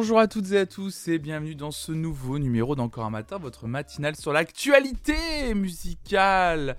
[0.00, 3.36] Bonjour, à toutes et à tous et bienvenue dans ce nouveau numéro d'Encore un matin,
[3.36, 6.76] votre matinale sur l'actualité musicale.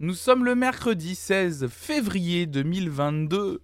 [0.00, 3.62] Nous sommes le mercredi 16 février 2022.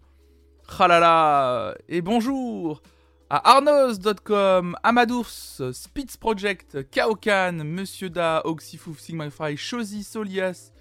[0.78, 2.80] Halala Et bonjour
[3.28, 10.72] à arnos.com, Amadours, Spitz Project, Kaokan, Monsieur Da, Oxyfouf, Sigmafry, Shozy, Solias,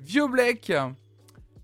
[0.00, 0.70] Viobleck.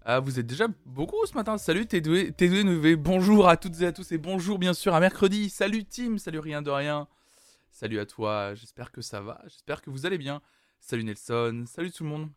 [0.06, 1.56] Ah, vous êtes déjà beaucoup ce matin.
[1.56, 5.48] Salut T2, bonjour à toutes et à tous et bonjour bien sûr à mercredi.
[5.48, 7.08] Salut Tim, salut rien de rien.
[7.70, 10.42] Salut à toi, j'espère que ça va, j'espère que vous allez bien.
[10.78, 12.28] Salut Nelson, salut tout le monde.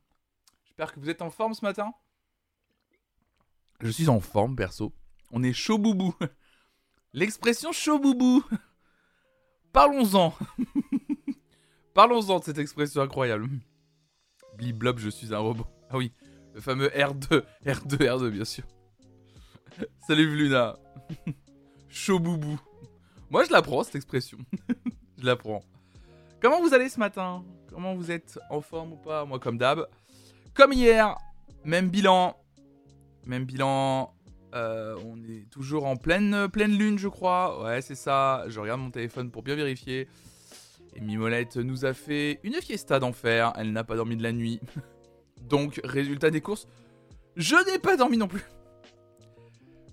[0.63, 1.91] J'espère que vous êtes en forme ce matin.
[3.81, 4.93] Je suis en forme perso.
[5.31, 6.15] On est chaud boubou.
[7.11, 8.45] L'expression chaud boubou.
[9.73, 10.33] Parlons-en.
[11.93, 13.49] Parlons-en de cette expression incroyable.
[14.57, 15.67] Bliblob, je suis un robot.
[15.89, 16.13] Ah oui,
[16.57, 17.43] le fameux R2.
[17.65, 18.63] R2, R2, bien sûr.
[20.07, 20.75] Salut Luna.
[21.89, 22.59] chaud boubou.
[23.29, 24.39] Moi, je la prends, cette expression.
[25.19, 25.61] je la prends.
[26.41, 27.43] Comment vous allez ce matin?
[27.69, 29.23] Comment vous êtes En forme ou pas?
[29.25, 29.87] Moi, comme d'hab.
[30.55, 31.15] Comme hier,
[31.63, 32.35] même bilan.
[33.27, 34.15] Même bilan.
[34.55, 37.63] Euh, on est toujours en pleine, pleine lune, je crois.
[37.63, 38.45] Ouais, c'est ça.
[38.47, 40.07] Je regarde mon téléphone pour bien vérifier.
[40.95, 43.53] Et Mimolette nous a fait une fiesta d'enfer.
[43.57, 44.59] Elle n'a pas dormi de la nuit.
[45.41, 46.67] Donc, résultat des courses,
[47.35, 48.43] je n'ai pas dormi non plus.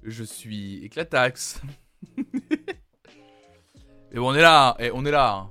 [0.02, 1.62] Je suis éclatax.
[4.12, 4.76] Et bon, on est là.
[4.92, 5.48] On est là.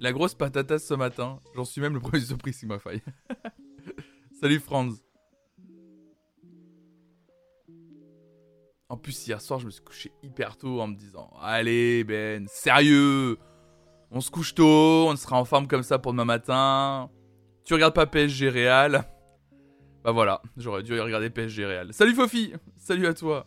[0.00, 1.40] La grosse patata ce matin.
[1.54, 3.02] J'en suis même le premier surprise, si ma faille.
[4.40, 5.02] Salut Franz.
[8.88, 12.46] En plus, hier soir, je me suis couché hyper tôt en me disant Allez, Ben,
[12.48, 13.38] sérieux
[14.10, 17.10] On se couche tôt, on sera en forme comme ça pour demain matin.
[17.64, 19.04] Tu regardes pas PSG Real
[20.02, 21.92] Bah voilà, j'aurais dû regarder PSG Real.
[21.92, 23.46] Salut Fofi Salut à toi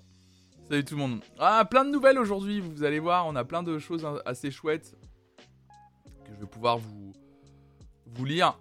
[0.70, 1.22] Salut tout le monde.
[1.38, 4.96] Ah, plein de nouvelles aujourd'hui, vous allez voir, on a plein de choses assez chouettes
[6.24, 7.12] que je vais pouvoir vous,
[8.08, 8.58] vous lire.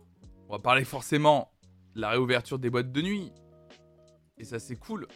[0.49, 1.51] On va parler forcément
[1.95, 3.33] de la réouverture des boîtes de nuit.
[4.37, 5.07] Et ça c'est cool.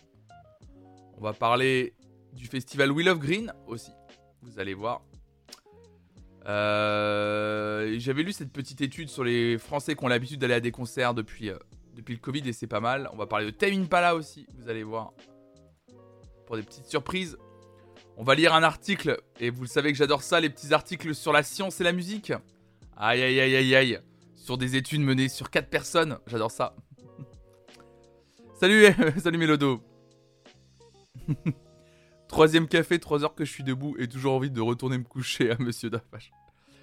[1.18, 1.94] On va parler
[2.32, 3.90] du festival Wheel of Green aussi.
[4.42, 5.02] Vous allez voir.
[6.48, 10.70] Euh, j'avais lu cette petite étude sur les Français qui ont l'habitude d'aller à des
[10.70, 11.58] concerts depuis, euh,
[11.94, 13.08] depuis le Covid et c'est pas mal.
[13.12, 15.12] On va parler de Tame Impala aussi, vous allez voir.
[16.46, 17.36] Pour des petites surprises.
[18.16, 21.14] On va lire un article, et vous le savez que j'adore ça, les petits articles
[21.14, 22.32] sur la science et la musique.
[22.96, 24.00] Aïe aïe aïe aïe aïe.
[24.34, 26.74] Sur des études menées sur 4 personnes, j'adore ça.
[28.60, 28.86] salut,
[29.22, 29.82] salut Mélodo.
[32.28, 35.52] Troisième café, 3 heures que je suis debout et toujours envie de retourner me coucher
[35.52, 36.32] à Monsieur Dafache.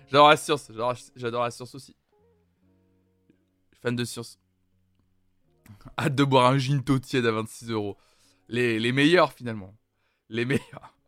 [0.07, 0.71] J'adore la science,
[1.15, 1.95] j'adore la science aussi.
[3.81, 4.39] Fan de science.
[5.97, 7.97] Hâte de boire un gin tiède à 26 euros.
[8.47, 9.75] Les, les meilleurs finalement.
[10.29, 10.93] Les meilleurs.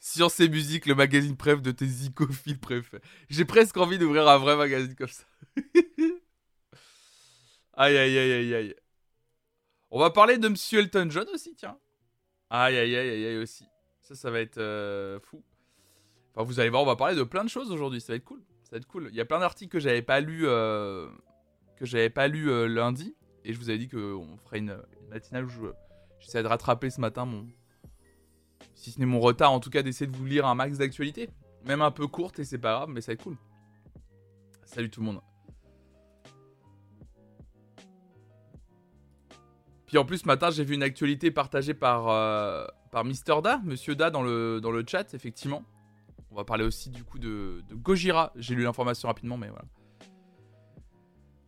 [0.00, 3.02] Science et musique, le magazine préf de tes icophiles préférés.
[3.28, 5.24] J'ai presque envie d'ouvrir un vrai magazine comme ça.
[7.74, 8.74] aïe aïe aïe aïe aïe.
[9.90, 11.78] On va parler de Monsieur Elton John aussi, tiens.
[12.48, 13.66] Aïe, aïe, aïe, aïe, aïe aussi.
[14.00, 15.44] Ça, ça va être euh, fou.
[16.34, 18.00] Enfin, vous allez voir, on va parler de plein de choses aujourd'hui.
[18.00, 18.40] Ça va être cool.
[18.64, 19.08] Ça va cool.
[19.10, 21.08] Il y a plein d'articles que j'avais pas lu, euh,
[21.76, 24.76] que j'avais pas lu euh, lundi, et je vous avais dit qu'on ferait une,
[25.10, 25.50] matinale où
[26.20, 27.48] j'essaie de rattraper ce matin mon,
[28.74, 31.28] si ce n'est mon retard, en tout cas d'essayer de vous lire un max d'actualité,
[31.66, 33.36] même un peu courte, et c'est pas grave, mais ça va être cool.
[34.64, 35.20] Salut tout le monde.
[39.86, 43.60] Puis en plus, ce matin, j'ai vu une actualité partagée par, euh, par Mister Da,
[43.64, 45.64] Monsieur Da, dans le, dans le chat, effectivement.
[46.30, 48.32] On va parler aussi du coup de, Gojira.
[48.36, 49.64] J'ai lu l'information rapidement, mais voilà.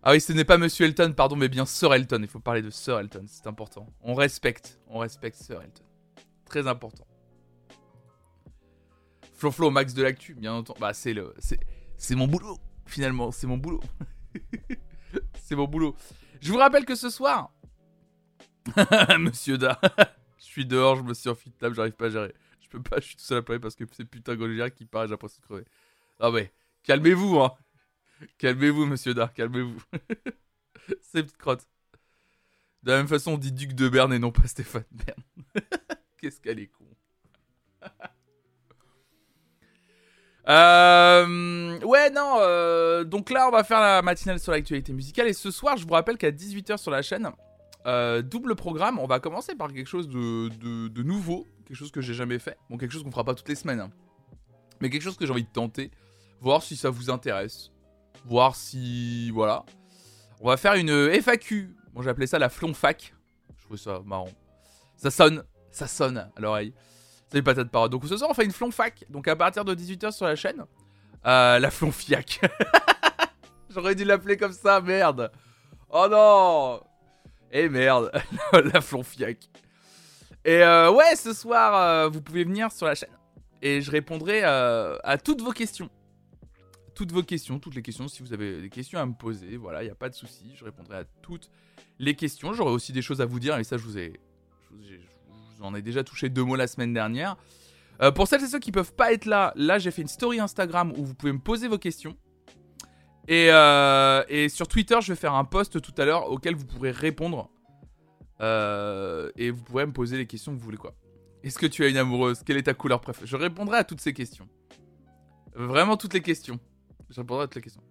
[0.02, 2.18] Ah oui, ce n'est pas Monsieur Elton, pardon, mais bien Sir Elton.
[2.20, 3.86] Il faut parler de Sir Elton, c'est important.
[4.00, 5.84] On respecte, on respecte Sir Elton.
[6.44, 7.06] Très important.
[9.34, 10.80] Flo Flo, max de l'actu, bien entendu.
[10.80, 11.34] Bah, c'est le,
[11.96, 13.30] c'est mon boulot, finalement.
[13.30, 13.80] C'est mon boulot.
[15.42, 15.94] c'est mon boulot.
[16.40, 17.52] Je vous rappelle que ce soir,
[19.18, 19.80] Monsieur Da.
[20.38, 22.34] je suis dehors, je me suis enfuie de table, j'arrive pas à gérer.
[22.72, 24.86] Je peux pas, je suis tout seul à pleurer parce que c'est putain Goliath qui
[24.86, 25.64] paraît, j'ai l'impression de crever.
[26.18, 26.50] Ah mais,
[26.84, 27.52] calmez-vous, hein.
[28.38, 29.82] Calmez-vous, monsieur Da, calmez-vous.
[31.02, 31.66] c'est petite crotte.
[32.82, 35.22] De la même façon, on dit Duc de Berne et non pas Stéphane Bern.
[36.18, 36.86] Qu'est-ce qu'elle est con.
[40.48, 42.38] Euh, ouais, non.
[42.40, 45.28] Euh, donc là, on va faire la matinale sur l'actualité musicale.
[45.28, 47.30] Et ce soir, je vous rappelle qu'à 18h sur la chaîne,
[47.86, 52.14] euh, double programme, on va commencer par quelque chose de, nouveau, quelque chose que j'ai
[52.14, 52.56] jamais fait.
[52.68, 53.90] Bon, quelque chose qu'on fera pas toutes les semaines, hein.
[54.80, 55.90] mais quelque chose que j'ai envie de tenter,
[56.40, 57.70] voir si ça vous intéresse,
[58.24, 59.30] voir si.
[59.30, 59.64] Voilà.
[60.40, 61.74] On va faire une FAQ.
[61.92, 63.14] Bon, j'ai appelé ça la flonfac.
[63.56, 64.30] Je trouve ça marrant.
[64.96, 66.74] Ça sonne, Ça sonne à l'oreille.
[67.30, 67.90] Salut patate parole.
[67.90, 69.04] Donc ce soir, on fait une flonfac.
[69.08, 70.64] Donc à partir de 18h sur la chaîne.
[71.24, 72.40] Euh, la flonfiac.
[73.70, 75.30] J'aurais dû l'appeler comme ça, merde.
[75.88, 76.80] Oh non
[77.50, 78.10] Eh merde,
[78.52, 79.38] la flonfiac.
[80.44, 83.10] Et euh, ouais, ce soir, euh, vous pouvez venir sur la chaîne.
[83.60, 85.88] Et je répondrai euh, à toutes vos questions.
[86.94, 88.08] Toutes vos questions, toutes les questions.
[88.08, 90.52] Si vous avez des questions à me poser, voilà, il n'y a pas de souci.
[90.56, 91.48] Je répondrai à toutes
[91.98, 92.52] les questions.
[92.52, 93.56] J'aurai aussi des choses à vous dire.
[93.58, 94.20] Et ça, je vous ai.
[94.82, 97.36] Je vous, en ai déjà touché deux mots la semaine dernière.
[98.16, 100.92] Pour celles et ceux qui peuvent pas être là, là j'ai fait une story Instagram
[100.96, 102.16] où vous pouvez me poser vos questions.
[103.28, 103.46] Et,
[104.28, 107.48] et sur Twitter, je vais faire un post tout à l'heure auquel vous pourrez répondre.
[108.42, 110.96] Euh, et vous pourrez me poser les questions que vous voulez quoi.
[111.42, 112.42] Est-ce que tu as une amoureuse?
[112.44, 113.26] Quelle est ta couleur préférée?
[113.26, 114.48] Je répondrai à toutes ces questions.
[115.54, 116.58] Vraiment toutes les questions.
[117.10, 117.82] Je répondrai à toutes les questions.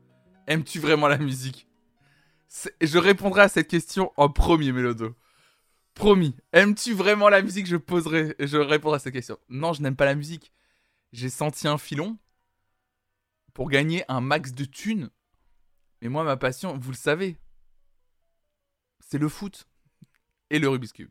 [0.48, 1.68] Aimes-tu vraiment la musique?
[2.81, 5.15] Je répondrai à cette question en premier, Mélodo.
[5.94, 6.36] Promis.
[6.53, 7.68] Aimes-tu vraiment la musique?
[7.68, 9.38] Je poserai, je répondrai à cette question.
[9.50, 10.51] Non, je n'aime pas la musique.
[11.13, 12.18] J'ai senti un filon
[13.53, 15.09] pour gagner un max de thunes.
[16.01, 17.38] Mais moi, ma passion, vous le savez,
[19.00, 19.68] c'est le foot
[20.51, 21.09] et le Rubik's Cube.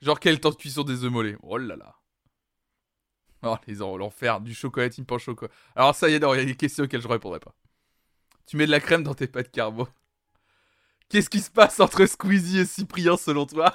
[0.00, 1.94] Genre, quel temps de cuisson des œufs mollets Oh là là.
[3.42, 5.50] Oh, les l'enfer, du chocolatine pour chocolat.
[5.76, 7.54] Alors, ça y est, il y a des questions auxquelles je répondrai pas.
[8.46, 9.88] Tu mets de la crème dans tes pâtes carbo.
[11.08, 13.74] Qu'est-ce qui se passe entre Squeezie et Cyprien selon toi?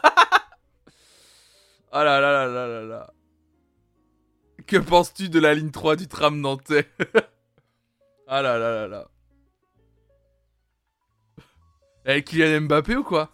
[1.91, 3.13] Oh là là là là là là.
[4.67, 6.89] Que penses-tu de la ligne 3 du tram nantais?
[8.25, 9.12] Ah là là là là.
[12.05, 13.31] Avec Kylian Mbappé ou quoi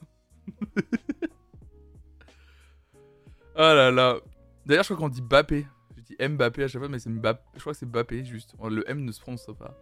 [3.55, 4.17] Oh là là.
[4.65, 5.67] D'ailleurs, je crois qu'on dit Mbappé.
[5.97, 7.41] Je dis Mbappé à chaque fois, mais c'est Mbappé.
[7.55, 8.55] Je crois que c'est Mbappé, juste.
[8.63, 9.75] Le M ne se prononce pas.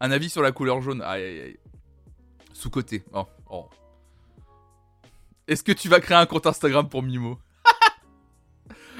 [0.00, 1.00] Un avis sur la couleur jaune.
[1.02, 1.58] Aïe aïe aïe.
[2.52, 3.04] Sous-côté.
[3.12, 3.70] Oh, oh.
[5.48, 7.38] Est-ce que tu vas créer un compte Instagram pour Mimo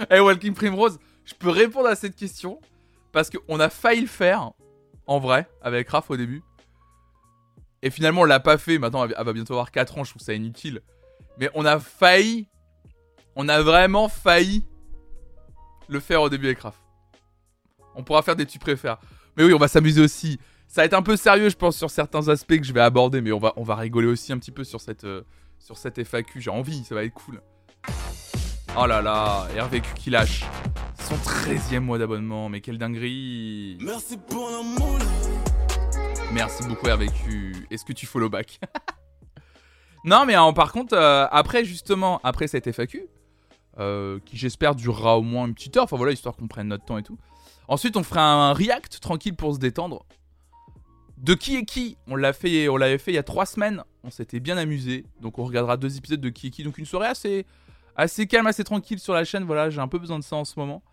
[0.09, 2.61] Hey Walking Primrose, je peux répondre à cette question
[3.13, 4.53] parce qu'on a failli le faire
[5.07, 6.43] en vrai avec Raph au début.
[7.87, 8.79] Et finalement, on l'a pas fait.
[8.79, 10.81] Maintenant, elle va bientôt avoir 4 ans, je trouve ça inutile.
[11.39, 12.49] Mais on a failli.
[13.37, 14.65] On a vraiment failli
[15.87, 16.83] le faire au début avec Raph.
[17.95, 18.99] On pourra faire des tu préfères.
[19.37, 20.41] Mais oui, on va s'amuser aussi.
[20.67, 23.21] Ça va être un peu sérieux, je pense, sur certains aspects que je vais aborder.
[23.21, 25.23] Mais on va, rigoler aussi un petit peu sur cette, euh,
[25.61, 26.41] sur FAQ.
[26.41, 27.41] J'ai envie, ça va être cool.
[28.77, 30.45] Oh là là, RVQ qui lâche.
[30.99, 33.79] Son 13 mois d'abonnement, mais quelle dinguerie.
[33.81, 34.99] Merci pour l'amour.
[36.33, 37.67] Merci beaucoup RVQ.
[37.71, 38.61] Est-ce que tu follow back?
[40.07, 43.09] Non, mais hein, par contre, euh, après justement, après cette FAQ,
[43.81, 46.85] euh, qui j'espère durera au moins une petite heure, enfin voilà, histoire qu'on prenne notre
[46.85, 47.19] temps et tout.
[47.67, 50.07] Ensuite, on fera un react tranquille pour se détendre.
[51.17, 51.97] De qui est qui?
[52.07, 53.83] On l'a fait, on l'avait fait il y a trois semaines.
[54.05, 56.63] On s'était bien amusé, donc on regardera deux épisodes de qui est qui.
[56.63, 57.45] Donc une soirée assez,
[57.97, 59.43] assez calme, assez tranquille sur la chaîne.
[59.43, 60.85] Voilà, j'ai un peu besoin de ça en ce moment.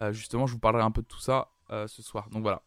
[0.00, 2.30] Euh, justement, je vous parlerai un peu de tout ça ce soir.
[2.30, 2.62] Donc voilà.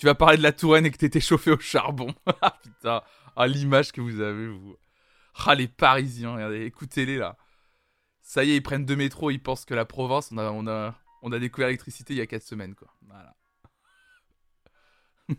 [0.00, 2.14] Tu vas parler de la Touraine et que t'étais chauffé au charbon.
[2.40, 3.02] ah putain,
[3.36, 4.78] ah l'image que vous avez vous.
[5.44, 7.36] Ah les Parisiens, regardez, écoutez-les là.
[8.22, 10.66] Ça y est, ils prennent deux métros, ils pensent que la province, on a, on
[10.66, 12.88] a, on a découvert l'électricité il y a 4 semaines quoi.
[13.08, 13.36] Voilà.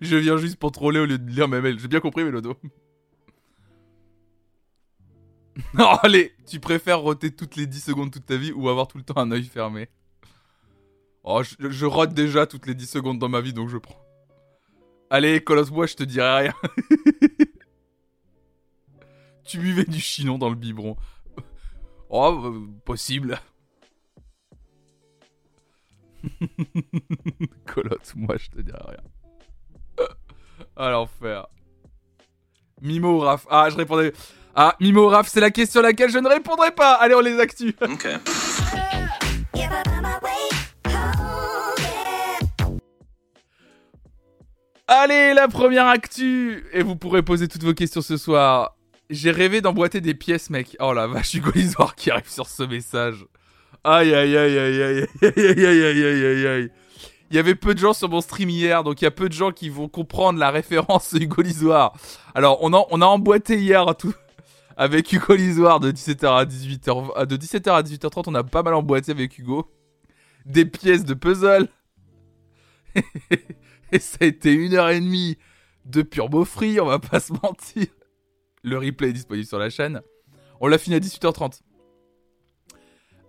[0.00, 1.78] je viens juste pour troller au lieu de lire mes mails.
[1.78, 2.56] J'ai bien compris, Mélodo.
[5.74, 8.96] non, allez, tu préfères roter toutes les 10 secondes toute ta vie ou avoir tout
[8.96, 9.90] le temps un œil fermé?
[11.22, 14.00] Oh, je, je, rote déjà toutes les 10 secondes dans ma vie, donc je prends.
[15.10, 16.54] Allez, colosse-moi, je te dirai rien.
[19.44, 20.96] tu buvais du chinon dans le biberon.
[22.12, 23.38] Oh, euh, possible.
[27.72, 30.06] Colotte-moi, je te dirai rien.
[30.74, 31.46] À l'enfer.
[32.80, 34.12] Mimo ou Raph Ah, je répondais.
[34.56, 36.94] Ah, Mimo ou Raph, c'est la question à laquelle je ne répondrai pas.
[36.94, 37.74] Allez, on les actus.
[37.80, 38.08] Ok.
[44.92, 48.76] Allez, la première actu Et vous pourrez poser toutes vos questions ce soir.
[49.08, 50.76] J'ai rêvé d'emboîter des pièces, mec.
[50.80, 53.24] Oh la vache, Hugo Lisoire qui arrive sur ce message.
[53.84, 56.72] Aïe, aïe, aïe, aïe, aïe, aïe, aïe, aïe, aïe, aïe, aïe.
[57.30, 59.28] Il y avait peu de gens sur mon stream hier, donc il y a peu
[59.28, 61.92] de gens qui vont comprendre la référence Hugo Lisoire.
[62.34, 64.12] Alors, on a, on a emboîté hier tout,
[64.76, 68.74] avec Hugo Lisoire de 17h à 18h, de 17h à 18h30, on a pas mal
[68.74, 69.70] emboîté avec Hugo.
[70.46, 71.68] Des pièces de puzzle.
[73.92, 75.38] Et ça a été une heure et demie
[75.84, 77.86] de pur beau free, on va pas se mentir.
[78.62, 80.02] Le replay est disponible sur la chaîne.
[80.60, 81.60] On l'a fini à 18h30.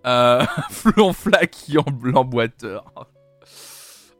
[0.04, 2.84] Euh, Flonfla qui en l'emboîteur.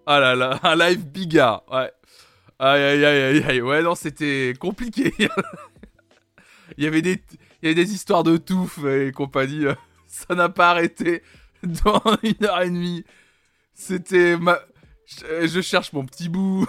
[0.07, 1.93] Ah là là, un live biga, ouais.
[2.59, 5.13] Aïe aïe aïe aïe ouais non c'était compliqué.
[6.79, 7.23] Il y avait des,
[7.63, 9.65] il y des histoires de touffe et compagnie.
[10.07, 11.23] Ça n'a pas arrêté
[11.63, 13.05] dans une heure et demie.
[13.75, 14.59] C'était ma...
[15.21, 16.67] Je cherche mon petit bout.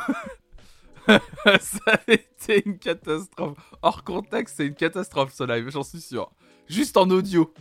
[1.08, 3.58] ça a été une catastrophe.
[3.82, 6.32] Hors contexte, c'est une catastrophe ce live, j'en suis sûr.
[6.68, 7.54] Juste en audio.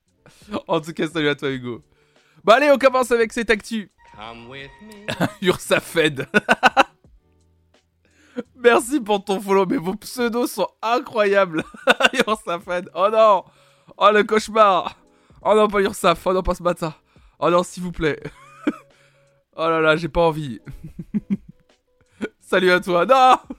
[0.68, 1.82] en tout cas, salut à toi Hugo.
[2.44, 3.90] Bon allez, on commence avec cette actu.
[5.42, 6.28] Ursafed.
[8.56, 11.64] Merci pour ton follow, mais vos pseudos sont incroyables.
[12.26, 12.90] Ursafed.
[12.94, 13.44] Oh non.
[13.96, 14.96] Oh le cauchemar.
[15.42, 16.26] Oh non, pas Ursaf.
[16.26, 16.94] Oh non, pas ce matin.
[17.38, 18.20] Oh non, s'il vous plaît.
[19.56, 20.60] Oh là là, j'ai pas envie.
[22.40, 23.06] Salut à toi.
[23.06, 23.56] Non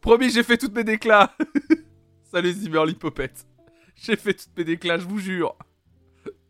[0.00, 1.34] Promis, j'ai fait toutes mes déclats.
[2.24, 3.46] Salut Zimmerly Popette.
[3.94, 5.56] J'ai fait toutes mes déclats, je vous jure.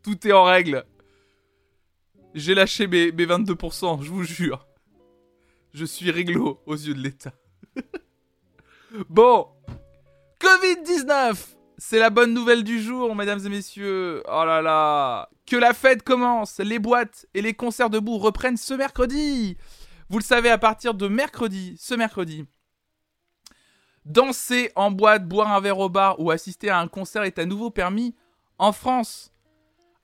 [0.01, 0.85] Tout est en règle.
[2.33, 4.67] J'ai lâché mes, mes 22%, je vous jure.
[5.73, 7.33] Je suis réglo aux yeux de l'État.
[9.09, 9.47] bon.
[10.39, 11.35] Covid-19
[11.85, 14.23] C'est la bonne nouvelle du jour, mesdames et messieurs.
[14.29, 15.29] Oh là là.
[15.45, 16.59] Que la fête commence.
[16.59, 19.57] Les boîtes et les concerts debout reprennent ce mercredi.
[20.07, 22.45] Vous le savez, à partir de mercredi, ce mercredi,
[24.05, 27.45] danser en boîte, boire un verre au bar ou assister à un concert est à
[27.45, 28.15] nouveau permis
[28.59, 29.33] en France.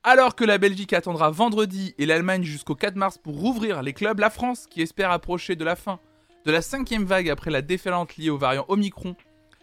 [0.03, 4.19] Alors que la Belgique attendra vendredi et l'Allemagne jusqu'au 4 mars pour rouvrir les clubs,
[4.19, 6.01] la France, qui espère approcher de la fin
[6.45, 9.15] de la cinquième vague après la déferlante liée au variant Omicron,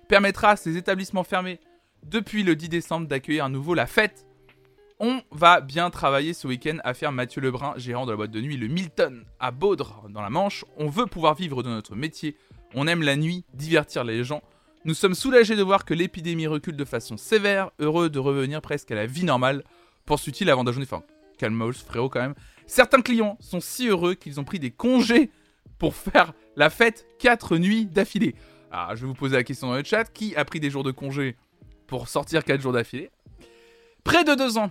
[0.09, 1.61] permettra à ses établissements fermés
[2.05, 4.27] depuis le 10 décembre d'accueillir à nouveau la fête
[4.99, 8.41] on va bien travailler ce week-end, à faire Mathieu Lebrun, gérant de la boîte de
[8.41, 10.65] nuit Le Milton, à Baudre, dans la Manche.
[10.79, 12.35] On veut pouvoir vivre de notre métier.
[12.75, 14.43] On aime la nuit, divertir les gens.
[14.87, 18.91] Nous sommes soulagés de voir que l'épidémie recule de façon sévère, heureux de revenir presque
[18.91, 19.65] à la vie normale.
[20.07, 21.03] Poursuit-il avant d'ajouter, enfin,
[21.37, 22.35] calmos, frérot quand même.
[22.67, 25.31] Certains clients sont si heureux qu'ils ont pris des congés
[25.79, 28.35] pour faire la fête 4 nuits d'affilée.
[28.71, 30.85] Alors, je vais vous poser la question dans le chat qui a pris des jours
[30.85, 31.37] de congé
[31.87, 33.11] pour sortir 4 jours d'affilée
[34.05, 34.71] Près de 2 ans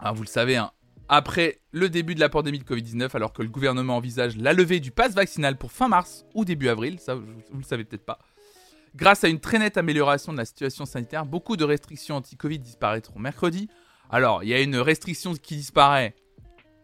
[0.00, 0.70] ah, vous le savez, hein,
[1.08, 4.78] après le début de la pandémie de Covid-19, alors que le gouvernement envisage la levée
[4.78, 8.18] du pass vaccinal pour fin mars ou début avril, ça vous, le savez peut-être pas.
[8.94, 13.18] Grâce à une très nette amélioration de la situation sanitaire, beaucoup de restrictions anti-Covid disparaîtront
[13.18, 13.68] mercredi.
[14.10, 16.14] Alors, il y a une restriction qui disparaît.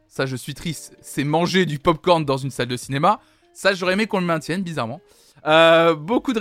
[0.08, 0.96] Ça, je suis triste.
[1.00, 3.20] C'est manger du popcorn dans une salle de cinéma.
[3.52, 5.00] Ça, j'aurais aimé qu'on le maintienne, bizarrement.
[5.46, 6.40] Euh, beaucoup, de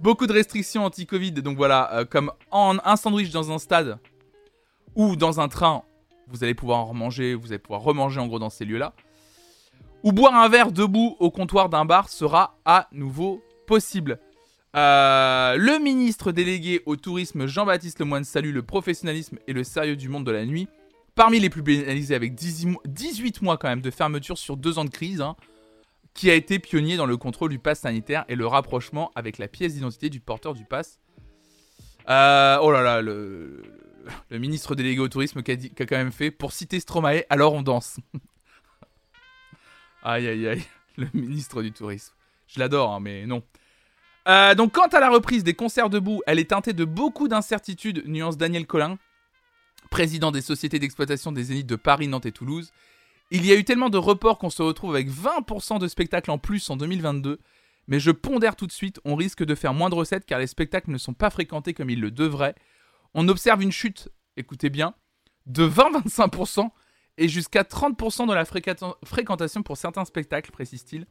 [0.00, 1.32] beaucoup de restrictions anti-Covid.
[1.32, 3.98] Donc voilà, euh, comme un sandwich dans un stade,
[4.94, 5.82] ou dans un train,
[6.28, 8.94] vous allez pouvoir en remanger, vous allez pouvoir remanger en gros dans ces lieux-là.
[10.02, 14.18] Ou boire un verre debout au comptoir d'un bar sera à nouveau possible.
[14.76, 20.08] Euh, le ministre délégué au tourisme Jean-Baptiste Lemoyne salue le professionnalisme et le sérieux du
[20.08, 20.68] monde de la nuit.
[21.14, 24.90] Parmi les plus pénalisés avec 18 mois quand même de fermeture sur deux ans de
[24.90, 25.36] crise, hein,
[26.14, 29.48] qui a été pionnier dans le contrôle du pass sanitaire et le rapprochement avec la
[29.48, 31.00] pièce d'identité du porteur du pass.
[32.08, 33.62] Euh, oh là là, le,
[34.30, 37.98] ministre délégué au tourisme qui a, quand même fait pour citer Stromae, alors on danse.
[40.02, 40.62] aïe aïe aïe,
[40.96, 42.14] le ministre du tourisme.
[42.46, 43.42] Je l'adore, hein, mais non.
[44.28, 48.04] Euh, donc, quant à la reprise des concerts debout, elle est teintée de beaucoup d'incertitudes,
[48.06, 48.98] nuance Daniel Collin,
[49.90, 52.72] président des sociétés d'exploitation des zéniths de Paris, Nantes et Toulouse.
[53.34, 56.38] Il y a eu tellement de reports qu'on se retrouve avec 20% de spectacles en
[56.38, 57.40] plus en 2022.
[57.88, 60.46] Mais je pondère tout de suite, on risque de faire moins de recettes car les
[60.46, 62.54] spectacles ne sont pas fréquentés comme ils le devraient
[63.14, 64.94] on observe une chute, écoutez bien,
[65.46, 66.68] de 20-25%
[67.16, 71.06] et jusqu'à 30% de la fréquentation pour certains spectacles, précise-t-il.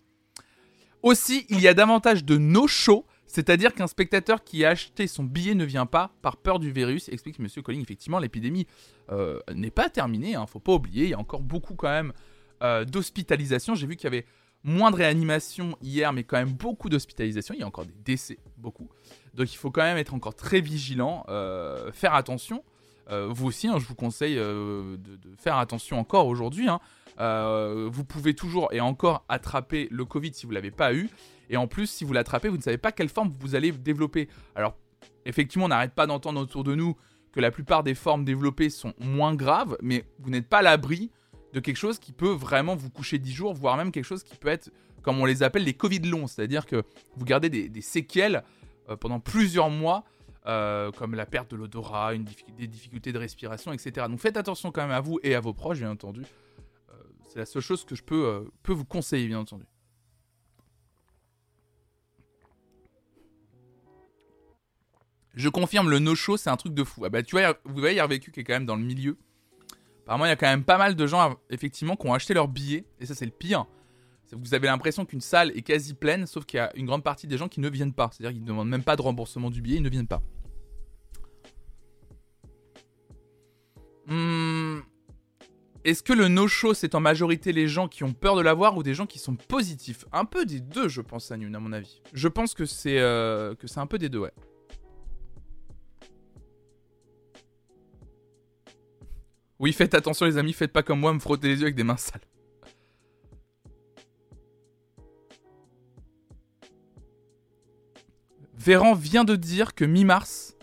[1.02, 5.56] Aussi, il y a davantage de no-show, c'est-à-dire qu'un spectateur qui a acheté son billet
[5.56, 7.48] ne vient pas par peur du virus, explique M.
[7.64, 7.82] Colling.
[7.82, 8.68] Effectivement, l'épidémie
[9.12, 12.14] euh, n'est pas terminée, hein, faut pas oublier, il y a encore beaucoup quand même
[12.62, 13.74] euh, d'hospitalisation.
[13.74, 14.28] J'ai vu qu'il y avait
[14.64, 17.56] moins de réanimation hier, mais quand même beaucoup d'hospitalisation.
[17.56, 18.88] Il y a encore des décès, beaucoup.
[19.34, 22.64] Donc il faut quand même être encore très vigilant, euh, faire attention.
[23.10, 26.68] Euh, vous aussi, hein, je vous conseille euh, de, faire attention encore aujourd'hui.
[26.68, 26.80] Hein.
[27.90, 31.10] vous pouvez toujours et encore attraper le Covid si vous ne l'avez pas eu.
[31.50, 34.30] Et en plus, si vous l'attrapez, vous ne savez pas quelle forme vous allez développer.
[34.56, 34.76] Alors,
[35.26, 36.96] effectivement, on n'arrête pas d'entendre autour de nous
[37.32, 41.12] que la plupart des formes développées sont moins graves, mais vous n'êtes pas à l'abri
[41.54, 44.36] de quelque chose qui peut vraiment vous coucher 10 jours, voire même quelque chose qui
[44.36, 46.28] peut être, comme on les appelle, les Covid longs.
[46.28, 46.84] C'est-à-dire que
[47.16, 48.44] vous gardez des séquelles
[48.90, 50.04] euh, pendant plusieurs mois,
[50.46, 54.08] euh, comme la perte de l'odorat, des difficultés de respiration, etc.
[54.10, 56.22] Donc faites attention quand même à vous et à vos proches, bien entendu.
[56.90, 56.94] Euh,
[57.30, 59.66] c'est la seule chose que je peux, peux vous conseiller, bien entendu.
[65.36, 67.06] Je confirme, le no-show, c'est un truc de fou.
[67.06, 69.18] Ah bah, tu vois, vous voyez, il vécu qui est quand même dans le milieu.
[70.04, 72.48] Apparemment, il y a quand même pas mal de gens, effectivement, qui ont acheté leur
[72.48, 72.86] billet.
[73.00, 73.66] Et ça, c'est le pire.
[74.34, 77.28] Vous avez l'impression qu'une salle est quasi pleine, sauf qu'il y a une grande partie
[77.28, 78.10] des gens qui ne viennent pas.
[78.12, 80.22] C'est-à-dire qu'ils ne demandent même pas de remboursement du billet, ils ne viennent pas.
[84.08, 84.80] Hmm.
[85.86, 88.84] Est-ce que le no-show, c'est en majorité les gens qui ont peur de l'avoir ou
[88.84, 90.06] des gens qui sont positifs?
[90.14, 92.02] Un peu des deux, je pense, à à mon avis.
[92.14, 94.34] Je pense que c'est euh, que c'est un peu des deux, ouais.
[99.60, 101.84] Oui, faites attention les amis, faites pas comme moi, me frotter les yeux avec des
[101.84, 102.22] mains sales.
[108.64, 110.56] Véran vient de dire que mi-mars.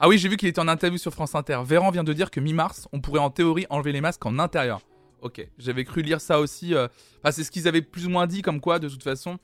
[0.00, 1.58] Ah oui, j'ai vu qu'il était en interview sur France Inter.
[1.64, 4.82] Véran vient de dire que mi-mars, on pourrait en théorie enlever les masques en intérieur.
[5.22, 6.74] Ok, j'avais cru lire ça aussi.
[6.74, 6.88] Euh,
[7.30, 9.38] c'est ce qu'ils avaient plus ou moins dit, comme quoi, de toute façon.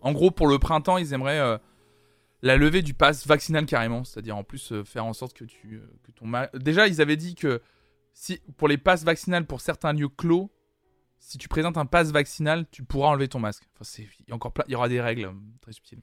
[0.00, 1.58] En gros, pour le printemps, ils aimeraient euh,
[2.42, 4.04] la levée du pass vaccinal carrément.
[4.04, 5.82] C'est-à-dire, en plus, euh, faire en sorte que tu.
[6.14, 7.60] ton Déjà, ils avaient dit que
[8.14, 10.52] si, pour les passes vaccinales pour certains lieux clos,
[11.18, 13.68] si tu présentes un pass vaccinal, tu pourras enlever ton masque.
[14.28, 14.34] Il
[14.68, 16.02] y aura des règles très subtiles.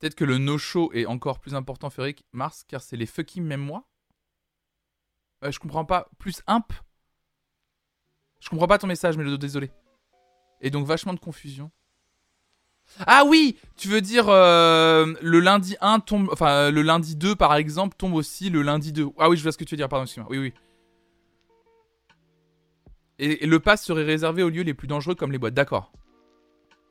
[0.00, 3.60] Peut-être que le no-show est encore plus important, Féric Mars, car c'est les fucking même
[3.60, 3.86] moi.
[5.44, 6.08] Euh, je comprends pas.
[6.18, 6.72] Plus imp
[8.40, 9.70] Je comprends pas ton message, mais désolé.
[10.62, 11.70] Et donc vachement de confusion.
[13.06, 16.30] Ah oui Tu veux dire euh, le lundi 1 tombe.
[16.32, 19.10] Enfin, le lundi 2 par exemple tombe aussi le lundi 2.
[19.18, 20.30] Ah oui, je vois ce que tu veux dire, pardon, excuse-moi.
[20.30, 20.54] Oui, oui.
[23.18, 25.92] Et, et le pass serait réservé aux lieux les plus dangereux comme les boîtes, d'accord.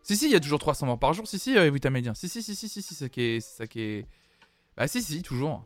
[0.04, 1.28] Si, si, il y a toujours 300 morts par jour.
[1.28, 2.14] Si, si, euh, médien.
[2.14, 3.40] Si, si, si, si, si, si, ça qui est.
[3.42, 4.06] Ça qui.
[4.76, 5.66] Bah, si, si, toujours.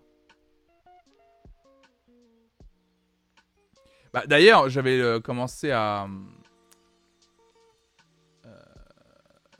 [4.13, 6.07] Bah, d'ailleurs, j'avais euh, commencé à.
[8.45, 8.49] Euh,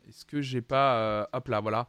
[0.08, 0.98] est-ce que j'ai pas.
[0.98, 1.88] Euh, hop là, voilà.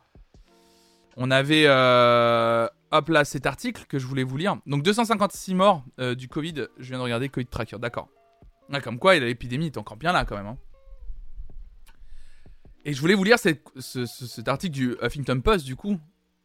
[1.17, 1.67] On avait.
[1.67, 4.57] hop là, cet article que je voulais vous lire.
[4.67, 5.85] Donc, 256 morts
[6.17, 6.67] du Covid.
[6.79, 8.09] Je viens de regarder Covid Tracker, d'accord.
[8.83, 10.47] comme quoi, l'épidémie est encore bien là quand même.
[10.47, 10.59] Hein.
[12.85, 15.99] Et je voulais vous lire cet article du Huffington Post, du coup,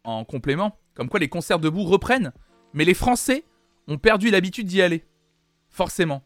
[0.04, 0.78] en complément.
[0.94, 2.32] Comme quoi les concerts debout reprennent,
[2.74, 3.44] mais les Français
[3.88, 5.06] ont perdu l'habitude d'y aller.
[5.70, 6.24] Forcément.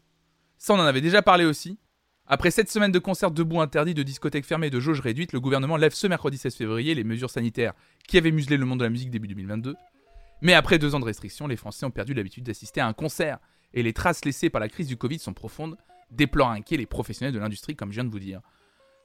[0.58, 1.78] Ça, on en avait déjà parlé aussi.
[2.26, 5.42] Après sept semaines de concerts debout interdits, de discothèques fermées et de jauges réduites, le
[5.42, 7.74] gouvernement lève ce mercredi 16 février les mesures sanitaires
[8.08, 9.76] qui avaient muselé le monde de la musique début 2022.
[10.42, 13.40] Mais après deux ans de restrictions, les Français ont perdu l'habitude d'assister à un concert.
[13.74, 15.78] Et les traces laissées par la crise du Covid sont profondes,
[16.12, 18.42] déplorent inquiets les professionnels de l'industrie, comme je viens de vous dire.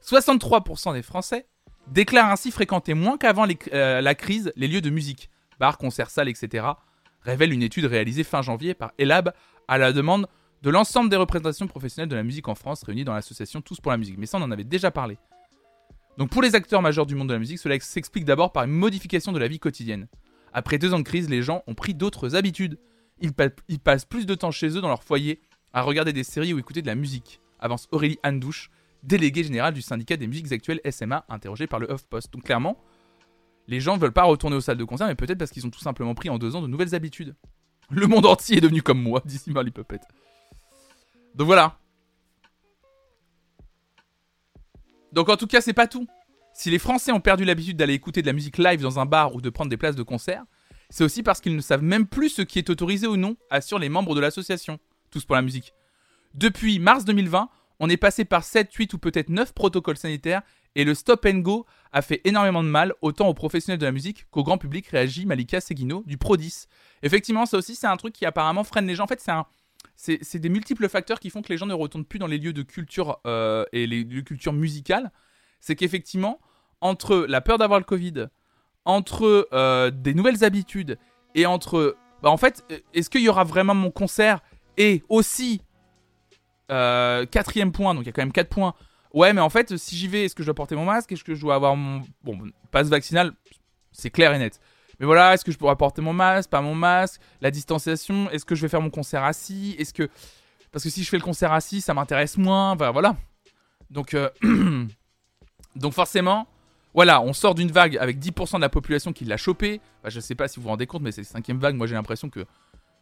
[0.05, 1.47] 63% des Français
[1.87, 6.29] déclarent ainsi fréquenter moins qu'avant euh, la crise les lieux de musique, bars, concerts, salles,
[6.29, 6.67] etc.,
[7.21, 9.33] révèle une étude réalisée fin janvier par Elab
[9.67, 10.27] à la demande
[10.61, 13.91] de l'ensemble des représentations professionnelles de la musique en France réunies dans l'association Tous pour
[13.91, 14.17] la musique.
[14.17, 15.17] Mais ça, on en avait déjà parlé.
[16.17, 18.71] Donc pour les acteurs majeurs du monde de la musique, cela s'explique d'abord par une
[18.71, 20.07] modification de la vie quotidienne.
[20.51, 22.77] Après deux ans de crise, les gens ont pris d'autres habitudes.
[23.21, 23.31] Ils,
[23.67, 25.39] ils, passent plus de temps chez eux dans leur foyer
[25.71, 28.69] à regarder des séries ou écouter de la musique, avance Aurélie Andouche,
[29.03, 32.31] délégué général du syndicat des musiques actuelles SMA, interrogé par le HuffPost.
[32.33, 32.77] Donc clairement,
[33.67, 35.69] les gens ne veulent pas retourner aux salles de concert, mais peut-être parce qu'ils ont
[35.69, 37.35] tout simplement pris en deux ans de nouvelles habitudes.
[37.91, 39.99] Le monde entier est devenu comme moi, dit Marley Puppet.
[41.35, 41.77] Donc voilà.
[45.11, 46.07] Donc en tout cas, c'est pas tout.
[46.53, 49.33] Si les Français ont perdu l'habitude d'aller écouter de la musique live dans un bar
[49.33, 50.43] ou de prendre des places de concert,
[50.89, 53.79] c'est aussi parce qu'ils ne savent même plus ce qui est autorisé ou non, assurent
[53.79, 54.79] les membres de l'association.
[55.11, 55.73] Tous pour la musique.
[56.33, 60.41] Depuis mars 2020, on est passé par 7, 8 ou peut-être 9 protocoles sanitaires
[60.75, 63.91] et le stop and go a fait énormément de mal autant aux professionnels de la
[63.91, 66.67] musique qu'au grand public, réagit Malika Seguino du Pro10.
[67.01, 69.05] Effectivement, ça aussi, c'est un truc qui apparemment freine les gens.
[69.05, 69.25] En fait,
[69.95, 72.53] c'est des multiples facteurs qui font que les gens ne retournent plus dans les lieux
[72.53, 75.11] de culture euh, et les lieux de culture musicale.
[75.59, 76.39] C'est qu'effectivement,
[76.81, 78.27] entre la peur d'avoir le Covid,
[78.85, 80.97] entre euh, des nouvelles habitudes
[81.35, 81.97] et entre.
[82.21, 82.63] Bah, en fait,
[82.93, 84.41] est-ce qu'il y aura vraiment mon concert?
[84.77, 85.61] Et aussi
[86.69, 88.73] euh, quatrième point, donc il y a quand même 4 points.
[89.13, 91.11] Ouais, mais en fait, si j'y vais, est-ce que je dois porter mon masque?
[91.11, 92.03] Est-ce que je dois avoir mon.
[92.23, 92.37] Bon,
[92.71, 93.33] passe vaccinal,
[93.91, 94.59] c'est clair et net.
[94.99, 96.49] Mais voilà, est-ce que je pourrais porter mon masque?
[96.49, 97.21] Pas mon masque?
[97.41, 98.29] La distanciation?
[98.29, 99.75] Est-ce que je vais faire mon concert assis?
[99.79, 100.09] Est-ce que.
[100.71, 102.75] Parce que si je fais le concert assis, ça m'intéresse moins?
[102.75, 103.15] Voilà.
[103.89, 104.29] Donc, euh,
[105.75, 106.47] donc forcément,
[106.93, 109.81] voilà, on sort d'une vague avec 10% de la population qui l'a chopé.
[109.99, 111.75] Enfin, je sais pas si vous vous rendez compte, mais c'est la cinquième vague.
[111.75, 112.45] Moi, j'ai l'impression que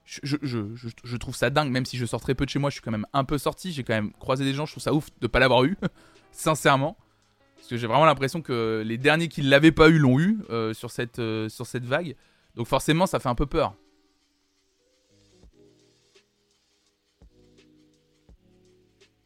[0.08, 2.82] je, trouve ça dingue, même si je sors très peu de chez moi, je suis
[2.82, 5.08] quand même un peu sorti, j'ai quand même croisé des gens, je trouve ça ouf
[5.20, 5.78] de pas l'avoir eu,
[6.32, 6.98] sincèrement.
[7.58, 10.40] Parce que j'ai vraiment l'impression que les derniers qui ne l'avaient pas eu l'ont eu
[10.50, 12.16] euh, sur, cette, euh, sur cette vague.
[12.56, 13.76] Donc forcément, ça fait un peu peur.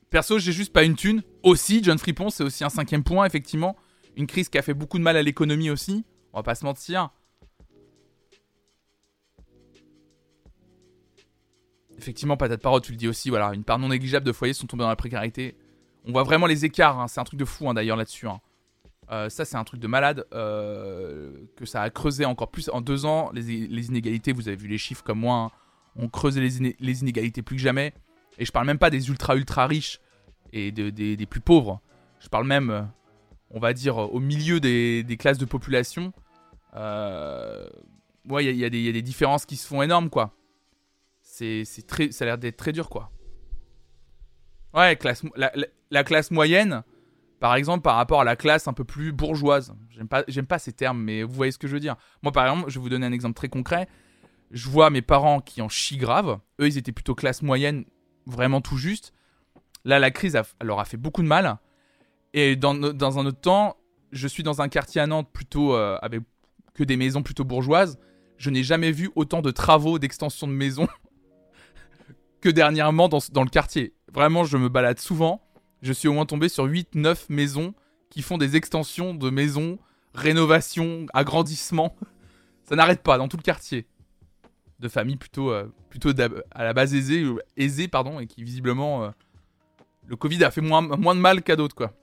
[0.10, 1.22] Perso, j'ai juste pas une thune.
[1.44, 3.78] Aussi, John Fripon, c'est aussi un cinquième point, effectivement.
[4.18, 6.04] Une crise qui a fait beaucoup de mal à l'économie aussi.
[6.34, 7.12] On va pas se mentir.
[12.02, 14.66] Effectivement, patate parole, tu le dis aussi, voilà, une part non négligeable de foyers sont
[14.66, 15.56] tombés dans la précarité.
[16.06, 18.28] On voit vraiment les écarts, hein, c'est un truc de fou hein, d'ailleurs là-dessus.
[18.28, 18.42] Hein.
[19.12, 22.82] Euh, ça, c'est un truc de malade euh, que ça a creusé encore plus en
[22.82, 23.30] deux ans.
[23.34, 25.52] Les, inégalités, vous avez vu les chiffres comme moi,
[25.96, 27.94] ont creusé les, inégalités plus que jamais.
[28.40, 30.00] Et je parle même pas des ultra ultra riches
[30.54, 31.82] et des plus pauvres.
[32.20, 32.90] Je parle même,
[33.52, 36.14] on va dire, au milieu des, classes de population.
[36.76, 37.68] Euh,
[38.28, 40.34] ouais, il y, a des différences qui se font énormes, quoi.
[41.66, 43.12] C'est très, ça a l'air d'être très dur, quoi.
[44.74, 45.24] Ouais, classe,
[45.92, 46.84] la classe moyenne,
[47.42, 49.74] par exemple, par rapport à la classe un peu plus bourgeoise.
[50.28, 51.96] J'aime pas, ces termes, mais vous voyez ce que je veux dire.
[52.22, 53.88] Moi, par exemple, je vais vous donner un exemple très concret.
[54.52, 56.40] Je vois mes parents qui en chient grave.
[56.60, 57.86] Eux, ils étaient plutôt classe moyenne,
[58.28, 59.12] vraiment tout juste.
[59.86, 61.58] Là, la crise leur a fait beaucoup de mal.
[62.36, 63.76] Et dans, dans, un autre temps,
[64.12, 66.22] je suis dans un quartier à Nantes plutôt euh, avec
[66.76, 67.98] que des maisons plutôt bourgeoises.
[68.38, 70.88] Je n'ai jamais vu autant de travaux d'extension de maisons
[72.42, 73.94] que dernièrement dans, le quartier.
[74.12, 75.42] Vraiment, je me balade souvent
[75.82, 77.74] je suis au moins tombé sur 8-9 maisons
[78.10, 79.80] qui font des extensions de maisons,
[80.14, 81.96] rénovation, agrandissement.
[82.66, 83.88] Ça n'arrête pas dans tout le quartier.
[84.80, 86.12] De familles plutôt, euh, plutôt
[86.52, 87.26] à la base aisée,
[87.58, 89.06] aisée pardon, et qui visiblement.
[89.06, 89.10] Euh,
[90.08, 91.94] le Covid a fait moins, moins de mal qu'à d'autres, quoi.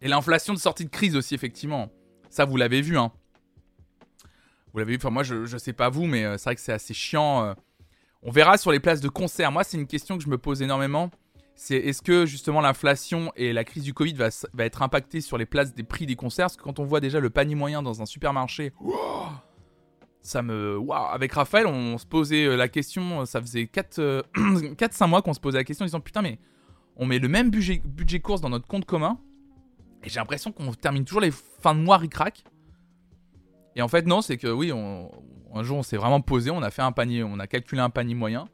[0.00, 1.90] Et l'inflation de sortie de crise aussi, effectivement.
[2.30, 3.12] Ça, vous l'avez vu, hein.
[4.72, 6.60] Vous l'avez vu, enfin, moi, je, je sais pas vous, mais euh, c'est vrai que
[6.60, 7.54] c'est assez chiant.
[8.28, 9.52] On verra sur les places de concert.
[9.52, 11.12] Moi, c'est une question que je me pose énormément.
[11.54, 14.30] C'est est-ce que justement l'inflation et la crise du Covid va,
[14.64, 16.46] être impactée sur les places des prix des concerts?
[16.46, 18.72] Parce que quand on voit déjà le panier moyen dans un supermarché,
[20.22, 20.80] ça me.
[20.92, 23.24] Avec Raphaël, on se posait euh, la question.
[23.26, 24.22] Ça faisait 4-5 euh,
[25.06, 26.40] mois qu'on se posait la question en disant Putain, mais
[26.96, 29.20] on met le même budget, budget course dans notre compte commun.
[30.02, 32.42] Et j'ai l'impression qu'on termine toujours les fins de mois ric-rac.
[33.76, 36.70] Et en fait, non, c'est que oui, un jour, on s'est vraiment posé, on a
[36.70, 38.48] fait un panier, on a calculé un panier moyen.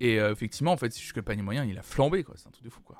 [0.00, 2.34] Et euh, effectivement, en fait, c'est juste que le panier moyen, il a flambé, quoi.
[2.36, 2.96] C'est un truc de fou, quoi.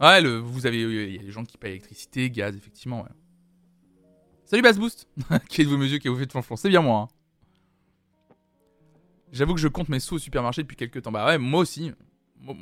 [0.00, 3.08] Ouais, vous avez, il y a des gens qui payent électricité, gaz, effectivement, ouais.
[4.44, 5.08] Salut Bass Boost
[5.48, 7.08] Qui êtes-vous, monsieur, qui vous fait de C'est bien moi.
[7.08, 8.34] Hein.
[9.32, 11.10] J'avoue que je compte mes sous au supermarché depuis quelques temps.
[11.10, 11.92] Bah ouais, moi aussi.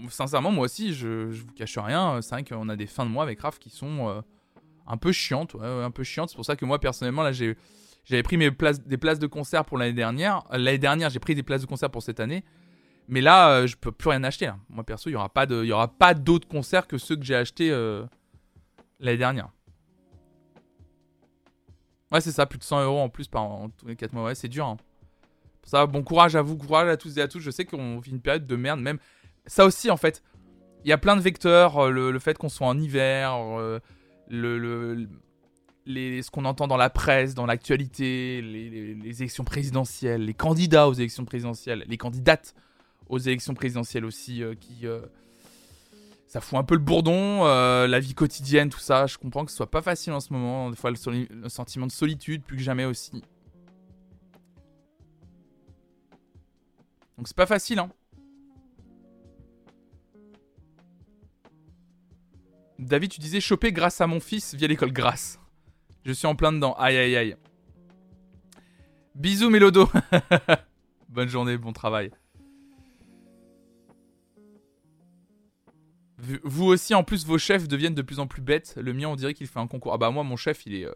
[0.09, 2.22] sincèrement, moi aussi, je, je vous cache rien.
[2.22, 4.20] C'est vrai qu'on a des fins de mois avec Raph qui sont euh,
[4.92, 5.55] un peu chiantes.
[5.55, 6.28] Ouais, un peu chiantes.
[6.28, 7.57] C'est pour ça que moi, personnellement, là, j'ai
[8.05, 10.44] j'avais pris mes places, des places de concert pour l'année dernière.
[10.52, 12.44] Euh, l'année dernière, j'ai pris des places de concert pour cette année.
[13.09, 14.50] Mais là, euh, je peux plus rien acheter.
[14.68, 18.05] Moi, perso, il n'y aura pas de, d'autres concerts que ceux que j'ai achetés euh,
[19.00, 19.50] l'année dernière.
[22.11, 24.24] Ouais, c'est ça, plus de 100 euros en plus par en, tous les 4 mois.
[24.24, 24.66] Ouais, c'est dur.
[24.66, 24.76] Hein.
[25.62, 27.40] Ça, bon courage à vous, courage à tous et à toutes.
[27.40, 28.98] Je sais qu'on vit une période de merde, même.
[29.46, 30.22] Ça aussi, en fait,
[30.85, 31.90] il y a plein de vecteurs.
[31.90, 33.33] Le, fait qu'on soit en hiver,
[34.33, 35.07] le,
[35.87, 40.95] le, ce qu'on entend dans la presse, dans l'actualité, les, élections présidentielles, les candidats aux
[40.95, 42.55] élections présidentielles, les candidates
[43.09, 44.87] aux élections présidentielles aussi, euh, qui.
[44.87, 45.03] Euh,
[46.27, 49.07] ça fout un peu le bourdon, euh, la vie quotidienne, tout ça.
[49.07, 50.71] Je comprends que ce soit pas facile en ce moment.
[50.71, 53.23] Des fois, le, sentiment de solitude, plus que jamais aussi.
[57.18, 57.90] Donc, c'est pas facile, hein.
[62.87, 65.38] David, tu disais choper grâce à mon fils via l'école Grâce.
[66.05, 66.75] Je suis en plein dedans.
[66.75, 67.37] Aïe aïe aïe.
[69.14, 69.88] Bisous Mélodo.
[71.09, 72.11] Bonne journée, bon travail.
[76.45, 78.75] Vous aussi, en plus, vos chefs deviennent de plus en plus bêtes.
[78.81, 79.92] Le mien, on dirait qu'il fait un concours.
[79.92, 80.92] Ah bah moi, mon chef, il est, euh,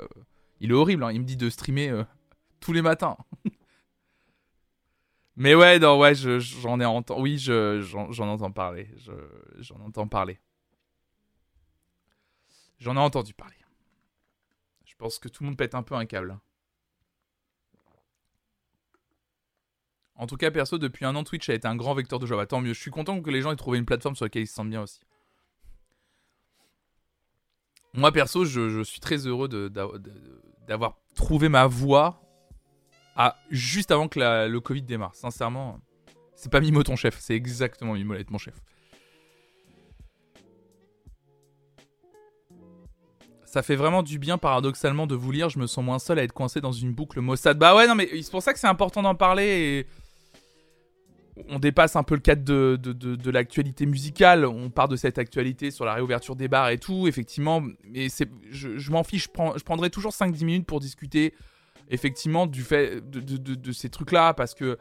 [0.61, 1.05] il est horrible.
[1.05, 1.13] Hein.
[1.13, 2.05] Il me dit de streamer euh,
[2.61, 3.17] tous les matins.
[5.37, 7.21] Mais ouais, non, ouais, j'en ai entendu.
[7.21, 8.89] Oui, j'en entends parler.
[9.59, 10.39] J'en entends parler.
[12.79, 13.57] J'en ai entendu parler.
[14.85, 16.39] Je pense que tout le monde pète un peu un câble.
[20.15, 22.39] En tout cas, perso, depuis un an, Twitch a été un grand vecteur de joie.
[22.39, 22.73] Bah, tant mieux.
[22.73, 24.71] Je suis content que les gens aient trouvé une plateforme sur laquelle ils se sentent
[24.71, 25.01] bien aussi.
[27.93, 32.23] Moi, perso, je, suis très heureux d'avoir trouvé ma voie
[33.15, 35.15] à, juste avant que le Covid démarre.
[35.15, 35.81] Sincèrement,
[36.35, 38.55] c'est pas Mimo ton chef, c'est exactement Mimo mon chef.
[43.57, 45.49] Ça fait vraiment du bien, paradoxalement, de vous lire.
[45.49, 47.57] Je me sens moins seul à être coincé dans une boucle Mossad.
[47.57, 49.87] Bah ouais, non, mais c'est pour ça que c'est important d'en parler.
[51.49, 54.45] On dépasse un peu le cadre de, de, l'actualité musicale.
[54.45, 57.63] On part de cette actualité sur la réouverture des bars et tout, effectivement.
[57.83, 58.09] Mais
[58.51, 59.25] je, je m'en fiche.
[59.25, 61.33] Je, prends, je prendrai toujours 5-10 minutes pour discuter,
[61.89, 64.35] effectivement, du fait de, ces trucs-là.
[64.35, 64.77] Parce que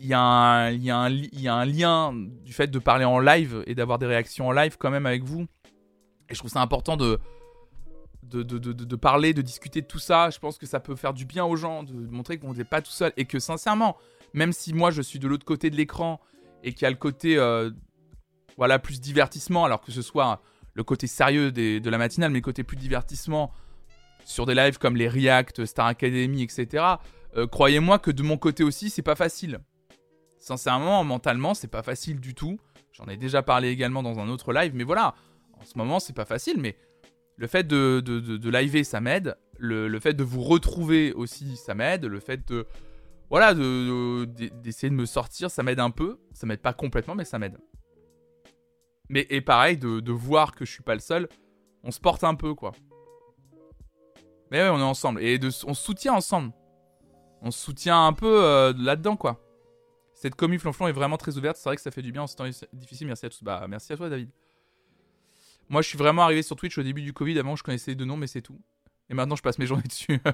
[0.00, 3.04] il y, a un, y, a un, y a un lien du fait de parler
[3.04, 5.46] en live et d'avoir des réactions en live quand même avec vous.
[6.28, 7.20] Et je trouve ça important de,
[8.28, 10.30] de, parler, de discuter de tout ça.
[10.30, 12.82] Je pense que ça peut faire du bien aux gens, de montrer qu'on n'est pas
[12.82, 13.12] tout seul.
[13.16, 13.96] Et que sincèrement,
[14.34, 16.20] même si moi je suis de l'autre côté de l'écran
[16.62, 17.70] et qu'il y a le côté euh,
[18.56, 20.40] voilà, plus divertissement, alors que ce soit
[20.74, 23.52] le côté sérieux de la matinale, mais le côté plus divertissement
[24.24, 26.84] sur des lives comme les React, Star Academy, etc.
[27.36, 29.60] Euh, croyez-moi que de mon côté aussi, c'est pas facile.
[30.38, 32.58] Sincèrement, mentalement, c'est pas facile du tout.
[32.92, 35.14] J'en ai déjà parlé également dans un autre live, mais voilà,
[35.58, 36.76] en ce moment, c'est pas facile, mais
[37.36, 39.36] le fait de, de, de, liver, ça m'aide.
[39.58, 42.04] Le, fait de vous retrouver aussi, ça m'aide.
[42.06, 42.66] Le fait de.
[43.28, 46.18] Voilà, d'essayer de, me sortir, ça m'aide un peu.
[46.32, 47.58] Ça m'aide pas complètement, mais ça m'aide.
[49.08, 51.28] Mais et pareil, de, voir que je suis pas le seul,
[51.82, 52.72] on se porte un peu, quoi.
[54.50, 55.22] Mais ouais, on est ensemble.
[55.22, 56.52] Et on se soutient ensemble.
[57.42, 59.42] On se soutient un peu euh, là-dedans, quoi.
[60.14, 61.58] Cette commu flonflon est vraiment très ouverte.
[61.58, 63.06] C'est vrai que ça fait du bien en ce temps difficile.
[63.06, 63.42] Merci à tous.
[63.42, 64.30] Bah, merci à toi, David.
[65.68, 67.38] Moi, je suis vraiment arrivé sur Twitch au début du Covid.
[67.38, 68.60] Avant, je connaissais deux noms, mais c'est tout.
[69.10, 70.20] Et maintenant, je passe mes journées dessus.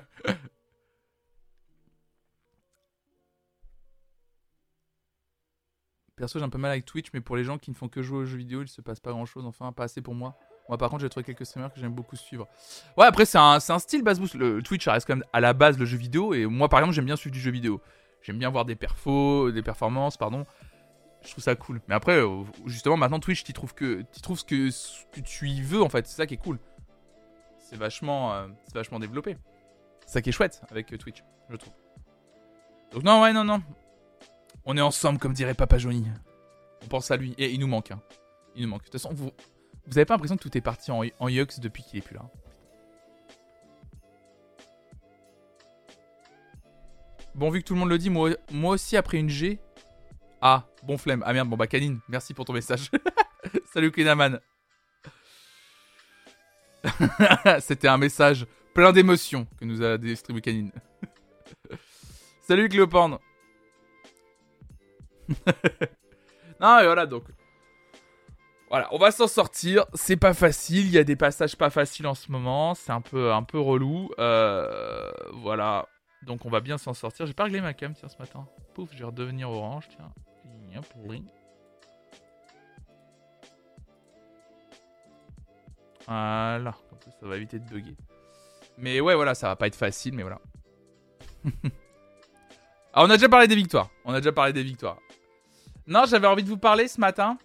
[6.16, 8.03] Perso, j'ai un peu mal avec Twitch, mais pour les gens qui ne font que
[8.03, 9.47] jouer aux jeux vidéo, il se passe pas grand chose.
[9.47, 10.38] Enfin, pas assez pour moi.
[10.68, 12.47] Moi, par contre, j'ai trouvé quelques streamers que j'aime beaucoup suivre.
[12.97, 14.35] Ouais, après, c'est un, un, style bass boost.
[14.35, 16.35] Le Twitch, reste quand même à la base le jeu vidéo.
[16.35, 17.81] Et moi, par exemple, j'aime bien suivre du jeu vidéo.
[18.21, 20.47] J'aime bien voir des perfos, des performances, pardon
[21.25, 21.81] je trouve ça cool.
[21.89, 25.83] Mais après, euh, justement, maintenant Twitch, tu trouves que trouves ce que, tu y veux
[25.83, 26.07] en fait.
[26.07, 26.59] C'est ça qui est cool.
[27.59, 29.37] C'est vachement, euh, c'est vachement développé.
[30.07, 31.73] C'est ça qui est chouette avec euh, Twitch, je trouve.
[32.93, 33.63] Donc non, ouais, non, non.
[34.65, 36.07] On est ensemble, comme dirait Papa Johnny.
[36.83, 37.35] On pense à lui.
[37.39, 37.91] Et il nous manque.
[37.91, 38.01] Hein.
[38.55, 38.83] Il nous manque.
[38.83, 39.31] De toute façon, vous,
[39.87, 42.29] vous avez pas l'impression que tout est parti en, Yux depuis qu'il est plus là.
[47.35, 49.59] Bon, vu que tout le monde le dit, moi aussi, après une G,
[50.43, 51.23] ah, bon flemme.
[51.25, 52.91] Ah merde, bon bah Canine, merci pour ton message.
[53.73, 54.41] Salut Kenaman.
[57.61, 60.73] C'était un message plein d'émotions que nous a distribué Canine.
[62.43, 63.19] Salut Cléoporn.
[66.61, 67.23] non, et voilà donc.
[68.69, 69.85] Voilà, on va s'en sortir.
[69.95, 70.87] C'est pas facile.
[70.87, 72.75] Il y a des passages pas faciles en ce moment.
[72.75, 74.11] C'est un peu, un peu relou.
[74.19, 75.87] Euh, voilà.
[76.23, 77.27] Donc on va bien s'en sortir.
[77.27, 78.49] J'ai pas réglé ma cam ce matin.
[78.75, 80.11] Pouf, je vais redevenir orange tiens.
[86.07, 87.97] Voilà, comme ça, ça va éviter de bugger.
[88.79, 90.41] Mais ouais, voilà, ça va pas être facile, mais voilà.
[92.93, 93.91] ah, on a déjà parlé des victoires.
[94.05, 94.99] On a déjà parlé des victoires.
[95.87, 97.39] Non, j'avais envie de vous parler ce matin.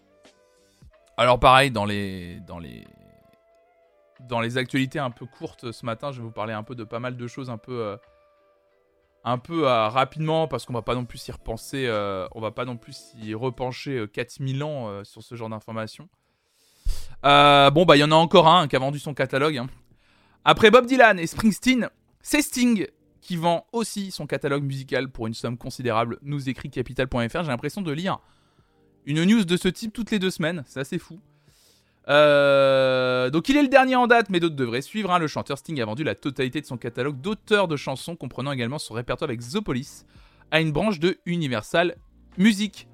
[1.18, 2.86] Alors pareil, dans les, dans les,
[4.22, 6.84] dans les actualités un peu courtes ce matin, je vais vous parler un peu de
[6.84, 7.98] pas mal de choses un peu, euh,
[9.28, 12.52] un peu euh, rapidement parce qu'on va pas non plus s'y repenser, euh, on va
[12.52, 16.08] pas non plus s'y repencher 4000 euh, ans sur ce genre d'informations.
[17.24, 19.58] bon bah il y en a encore un qui a vendu son catalogue.
[19.58, 19.68] Hein.
[20.46, 21.90] Après Bob Dylan et Springsteen,
[22.22, 22.88] c'est Sting
[23.20, 26.20] qui vend aussi son catalogue musical pour une somme considérable.
[26.22, 27.44] Nous écrit capital.fr.
[27.44, 28.20] J'ai l'impression de lire
[29.06, 30.64] une news de ce type toutes les deux semaines.
[30.68, 31.20] C'est assez fou.
[32.10, 35.12] Euh, donc il est le dernier en date, mais d'autres devraient suivre.
[35.12, 35.20] Hein.
[35.20, 38.80] Le chanteur Sting a vendu la totalité de son catalogue d'auteurs de chansons, comprenant également
[38.80, 40.06] son répertoire avec The Police,
[40.52, 41.96] à une branche de Universal
[42.38, 42.88] Music,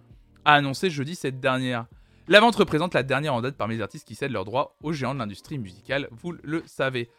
[0.45, 1.85] a annoncé jeudi cette dernière.
[2.27, 4.93] La vente représente la dernière en date parmi les artistes qui cèdent leurs droits aux
[4.93, 7.09] géants de l'industrie musicale, vous le savez.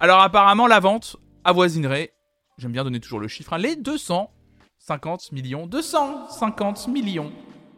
[0.00, 2.12] Alors apparemment la vente avoisinerait,
[2.58, 7.32] j'aime bien donner toujours le chiffre, hein, les 250 millions, 250 millions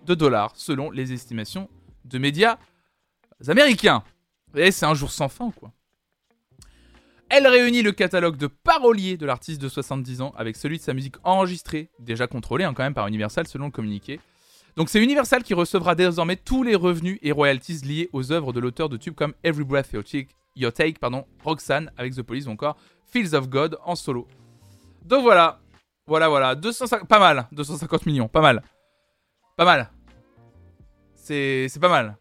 [0.07, 1.69] de dollars selon les estimations
[2.05, 2.59] de médias
[3.49, 4.03] américains.
[4.55, 5.73] Et c'est un jour sans fin, quoi.
[7.29, 10.95] Elle réunit le catalogue de paroliers de l'artiste de 70 ans avec celui de sa
[10.95, 14.21] musique enregistrée, déjà contrôlée hein, quand même par Universal selon le communiqué.
[14.77, 18.61] Donc c'est Universal qui recevra désormais tous les revenus et royalties liés aux œuvres de
[18.61, 22.47] l'auteur de tubes comme Every Breath You Take, Your Take pardon, Roxanne avec The Police
[22.47, 24.29] ou encore Fields of God en solo.
[25.05, 25.59] Donc voilà,
[26.07, 28.63] voilà, voilà, 250, pas mal, 250 millions, pas mal,
[29.57, 29.91] pas mal.
[31.17, 32.17] C'est pas mal.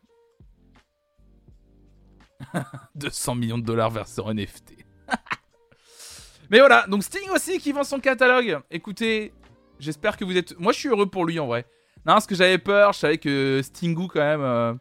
[2.95, 4.73] 200 millions de dollars versés en NFT.
[6.49, 8.59] Mais voilà, donc Sting aussi qui vend son catalogue.
[8.69, 9.33] Écoutez,
[9.79, 10.57] j'espère que vous êtes.
[10.59, 11.65] Moi, je suis heureux pour lui en vrai.
[12.05, 14.73] Non, parce que j'avais peur, je savais que Stingu, quand même, euh,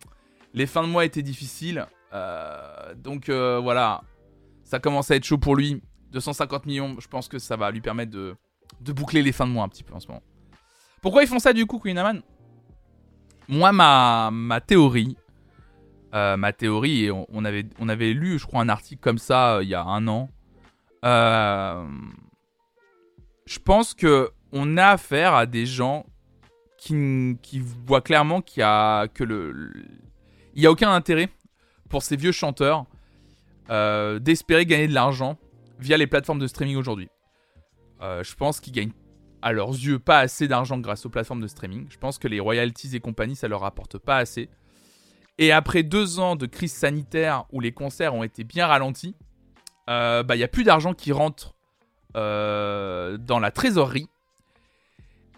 [0.53, 1.87] les fins de mois étaient difficiles.
[2.13, 4.03] Euh, donc euh, voilà,
[4.63, 5.83] ça commence à être chaud pour lui.
[6.13, 8.37] 250 millions, je pense que ça va lui permettre de,
[8.93, 10.23] boucler les fins de mois un petit peu en ce moment.
[11.03, 12.21] Pourquoi ils font ça du coup, Queen Aman?
[13.49, 15.17] Moi, ma, ma théorie,
[16.14, 19.57] euh, ma théorie, et on, avait, on avait lu, je crois, un article comme ça
[19.57, 20.31] euh, il y a un an.
[21.05, 21.85] Euh,
[23.46, 26.07] je pense que on a affaire à des gens
[26.79, 29.72] qui, qui voient clairement qu'il y a le,
[30.57, 31.29] a aucun intérêt
[31.88, 32.87] pour ces vieux chanteurs
[33.68, 35.37] d'espérer gagner de l'argent
[35.81, 37.09] via les plateformes de streaming aujourd'hui.
[38.00, 38.92] Je pense qu'ils gagnent
[39.42, 41.87] à leurs yeux pas assez d'argent grâce aux plateformes de streaming.
[41.90, 44.48] Je pense que les royalties et compagnie, ça leur rapporte pas assez.
[45.38, 49.16] Et après deux ans de crise sanitaire où les concerts ont été bien ralentis,
[49.90, 51.55] euh, bah, il n'y a plus d'argent qui rentre
[52.14, 54.09] dans la trésorerie.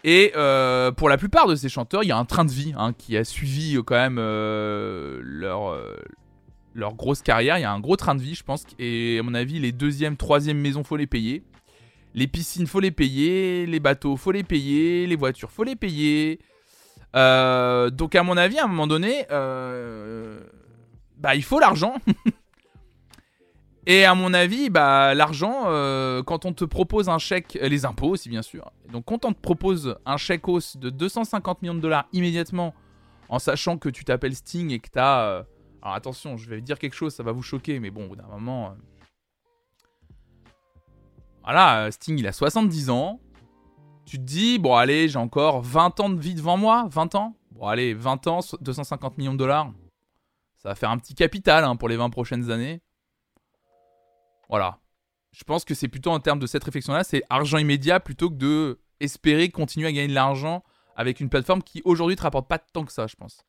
[0.03, 0.31] Et
[0.95, 3.17] pour la plupart de ces chanteurs, il y a un train de vie hein, qui
[3.17, 5.75] a suivi quand même leur,
[6.77, 7.57] leur grosse carrière.
[7.57, 8.63] Il y a un gros train de vie, je pense.
[8.79, 11.43] Et à mon avis, les deuxième, troisième maisons, faut les payer.
[12.13, 13.65] Les piscines, faut les payer.
[13.65, 15.07] Les bateaux, faut les payer.
[15.07, 16.39] Les voitures, faut les payer.
[17.17, 20.39] Euh, donc, à mon avis, à un moment donné, euh,
[21.17, 21.95] bah, il faut l'argent.
[23.87, 28.09] Et à mon avis, bah, l'argent, euh, quand on te propose un chèque, les impôts
[28.09, 28.71] aussi, bien sûr.
[28.91, 32.75] Donc, quand on te propose un chèque hausse de 250 millions de dollars immédiatement,
[33.29, 35.45] en sachant que tu t'appelles Sting et que tu as
[35.81, 38.15] alors attention, je vais dire quelque chose, ça va vous choquer, mais bon, au bout
[38.17, 38.75] d'un moment.
[41.43, 43.21] Voilà, Sting, il a 70 ans.
[44.07, 46.87] Tu te dis, bon, allez, j'ai encore 20 ans de vie devant moi.
[46.89, 49.69] 20 ans Bon, allez, 20 ans, 250 millions de dollars.
[50.55, 52.81] Ça va faire un petit capital hein, pour les 20 prochaines années.
[54.47, 54.79] Voilà.
[55.33, 58.35] Je pense que c'est plutôt en termes de cette réflexion-là, c'est argent immédiat plutôt que
[58.35, 60.63] de espérer continuer à gagner de l'argent
[60.95, 63.45] avec une plateforme qui aujourd'hui te rapporte pas tant que ça, je pense.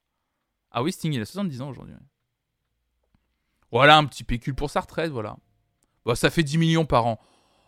[0.73, 1.95] Ah oui, Sting, il a 70 ans aujourd'hui.
[3.71, 5.37] Voilà, un petit pécule pour sa retraite, voilà.
[6.05, 7.21] Bon, ça fait 10 millions par an.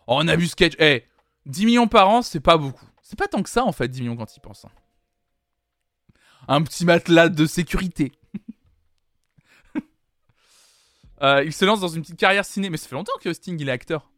[0.07, 0.75] Oh, on a vu sketch.
[0.77, 1.05] Eh,
[1.45, 2.85] 10 millions par an, c'est pas beaucoup.
[3.01, 4.65] C'est pas tant que ça, en fait, 10 millions quand il pense.
[4.65, 4.71] Hein.
[6.47, 8.11] Un petit matelas de sécurité.
[11.23, 12.71] Euh, il se lance dans une petite carrière ciné.
[12.71, 14.09] Mais ça fait longtemps que Sting, il est acteur.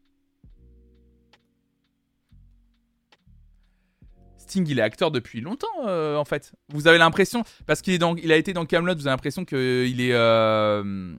[4.38, 6.54] Sting, il est acteur depuis longtemps, euh, en fait.
[6.70, 10.14] Vous avez l'impression, parce qu'il dans, a été dans Camelot, vous avez l'impression qu'il est,
[10.14, 11.14] euh,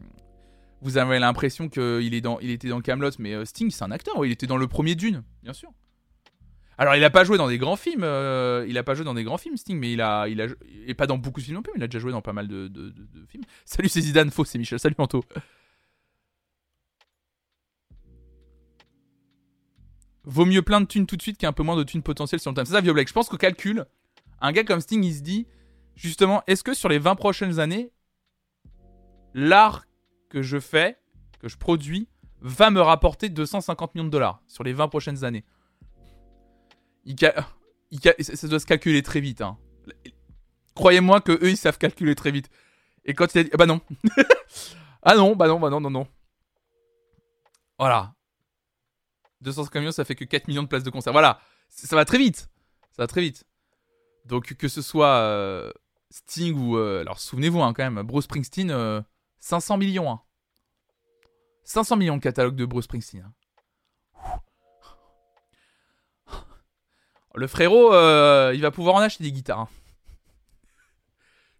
[0.80, 4.24] vous avez l'impression qu'il dans, était dans Camelot, mais Sting, c'est un acteur.
[4.24, 5.70] il était dans le premier Dune, bien sûr.
[6.76, 8.02] Alors, il a pas joué dans des grands films.
[8.02, 10.46] Euh, il a pas joué dans des grands films, Sting, mais il a, il a,
[10.86, 11.72] et pas dans beaucoup de films non plus.
[11.74, 12.70] Mais il a déjà joué dans pas mal de,
[13.28, 13.44] films.
[13.64, 14.30] Salut, c'est Zidane.
[14.30, 14.78] Faux, c'est Michel.
[14.78, 15.24] Salut, Manto.
[20.24, 22.50] Vaut mieux plein de thunes tout de suite qu'un peu moins de thunes potentielles sur
[22.50, 22.64] le temps.
[22.64, 23.08] C'est ça, Viobleck.
[23.08, 23.84] Je pense qu'au calcul,
[24.40, 25.46] un gars comme Sting, il se dit,
[25.94, 27.92] justement, est-ce que sur les 20 prochaines années,
[29.34, 29.84] l'art
[30.30, 30.98] que je fais,
[31.40, 32.08] que je produis,
[32.40, 35.44] va me rapporter 250 millions de dollars sur les 20 prochaines années?
[37.06, 39.40] Ça doit se calculer très vite.
[39.40, 39.58] Hein.
[40.74, 42.50] Croyez-moi que eux, ils savent calculer très vite.
[43.04, 43.50] Et quand il a dit...
[43.52, 43.80] Ah bah non.
[45.02, 46.06] ah non, bah non, bah non, non, non.
[47.78, 48.14] Voilà.
[49.42, 51.12] 250 millions, ça fait que 4 millions de places de concert.
[51.12, 51.40] Voilà.
[51.68, 52.48] Ça va très vite.
[52.92, 53.44] Ça va très vite.
[54.24, 55.70] Donc que ce soit euh,
[56.10, 56.78] Sting ou...
[56.78, 59.04] Euh, alors souvenez-vous hein, quand même, Bruce Springsteen...
[59.44, 60.10] 500 millions.
[60.10, 60.22] Hein.
[61.64, 63.24] 500 millions de catalogue de Bruce Springsteen.
[63.24, 63.34] Hein.
[67.34, 69.60] Le frérot, euh, il va pouvoir en acheter des guitares.
[69.60, 69.68] Hein.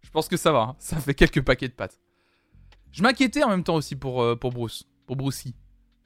[0.02, 0.60] Je pense que ça va.
[0.60, 0.76] Hein.
[0.78, 1.98] Ça fait quelques paquets de pâtes.
[2.92, 4.84] Je m'inquiétais en même temps aussi pour, euh, pour Bruce.
[5.06, 5.50] Pour Brucey.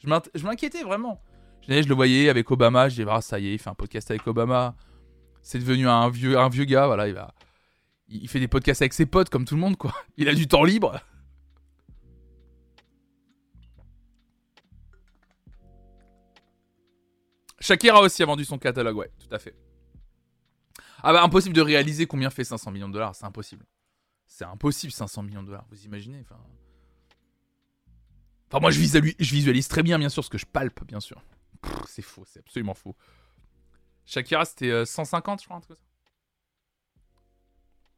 [0.03, 0.09] Je
[0.45, 1.21] m'inquiétais vraiment.
[1.69, 2.89] Je, je le voyais avec Obama.
[2.89, 4.75] Je disais, ah, ça y est, il fait un podcast avec Obama.
[5.43, 6.87] C'est devenu un vieux, vieux gars.
[6.87, 7.21] Voilà, il,
[8.09, 9.93] il fait des podcasts avec ses potes comme tout le monde, quoi.
[10.17, 11.01] Il a du temps libre.
[17.61, 19.55] Shakira aussi a vendu son catalogue, ouais, tout à fait.
[21.03, 23.65] Ah bah impossible de réaliser combien fait 500 millions de dollars, c'est impossible.
[24.27, 26.41] C'est impossible 500 millions de dollars, vous imaginez enfin...
[28.49, 31.23] enfin moi je visualise, très bien bien sûr ce que je palpe bien sûr.
[31.87, 32.97] C'est faux, c'est absolument faux.
[34.07, 35.83] Shakira c'était 150 euh, je crois un truc comme ça.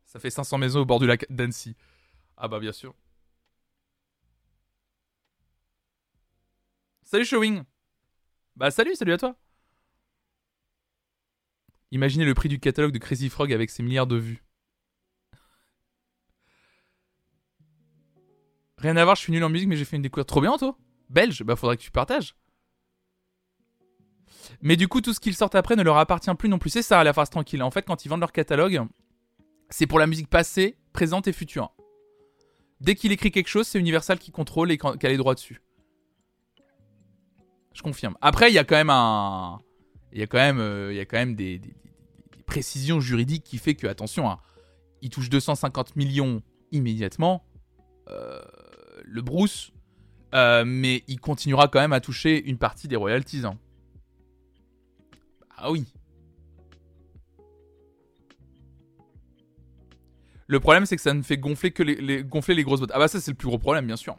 [0.04, 1.76] Ça fait 500 maisons au bord du lac d'Annecy.
[2.36, 2.94] Ah bah bien sûr.
[7.02, 7.62] Salut Showing.
[8.56, 9.36] Bah salut, salut à toi.
[11.92, 14.44] Imaginez le prix du catalogue de Crazy Frog avec ses milliards de vues.
[18.78, 20.56] Rien à voir, je suis nul en musique, mais j'ai fait une découverte trop bien,
[20.56, 20.76] toi.
[21.10, 22.34] Belge, bah faudrait que tu partages.
[24.62, 26.70] Mais du coup, tout ce qu'ils sortent après ne leur appartient plus non plus.
[26.70, 27.62] C'est ça la phase tranquille.
[27.62, 28.86] En fait, quand ils vendent leur catalogue,
[29.68, 31.72] c'est pour la musique passée, présente et future.
[32.80, 35.60] Dès qu'il écrit quelque chose, c'est Universal qui contrôle et qui a les droits dessus.
[37.74, 38.16] Je confirme.
[38.20, 39.60] Après, il y a quand même un
[40.12, 41.60] il y a quand même, euh, des,
[42.46, 44.40] précisions juridiques qui fait que, attention, hein,
[45.02, 46.42] il touche 250 millions
[46.72, 47.44] immédiatement,
[48.08, 48.40] euh,
[49.04, 49.72] le Bruce,
[50.34, 53.42] euh, mais il continuera quand même à toucher une partie des royalties.
[53.44, 53.58] Hein.
[55.56, 55.84] Ah oui.
[60.46, 62.90] Le problème, c'est que ça ne fait gonfler que les, gonfler les grosses bottes.
[62.92, 64.18] Ah bah ça, c'est le plus gros problème, bien sûr.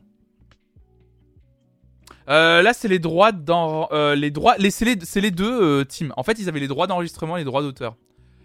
[2.32, 4.55] Euh, là, c'est les droits dans euh, les droits.
[4.57, 6.13] Les, c'est deux euh, teams.
[6.15, 7.97] En fait, ils avaient les droits d'enregistrement et les droits d'auteur.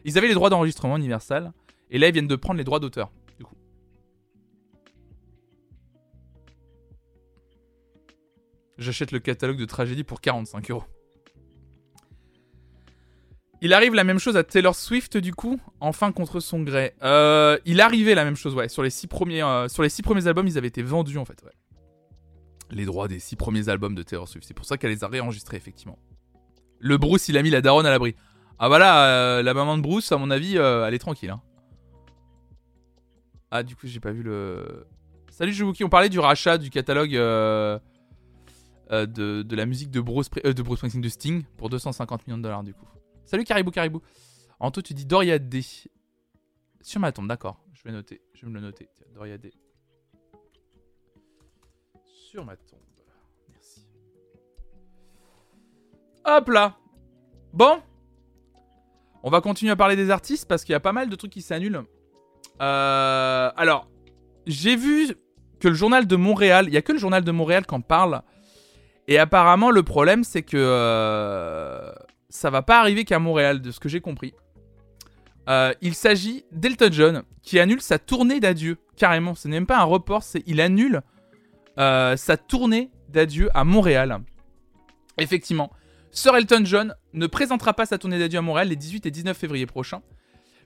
[0.05, 1.53] Ils avaient les droits d'enregistrement Universal.
[1.91, 3.12] Et là, ils viennent de prendre les droits d'auteur.
[3.39, 3.55] Du coup.
[8.76, 10.84] J'achète le catalogue de tragédie pour 45 euros.
[13.62, 16.93] Il arrive la même chose à Taylor Swift du coup, enfin contre son gré.
[17.64, 18.68] Il arrivait la même chose, ouais.
[18.68, 21.43] Sur les six premiers, sur les six premiers albums, ils avaient été vendus en fait,
[21.43, 21.53] ouais.
[22.71, 24.47] Les droits des six premiers albums de Taylor Swift.
[24.47, 25.99] C'est pour ça qu'elle les a réenregistrés effectivement.
[26.79, 28.14] Le Bruce, il a mis la daronne à l'abri.
[28.59, 31.31] Ah bah là, euh, la maman de Bruce, à mon avis, elle est tranquille.
[31.31, 31.41] Hein.
[33.51, 34.87] Ah du coup, j'ai pas vu le.
[35.31, 37.81] Salut Jouki, on parlait du rachat du catalogue de,
[38.91, 42.64] de, la musique de Bruce, de Bruce Springsteen de Sting pour 250 millions de dollars
[42.64, 42.87] du coup.
[43.27, 44.01] Salut Caribou Caribou.
[44.59, 45.62] Anto, tu dis Doria D.
[46.81, 47.61] Sur ma tombe, d'accord.
[47.75, 48.23] Je vais noter.
[48.35, 48.89] Je vais me le noter.
[49.14, 49.53] Doria D.
[56.24, 56.76] Hop là.
[57.53, 57.80] Bon.
[59.22, 61.32] On va continuer à parler des artistes parce qu'il y a pas mal de trucs
[61.32, 61.84] qui s'annulent.
[62.61, 63.89] Euh, alors,
[64.47, 65.14] j'ai vu
[65.61, 67.80] que le journal de Montréal, il y a que le journal de Montréal qui en
[67.80, 68.22] parle.
[69.09, 71.93] Et apparemment, le problème, c'est que euh,
[72.28, 74.34] ça va pas arriver qu'à Montréal, de ce que j'ai compris.
[75.49, 78.78] Euh, il s'agit d'Elton John qui annule sa tournée d'adieu.
[78.97, 81.03] Carrément, ce n'est même pas un report, c'est il annule
[81.79, 84.18] euh, sa tournée d'adieu à Montréal.
[85.18, 85.70] Effectivement,
[86.11, 89.37] Sir Elton John ne présentera pas sa tournée d'adieu à Montréal les 18 et 19
[89.37, 90.03] février prochains.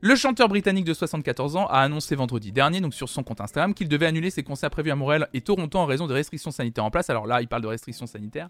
[0.03, 3.75] Le chanteur britannique de 74 ans a annoncé vendredi dernier, donc sur son compte Instagram,
[3.75, 6.85] qu'il devait annuler ses concerts prévus à Montréal et Toronto en raison de restrictions sanitaires
[6.85, 7.11] en place.
[7.11, 8.49] Alors là, il parle de restrictions sanitaires.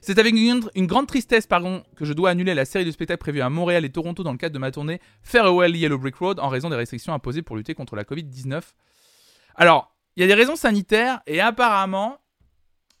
[0.00, 3.40] C'est avec une, grande tristesse pardon, que je dois annuler la série de spectacles prévus
[3.40, 6.48] à Montréal et Toronto dans le cadre de ma tournée Farewell Yellow Brick Road en
[6.48, 8.62] raison des restrictions imposées pour lutter contre la Covid-19.
[9.54, 12.18] Alors, il y a des raisons sanitaires et apparemment,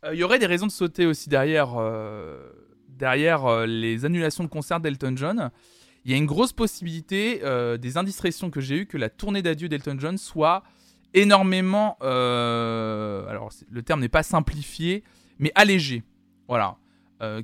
[0.04, 2.50] euh, il y aurait des raisons de sauter aussi derrière, euh,
[2.88, 5.50] derrière euh, les annulations de concerts d'Elton John.
[6.04, 7.42] Il y a une grosse possibilité
[7.80, 10.62] des indiscrétions que j'ai eues que la tournée d'adieu d'Elton John soit
[11.14, 15.02] énormément, alors le terme n'est pas simplifié,
[15.40, 16.04] mais allégé.
[16.46, 16.76] Voilà.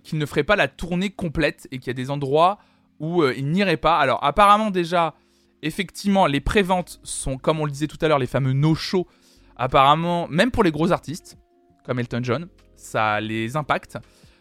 [0.04, 2.60] Qu'il ne ferait pas la tournée complète et qu'il y a des endroits
[3.00, 3.98] où il n'irait pas.
[3.98, 5.16] Alors apparemment déjà,
[5.62, 9.08] effectivement, les préventes sont, comme on le disait tout à l'heure, les fameux no-show.
[9.56, 11.36] Apparemment, même pour les gros artistes,
[11.84, 13.98] comme Elton John, ça les impacte.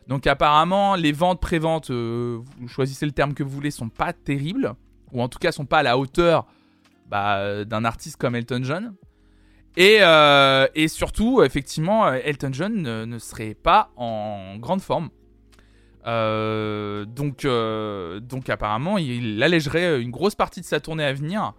[0.08, 4.14] Donc apparemment, les ventes, préventes, euh, vous choisissez le terme que vous voulez, sont pas
[4.14, 4.74] terribles.
[5.12, 6.48] Ou en tout cas, sont pas à la hauteur
[7.08, 8.96] bah, d'un artiste comme Elton John.
[9.80, 15.10] Euh, et, surtout, effectivement, Elton John ne, serait pas en grande forme.
[16.08, 21.54] Euh, donc, euh, donc apparemment, il allégerait une grosse partie de sa tournée à venir.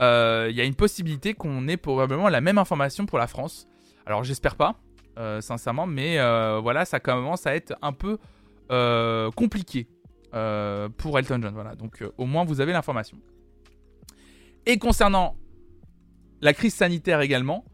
[0.00, 3.68] Il y a une possibilité qu'on ait probablement la même information pour la France.
[4.06, 4.80] Alors j'espère pas,
[5.40, 6.18] sincèrement, mais
[6.60, 8.18] voilà, ça commence à être un peu
[9.36, 9.86] compliqué
[10.30, 11.76] pour Elton John.
[11.78, 13.18] Donc au moins vous avez l'information.
[14.66, 15.36] Et concernant
[16.40, 17.64] la crise sanitaire également.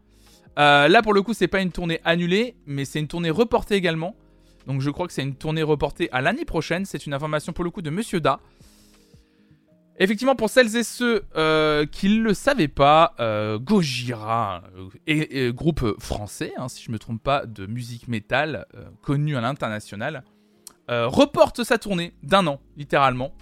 [0.59, 3.75] Euh, là, pour le coup, c'est pas une tournée annulée, mais c'est une tournée reportée
[3.75, 4.15] également.
[4.65, 6.85] Donc, je crois que c'est une tournée reportée à l'année prochaine.
[6.85, 8.39] C'est une information pour le coup de Monsieur Da.
[9.99, 14.63] Effectivement, pour celles et ceux euh, qui ne le savaient pas, euh, Gojira,
[15.07, 18.65] et, groupe français, hein, si je ne me trompe pas, de musique métal,
[19.01, 20.23] connu à l'international,
[20.87, 23.33] reporte sa tournée d'un an, littéralement.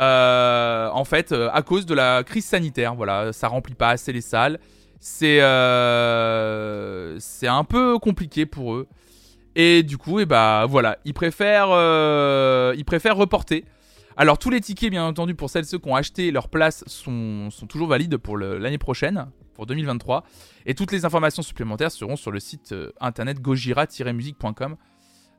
[0.00, 2.94] Euh, en fait, euh, à cause de la crise sanitaire.
[2.94, 4.60] Voilà, ça remplit pas assez les salles.
[5.00, 8.86] C'est euh, c'est un peu compliqué pour eux.
[9.56, 11.70] Et du coup, et eh bah voilà, ils préfèrent,
[12.76, 13.64] ils préfèrent reporter.
[14.18, 16.84] Alors tous les tickets, bien entendu, pour celles et ceux qui ont acheté leur place
[16.86, 20.24] sont, toujours valides pour l'année prochaine, pour 2023.
[20.66, 24.76] Et toutes les informations supplémentaires seront sur le site internet gojira-musique.com.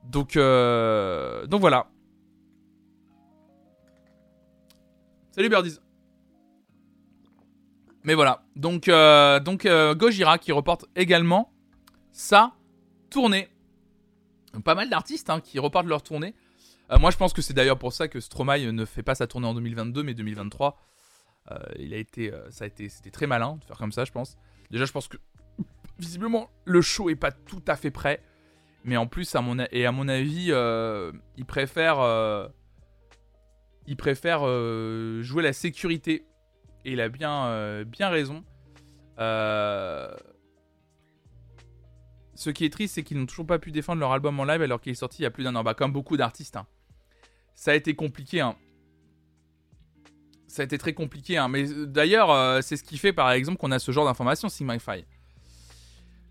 [0.05, 1.87] Donc, donc voilà,
[5.39, 5.79] Salut Birdies.
[8.03, 8.43] Mais voilà.
[8.57, 11.53] Donc, euh, donc euh, Gojira qui reporte également
[12.11, 12.53] sa
[13.09, 13.47] tournée.
[14.65, 16.35] Pas mal d'artistes hein, qui reportent leur tournée.
[16.91, 19.27] Euh, moi, je pense que c'est d'ailleurs pour ça que Stromae ne fait pas sa
[19.27, 20.77] tournée en 2022, mais 2023.
[21.77, 24.37] il a été, ça a été, c'était très malin de faire comme ça, je pense.
[24.71, 25.17] Déjà, je pense que
[25.99, 28.21] visiblement le show est pas tout à fait prêt,
[28.83, 30.51] mais en plus, à mon et à mon avis,
[31.37, 31.99] il préfère
[33.89, 36.23] il préfère euh, jouer la sécurité.
[36.85, 38.45] Et il a bien, euh, bien raison.
[39.17, 40.15] Euh,
[42.35, 44.61] ce qui est triste, c'est qu'ils n'ont toujours pas pu défendre leur album en live
[44.61, 45.63] alors qu'il est sorti il y a plus d'un an.
[45.63, 46.55] Bah, comme beaucoup d'artistes.
[46.55, 46.67] Hein.
[47.59, 48.39] Ça a été compliqué.
[48.39, 48.55] Hein.
[50.47, 51.35] Ça a été très compliqué.
[51.35, 51.49] Hein.
[51.49, 54.77] Mais d'ailleurs, c'est ce qui fait par exemple qu'on a ce genre d'informations, Sigma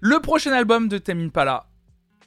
[0.01, 1.69] Le prochain album de Temin Pala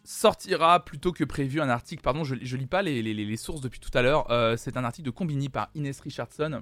[0.03, 3.79] sortira plus tôt que prévu un article, pardon, je, je lis pas les, sources depuis
[3.79, 6.61] tout à l'heure, euh, c'est un article de Combini par Ines Richardson.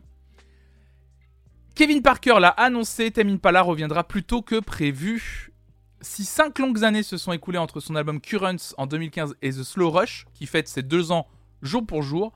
[1.75, 5.51] Kevin Parker l'a annoncé, Tame Impala reviendra plus tôt que prévu.
[5.99, 9.63] Si cinq longues années se sont écoulées entre son album Currents en 2015 et The
[9.63, 11.27] Slow Rush, qui fête ses deux ans
[11.62, 12.34] jour pour jour,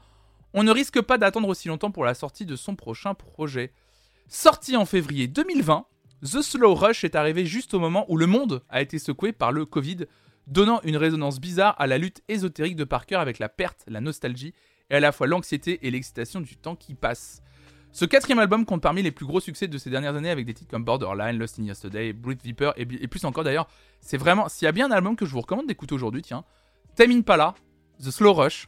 [0.54, 3.72] on ne risque pas d'attendre aussi longtemps pour la sortie de son prochain projet.
[4.28, 5.86] Sorti en février 2020,
[6.24, 9.52] The Slow Rush est arrivé juste au moment où le monde a été secoué par
[9.52, 10.06] le Covid,
[10.48, 14.54] donnant une résonance bizarre à la lutte ésotérique de Parker avec la perte, la nostalgie
[14.90, 17.42] et à la fois l'anxiété et l'excitation du temps qui passe.
[17.92, 20.54] Ce quatrième album compte parmi les plus gros succès de ces dernières années avec des
[20.54, 23.68] titres comme Borderline, Lost in Yesterday, Breath Viper et plus encore d'ailleurs.
[24.02, 26.44] C'est vraiment, s'il y a bien un album que je vous recommande d'écouter aujourd'hui, tiens,
[26.96, 27.54] Tame Impala,
[28.00, 28.68] The Slow Rush,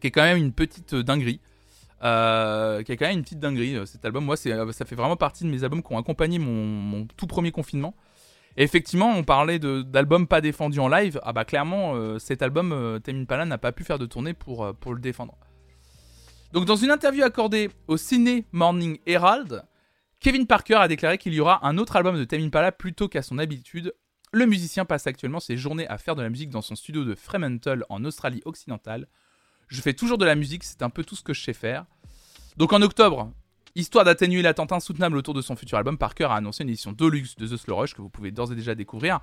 [0.00, 1.40] qui est quand même une petite euh, dinguerie.
[2.02, 4.24] Euh, qui est quand même une petite dinguerie euh, cet album.
[4.24, 7.52] Moi, euh, ça fait vraiment partie de mes albums qui ont accompagné mon, tout premier
[7.52, 7.94] confinement.
[8.56, 11.20] Et effectivement, on parlait d'albums pas défendus en live.
[11.22, 14.34] Ah bah clairement, euh, cet album, euh, Tame Impala n'a pas pu faire de tournée
[14.34, 15.36] pour, euh, pour le défendre.
[16.52, 19.62] Donc dans une interview accordée au Sydney Morning Herald,
[20.18, 23.08] Kevin Parker a déclaré qu'il y aura un autre album de Tame Impala plus tôt
[23.08, 23.94] qu'à son habitude.
[24.32, 27.14] Le musicien passe actuellement ses journées à faire de la musique dans son studio de
[27.14, 29.06] Fremantle en Australie occidentale.
[29.70, 31.86] Je fais toujours de la musique, c'est un peu tout ce que je sais faire.
[32.56, 33.32] Donc en octobre,
[33.76, 37.36] histoire d'atténuer l'attente insoutenable autour de son futur album, Parker a annoncé une édition Deluxe
[37.36, 39.20] de The Slow que vous pouvez d'ores et déjà découvrir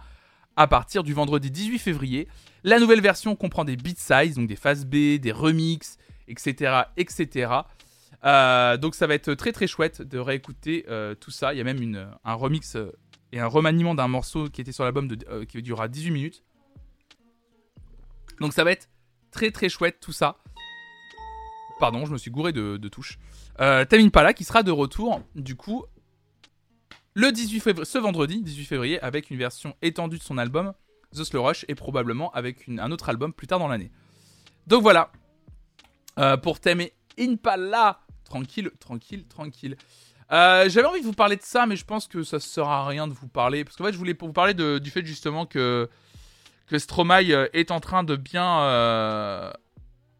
[0.56, 2.28] à partir du vendredi 18 février.
[2.64, 6.84] La nouvelle version comprend des beat size, donc des phases B, des remixes, etc.
[6.96, 7.52] etc.
[8.26, 11.54] Euh, donc ça va être très très chouette de réécouter euh, tout ça.
[11.54, 12.92] Il y a même un remix euh,
[13.32, 15.10] et un remaniement d'un morceau qui était sur l'album
[15.48, 16.44] qui durera 18 minutes.
[18.40, 18.90] Donc ça va être
[19.32, 20.38] très très chouette tout ça.
[21.80, 23.20] Pardon, je me suis gouré de, touches.
[23.60, 25.86] Euh, Impala qui sera de retour du coup
[27.14, 30.74] le 18 février, ce vendredi 18 février avec une version étendue de son album
[31.16, 33.92] The Slow Rush et probablement avec un autre album plus tard dans l'année.
[34.68, 35.12] Donc voilà,
[36.20, 36.84] euh, pour Tame
[37.20, 38.02] Impala.
[38.26, 39.78] Tranquille, tranquille, tranquille.
[40.32, 42.86] Euh, J'avais envie de vous parler de ça, mais je pense que ça sert à
[42.86, 43.64] rien de vous parler.
[43.64, 45.90] Parce qu'en fait, je voulais vous parler du fait justement que,
[46.68, 49.52] que Stromae euh, est en train de bien, euh,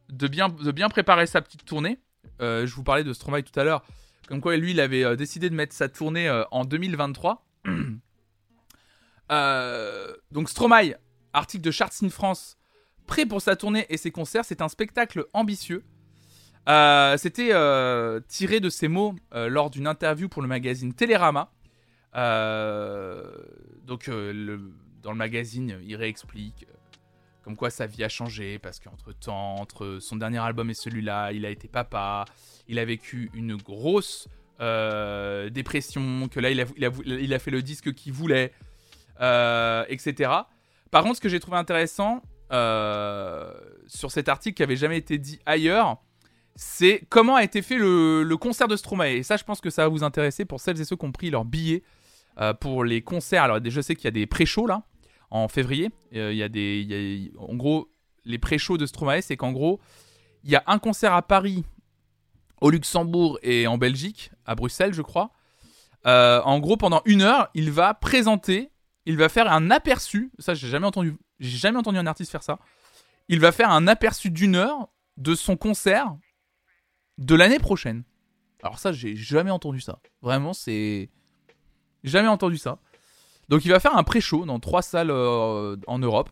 [0.10, 2.00] de bien, de bien préparer sa petite tournée.
[2.42, 3.84] Euh, je vous parlais de Stromae tout à l'heure.
[4.28, 7.46] Comme quoi, lui, il avait décidé de mettre sa tournée en 2023.
[9.30, 10.96] Euh, donc Stromae,
[11.34, 12.58] article de Charts in France,
[13.08, 14.46] prêt pour sa tournée et ses concerts.
[14.46, 15.84] C'est un spectacle ambitieux.
[17.18, 17.52] C'était
[18.30, 21.52] tiré de ses mots lors d'une interview pour le magazine Télérama.
[22.14, 24.72] Donc le-
[25.08, 26.74] dans le magazine, il réexplique euh,
[27.42, 31.32] comme quoi sa vie a changé parce qu'entre temps, entre son dernier album et celui-là,
[31.32, 32.26] il a été papa,
[32.68, 34.28] il a vécu une grosse
[34.60, 36.60] euh, dépression, que là il
[37.34, 38.52] a, fait le disque qu'il voulait,
[39.22, 40.30] euh, etc.
[40.92, 45.40] Par contre, ce que j'ai trouvé intéressant sur cet article qui avait jamais été dit
[45.46, 46.04] ailleurs,
[46.58, 49.12] c'est comment a été fait le, concert de Stromae.
[49.12, 51.14] Et ça, je pense que ça va vous intéresser pour celles et ceux qui ont
[51.14, 51.82] pris leur billet
[52.60, 53.44] pour les concerts.
[53.44, 54.84] Alors, je sais qu'il y a des pré-shows là,
[55.30, 55.90] en février.
[56.14, 57.32] Euh, Il y a des.
[57.38, 57.90] en gros,
[58.26, 59.80] les pré-shows de Stromae, c'est qu'en gros,
[60.44, 61.64] il y a un concert à Paris,
[62.62, 65.32] au Luxembourg et en Belgique, à Bruxelles, je crois.
[66.06, 68.72] Euh, en gros, pendant une heure, il va présenter,
[69.06, 70.32] il va faire un aperçu.
[70.40, 72.60] Ça, j'ai jamais entendu, j'ai jamais entendu un artiste faire ça.
[73.28, 76.16] Il va faire un aperçu d'une heure de son concert
[77.18, 78.04] de l'année prochaine.
[78.64, 80.00] Alors ça, j'ai jamais entendu ça.
[80.22, 81.10] Vraiment, c'est
[82.04, 82.80] jamais entendu ça.
[83.50, 86.30] Donc il va faire un pré-show dans trois salles euh, en Europe.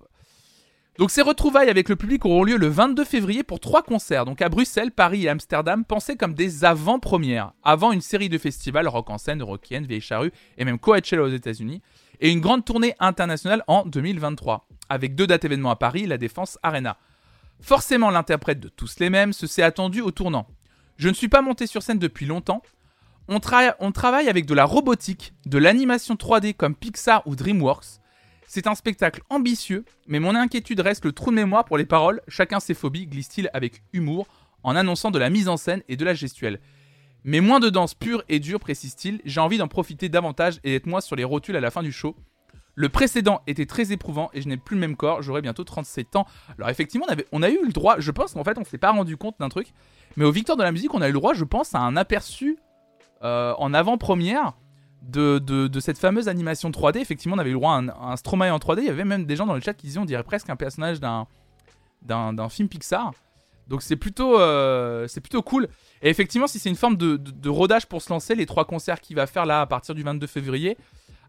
[0.97, 4.24] Donc ces retrouvailles avec le public auront lieu le 22 février pour trois concerts.
[4.24, 8.88] Donc à Bruxelles, Paris et Amsterdam, pensés comme des avant-premières, avant une série de festivals
[8.88, 11.82] rock en scène, rockienne, vieille charrue et même Coachella aux États-Unis,
[12.22, 16.57] et une grande tournée internationale en 2023, avec deux dates événements à Paris, la Défense
[16.63, 16.97] Arena.
[17.59, 20.47] Forcément, l'interprète de tous les mêmes se s'est attendu au tournant.
[20.97, 22.61] Je ne suis pas monté sur scène depuis longtemps.
[23.28, 27.99] On, tra- on travaille avec de la robotique, de l'animation 3D comme Pixar ou DreamWorks.
[28.47, 32.21] C'est un spectacle ambitieux, mais mon inquiétude reste le trou de mémoire pour les paroles,
[32.28, 34.28] chacun ses phobies, glisse-t-il avec humour,
[34.63, 36.59] en annonçant de la mise en scène et de la gestuelle.
[37.23, 40.86] Mais moins de danse pure et dure, précise-t-il, j'ai envie d'en profiter davantage et d'être
[40.86, 42.15] moi sur les rotules à la fin du show.
[42.76, 46.17] Le précédent était très éprouvant et je n'ai plus le même corps, j'aurai bientôt 37
[46.17, 46.28] ans.
[46.57, 49.17] Alors effectivement, on, a eu le droit, je pense qu'en fait on s'est pas rendu
[49.17, 49.73] compte d'un truc,
[50.17, 51.95] mais au Victoire de la musique, on a eu le droit, je pense, à un
[51.95, 52.59] aperçu
[53.26, 54.53] euh, en avant-première
[55.01, 56.97] de, de, cette fameuse animation 3D.
[56.99, 58.82] Effectivement, on avait eu le droit à un, Stromae en 3D.
[58.82, 60.55] Il y avait même des gens dans le chat qui disaient on dirait presque un
[60.55, 61.28] personnage d'un
[62.03, 63.13] d'un film Pixar.
[63.67, 65.69] Donc c'est plutôt, euh, c'est plutôt cool.
[66.03, 69.01] Et effectivement, si c'est une forme de, de- rodage pour se lancer, les trois concerts
[69.01, 70.78] qu'il va faire là à partir du 22 février,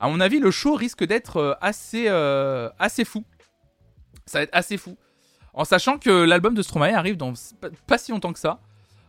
[0.01, 2.09] à mon avis, le show risque d'être euh, assez,
[2.79, 3.25] assez fou.
[4.27, 4.99] Ça va être assez fou.
[5.55, 7.33] En sachant que l'album de Stromae arrive dans
[7.87, 8.61] pas si longtemps que ça.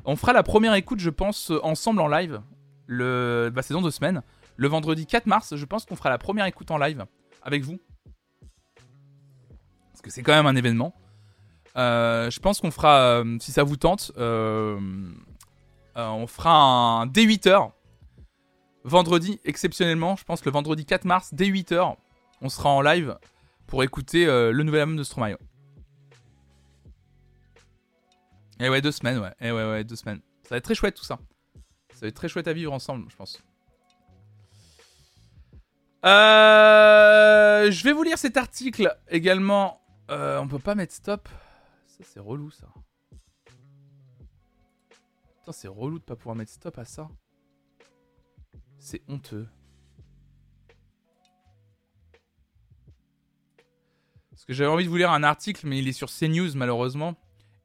[0.06, 2.40] On fera la première écoute, je pense, ensemble en live.
[2.88, 3.52] Le...
[3.54, 4.24] Bah, c'est dans deux semaines.
[4.56, 7.06] Le vendredi 4 mars, je pense qu'on fera la première écoute en live
[7.44, 7.78] avec vous.
[9.92, 10.96] Parce que c'est quand même un événement.
[11.78, 14.80] Euh, je pense qu'on fera, euh, si ça vous tente, euh,
[15.96, 16.52] on fera
[17.02, 17.72] un dès 8h.
[18.84, 21.96] Vendredi, exceptionnellement, je pense le vendredi 4 mars, dès 8h,
[22.42, 23.18] on sera en live
[23.68, 25.38] pour écouter le nouvel album de Stromae.
[28.60, 29.34] Et eh ouais, deux semaines, ouais.
[29.42, 30.22] Et eh ouais, ouais, deux semaines.
[30.44, 31.20] Ça va être très chouette tout ça.
[31.98, 33.44] Ça va être très chouette à vivre ensemble, je pense.
[36.06, 39.82] Euh, je vais vous lire cet article également.
[40.12, 41.28] Euh, on peut pas mettre stop.
[41.88, 42.68] Ça, c'est relou, ça.
[45.40, 47.10] Putain, c'est relou de pas pouvoir mettre stop à ça.
[48.78, 49.48] C'est honteux.
[54.30, 57.16] Parce que j'avais envie de vous lire un article, mais il est sur CNews, malheureusement.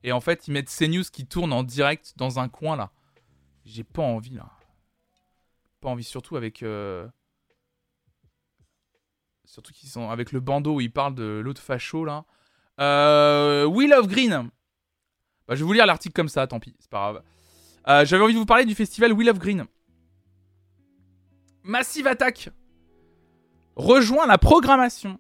[0.03, 2.93] Et en fait, ils mettent CNews qui tourne en direct dans un coin, là.
[3.65, 4.51] J'ai pas envie, là.
[5.81, 6.63] Pas envie, surtout avec...
[6.63, 7.07] Euh,
[9.45, 12.25] surtout qu'ils sont avec le bandeau où ils parlent de l'autre facho, là.
[12.81, 14.51] Euh, Will of Green.
[15.47, 17.23] Bah, je vais vous lire l'article comme ça, tant pis, c'est pas grave.
[17.89, 19.67] Euh, j'avais envie de vous parler du festival Will of Green.
[21.65, 22.51] Massive Attack
[23.77, 25.19] rejoint la programmation.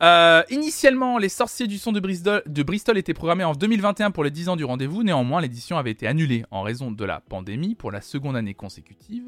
[0.00, 4.50] Euh, initialement, les sorciers du son de Bristol, étaient programmés en 2021 pour les 10
[4.50, 5.02] ans du rendez-vous.
[5.02, 9.24] Néanmoins, l'édition avait été annulée en raison de la pandémie pour la seconde année consécutive.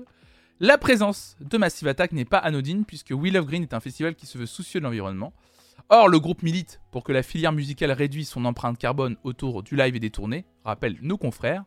[0.60, 4.14] La présence de Massive Attack n'est pas anodine puisque Will of Green est un festival
[4.14, 5.32] qui se veut soucieux de l'environnement.
[5.88, 9.74] Or, le groupe milite pour que la filière musicale réduise son empreinte carbone autour du
[9.74, 11.64] live et des tournées, rappelle nos confrères.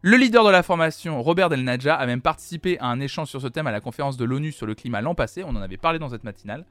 [0.00, 3.42] Le leader de la formation, Robert Del Nadja, a même participé à un échange sur
[3.42, 5.76] ce thème à la conférence de l'ONU sur le climat l'an passé, on en avait
[5.76, 6.64] parlé dans cette matinale.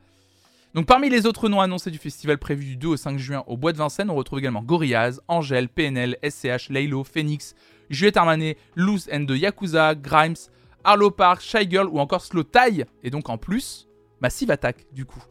[0.74, 3.58] Donc parmi les autres noms annoncés du festival prévu du 2 au 5 juin au
[3.58, 7.56] Bois de Vincennes, on retrouve également Gorillaz, Angèle, PNL, SCH, Laylo, Phoenix,
[7.90, 10.36] Juliette Armanet, Loose and the Yakuza, Grimes,
[10.84, 13.88] Arlo Park, Shy Girl ou encore Slow Tie, et donc en plus,
[14.22, 15.24] Massive Attack du coup.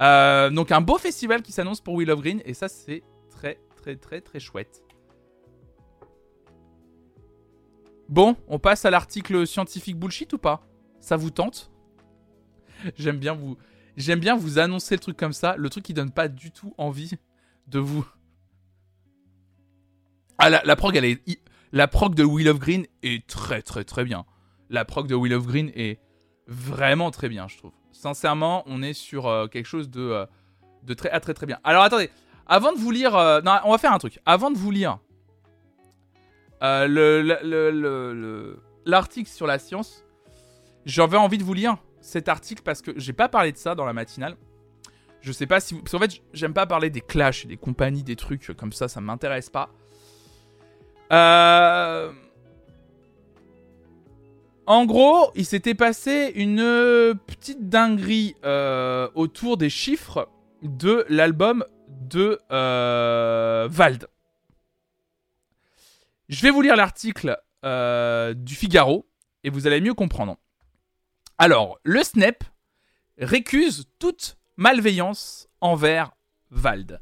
[0.00, 3.60] Euh, donc un beau festival qui s'annonce pour Will of Green et ça c'est très
[3.76, 4.82] très très très chouette.
[8.08, 10.66] Bon, on passe à l'article scientifique bullshit ou pas?
[11.00, 11.70] Ça vous tente?
[12.96, 13.56] J'aime bien vous
[13.96, 16.74] j'aime bien vous annoncer le truc comme ça, le truc qui donne pas du tout
[16.78, 17.12] envie
[17.68, 18.06] de vous
[20.38, 21.22] Ah la, la prog elle est
[21.72, 24.24] la prog de Will of Green est très très très bien.
[24.68, 26.00] La prog de Will of Green est
[26.46, 27.72] vraiment très bien, je trouve
[28.02, 30.26] sincèrement, on est sur euh, quelque chose de, euh,
[30.82, 31.58] de très, très très bien.
[31.62, 32.10] Alors attendez,
[32.46, 33.14] avant de vous lire...
[33.14, 34.18] Euh, non, on va faire un truc.
[34.26, 34.98] Avant de vous lire
[38.84, 40.04] l'article sur la science,
[40.84, 43.86] j'avais envie de vous lire cet article parce que j'ai pas parlé de ça dans
[43.86, 44.36] la matinale.
[45.20, 45.80] Je sais pas si vous...
[45.80, 49.00] Parce qu'en fait, j'aime pas parler des clashs, des compagnies, des trucs comme ça, ça
[49.00, 49.70] m'intéresse pas.
[51.12, 52.12] Euh...
[54.66, 60.28] En gros, il s'était passé une petite dinguerie euh, autour des chiffres
[60.62, 64.06] de l'album de euh, Vald.
[66.28, 69.06] Je vais vous lire l'article du Figaro
[69.44, 70.36] et vous allez mieux comprendre.
[71.44, 72.44] Alors, le SNEP
[73.18, 76.12] récuse toute malveillance envers
[76.52, 77.00] Vald.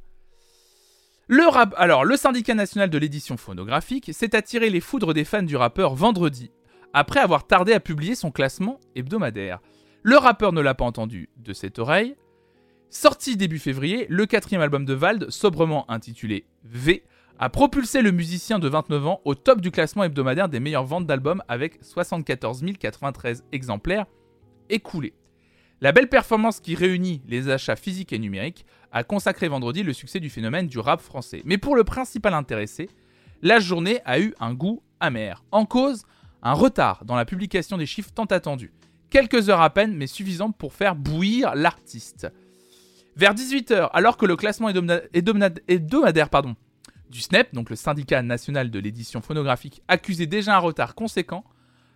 [1.28, 1.45] Le
[1.76, 5.95] Alors, le syndicat national de l'édition phonographique s'est attiré les foudres des fans du rappeur
[5.95, 6.51] vendredi
[6.95, 9.61] après avoir tardé à publier son classement hebdomadaire.
[10.03, 12.16] Le rappeur ne l'a pas entendu de cette oreille.
[12.88, 17.05] Sorti début février, le quatrième album de Vald, sobrement intitulé V,
[17.38, 21.07] a propulsé le musicien de 29 ans au top du classement hebdomadaire des meilleures ventes
[21.07, 24.07] d'albums avec 74 093 exemplaires
[25.81, 30.21] La belle performance qui réunit les achats physiques et numériques a consacré vendredi le succès
[30.21, 31.43] du phénomène du rap français.
[31.45, 32.91] Mais pour le principal intéressé,
[33.43, 35.43] la journée a eu un goût amer.
[35.51, 36.05] En cause,
[36.43, 38.73] un retard dans la publication des chiffres tant attendus.
[39.09, 42.29] Quelques heures à peine, mais suffisantes pour faire bouillir l'artiste.
[43.16, 46.29] Vers 18h, alors que le classement hebdomadaire
[47.11, 51.45] du SNEP, donc le syndicat national de l'édition phonographique, accusait déjà un retard conséquent,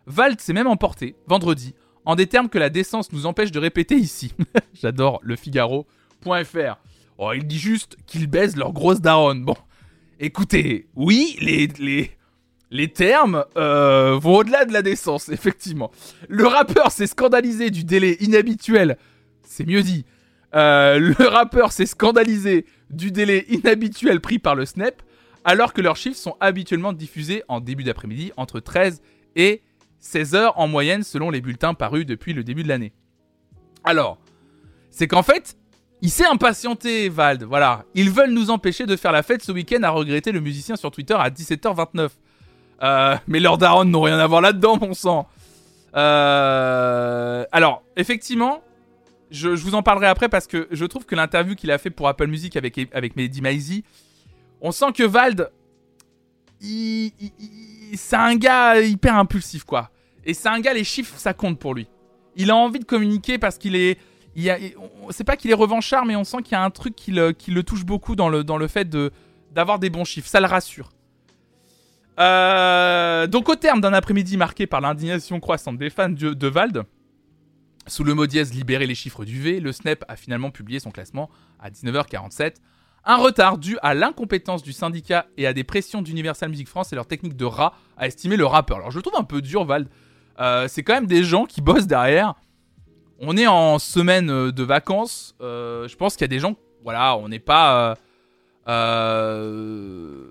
[0.07, 3.96] Valt s'est même emporté, vendredi, en des termes que la décence nous empêche de répéter
[3.96, 4.32] ici.
[4.74, 6.76] J'adore le Figaro.fr.
[7.18, 9.44] Oh, il dit juste qu'ils baisent leur grosse daronne.
[9.44, 9.57] Bon,
[10.18, 12.11] écoutez, oui, les, les,
[12.70, 15.90] les termes euh, vont au-delà de la décence, effectivement.
[16.28, 18.98] Le rappeur s'est scandalisé du délai inhabituel,
[19.42, 20.05] c'est mieux dit.
[20.55, 25.02] Euh, le rappeur s'est scandalisé du délai inhabituel pris par le Snap,
[25.44, 29.02] alors que leurs chiffres sont habituellement diffusés en début d'après-midi entre 13
[29.36, 29.62] et
[30.05, 32.92] 16 heures en moyenne selon les bulletins parus depuis le début de l'année.
[33.84, 34.18] Alors,
[34.90, 35.57] c'est qu'en fait,
[36.02, 37.44] Il s'est impatienté, Vald.
[37.44, 37.86] Voilà.
[37.94, 40.90] Ils veulent nous empêcher de faire la fête ce week-end, a regretté le musicien sur
[40.90, 42.11] Twitter à 17h29.
[42.82, 45.26] Euh, mais leurs darons n'ont rien à voir là-dedans, mon sang.
[45.96, 48.62] Euh, alors, effectivement,
[49.30, 52.07] je, vous en parlerai après parce que je trouve que l'interview qu'il a fait pour
[52.07, 53.84] Apple Music avec, avec Mehdi Maizi,
[54.61, 55.50] on sent que Vald,
[56.61, 59.90] c'est un gars hyper impulsif, quoi.
[60.27, 61.89] Et c'est un gars, les chiffres, ça compte pour lui.
[62.37, 63.99] Il a envie de communiquer parce qu'il est.
[64.37, 64.53] Il
[65.11, 67.33] c'est pas qu'il est revanchard, mais on sent qu'il y a un truc qui le,
[67.33, 69.12] qui le touche beaucoup dans le, dans le fait de,
[69.53, 70.29] d'avoir des bons chiffres.
[70.29, 70.91] Ça le rassure.
[72.18, 76.85] Euh, donc au terme d'un après-midi marqué par l'indignation croissante des fans de, de, Vald,
[77.87, 80.91] sous le mot dièse libérer les chiffres du V, le Snap a finalement publié son
[80.91, 82.55] classement à 19h47.
[83.05, 86.97] Un retard dû à l'incompétence du syndicat et à des pressions d'Universal Music France et
[86.97, 88.79] leur technique de rat à estimer le rappeur.
[88.79, 89.89] Alors je le trouve un peu dur Vald.
[90.41, 92.35] Euh, c'est quand même des gens qui bossent derrière.
[93.20, 95.35] On est en semaine euh, de vacances.
[95.41, 97.97] je pense qu'il y a des gens, voilà, on n'est pas...
[98.68, 100.26] Euh,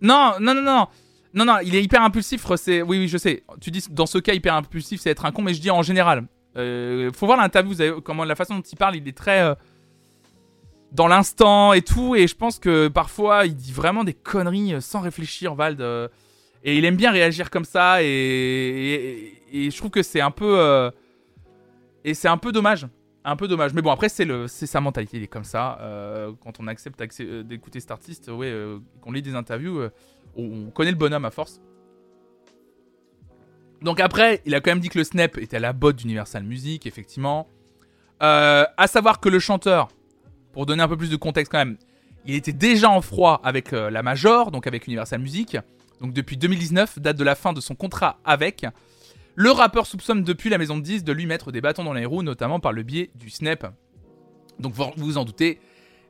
[0.00, 0.86] non, non, non, non.
[1.32, 2.44] Non, non, il est hyper impulsif.
[2.56, 3.44] C'est oui, oui, je sais.
[3.60, 5.82] Tu dis dans ce cas hyper impulsif, c'est être un con, mais je dis en
[5.82, 6.26] général.
[6.56, 7.72] Euh, faut voir l'interview.
[7.80, 9.54] Avez, la façon dont il parle, il est très euh,
[10.92, 12.16] dans l'instant et tout.
[12.16, 15.80] Et je pense que parfois, il dit vraiment des conneries euh, sans réfléchir, Vald.
[16.64, 18.02] Euh, et il aime bien réagir comme ça.
[18.02, 20.90] Et, je trouve que c'est un peu
[22.04, 22.86] et c'est un peu dommage.
[23.24, 23.74] Un peu dommage.
[23.74, 25.18] Mais bon, après, c'est sa mentalité.
[25.18, 25.78] Il est comme ça.
[26.42, 28.52] quand on accepte d'écouter cet artiste, ouais,
[29.00, 29.90] qu'on lit des interviews
[30.36, 31.60] on connaît le bonhomme à force.
[33.82, 36.44] Donc après, il a quand même dit que le snap était à la botte d'Universal
[36.44, 37.48] Music, effectivement.
[38.22, 39.88] Euh, à savoir que le chanteur,
[40.52, 41.78] pour donner un peu plus de contexte quand même,
[42.26, 45.56] il était déjà en froid avec euh, la Major, donc avec Universal Music.
[46.00, 48.66] Donc depuis 2019, date de la fin de son contrat avec.
[49.34, 52.04] Le rappeur soupçonne depuis la maison de 10 de lui mettre des bâtons dans les
[52.04, 53.72] roues, notamment par le biais du snap.
[54.58, 55.60] Donc vous vous en doutez,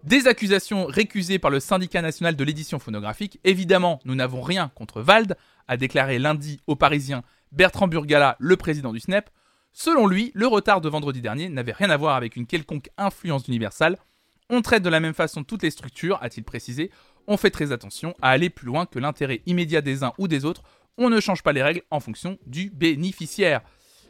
[0.02, 3.38] des accusations récusées par le syndicat national de l'édition phonographique.
[3.44, 5.36] Évidemment, nous n'avons rien contre Vald,
[5.68, 7.22] a déclaré lundi aux Parisiens
[7.52, 9.28] Bertrand Burgala, le président du SNEP.
[9.72, 13.46] Selon lui, le retard de vendredi dernier n'avait rien à voir avec une quelconque influence
[13.46, 13.96] universelle.
[14.48, 16.90] On traite de la même façon toutes les structures, a-t-il précisé.
[17.32, 20.44] On fait très attention à aller plus loin que l'intérêt immédiat des uns ou des
[20.44, 20.64] autres.
[20.98, 23.60] On ne change pas les règles en fonction du bénéficiaire.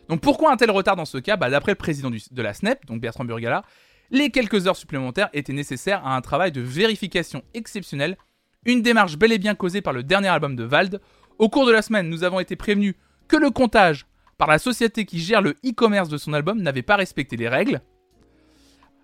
[0.08, 1.36] Donc pourquoi un tel retard dans ce cas?
[1.36, 3.62] Bah, D'après le président de la SNEP, donc Bertrand Burgala,
[4.10, 8.16] les quelques heures supplémentaires étaient nécessaires à un travail de vérification exceptionnel,
[8.64, 10.98] une démarche bel et bien causée par le dernier album de Vald.
[11.38, 12.94] Au cours de la semaine, nous avons été prévenus
[13.28, 14.06] que le comptage
[14.38, 17.82] par la société qui gère le e-commerce de son album n'avait pas respecté les règles.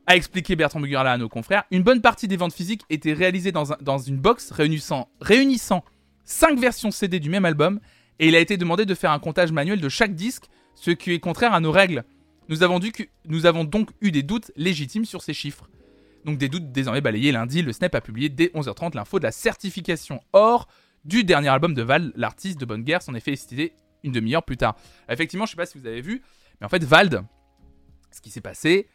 [0.09, 3.51] A expliqué Bertrand Bugurla à nos confrères, une bonne partie des ventes physiques étaient réalisées
[3.51, 5.85] dans, une box réunissant, réunissant
[6.25, 7.81] 5 versions CD du même album,
[8.21, 10.45] et il a été demandé de faire un comptage manuel de chaque disque,
[10.77, 12.05] ce qui est contraire à nos règles.
[12.49, 12.79] Nous avons,
[13.65, 15.69] donc eu des doutes légitimes sur ces chiffres.
[16.25, 19.33] Donc des doutes désormais balayés lundi, le Snap a publié dès 11h30 l'info de la
[19.33, 20.69] certification or
[21.05, 23.73] du dernier album de Val, l'artiste de Bonne Guerre s'en est citer
[24.05, 24.77] une demi-heure plus tard.
[25.09, 26.23] Effectivement, je sais pas si vous avez vu,
[26.61, 27.25] mais en fait Vald,
[28.13, 28.89] ce qui s'est passé,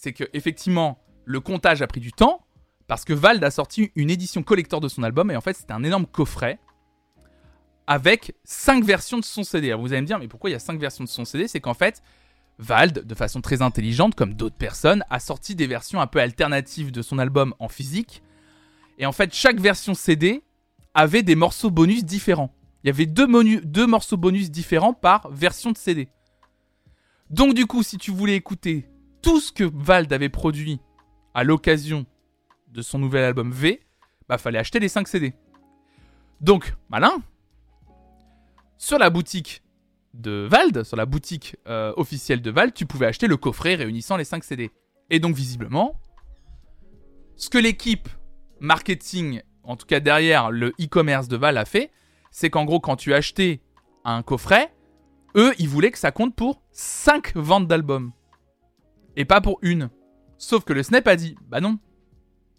[0.00, 2.46] c'est que effectivement le comptage a pris du temps
[2.88, 5.74] parce que Vald a sorti une édition collector de son album et en fait c'était
[5.74, 6.58] un énorme coffret
[7.86, 9.68] avec 5 versions de son CD.
[9.68, 11.48] Alors vous allez me dire mais pourquoi il y a 5 versions de son CD
[11.48, 12.02] C'est qu'en fait
[12.58, 16.92] Vald, de façon très intelligente, comme d'autres personnes, a sorti des versions un peu alternatives
[16.92, 18.22] de son album en physique.
[18.98, 20.42] Et en fait, chaque version CD
[20.92, 22.54] avait des morceaux bonus différents.
[22.84, 23.26] Il y avait deux,
[23.62, 26.08] deux morceaux bonus différents par version de CD.
[27.30, 28.89] Donc du coup, si tu voulais écouter
[29.22, 30.80] tout ce que Vald avait produit
[31.34, 32.06] à l'occasion
[32.68, 33.80] de son nouvel album V,
[34.28, 35.34] bah fallait acheter les 5 CD.
[36.40, 37.22] Donc, malin.
[38.78, 39.62] Sur la boutique
[40.14, 44.16] de Vald, sur la boutique euh, officielle de Vald, tu pouvais acheter le coffret réunissant
[44.16, 44.70] les 5 CD.
[45.10, 46.00] Et donc visiblement,
[47.36, 48.08] ce que l'équipe
[48.60, 51.90] marketing, en tout cas derrière le e-commerce de Val a fait,
[52.30, 53.60] c'est qu'en gros quand tu achetais
[54.04, 54.72] un coffret,
[55.36, 58.12] eux ils voulaient que ça compte pour 5 ventes d'albums.
[59.20, 59.90] Et pas pour une.
[60.38, 61.78] Sauf que le Snap a dit, bah non.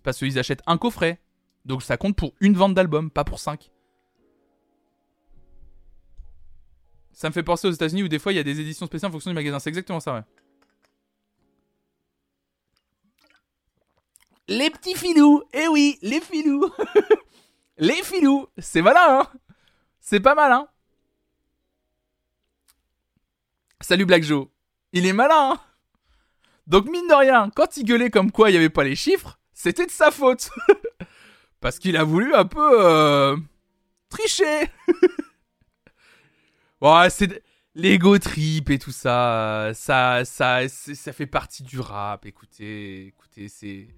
[0.04, 1.20] Parce qu'ils achètent un coffret.
[1.66, 3.72] Donc ça compte pour une vente d'album, pas pour 5.
[7.14, 9.10] Ça me fait penser aux États-Unis où des fois il y a des éditions spéciales
[9.10, 9.58] en fonction du magasin.
[9.58, 10.22] C'est exactement ça, ouais.
[14.48, 16.70] Les petits filous Eh oui, les filous
[17.80, 19.28] Les filous C'est malin, hein
[20.00, 20.68] C'est pas mal, hein
[23.80, 24.46] Salut Black Joe
[24.94, 25.60] Il est malin, hein
[26.72, 29.38] Donc mine de rien, quand il gueulait comme quoi il n'y avait pas les chiffres,
[29.54, 30.50] c'était de sa faute
[31.60, 32.82] Parce qu'il a voulu un peu...
[32.82, 33.36] Euh,
[34.08, 34.70] tricher
[36.82, 37.44] Ouais, c'est
[37.76, 42.26] l'ego trip et tout ça, ça, ça, ça fait partie du rap.
[42.26, 43.90] Écoutez, écoutez, c'est.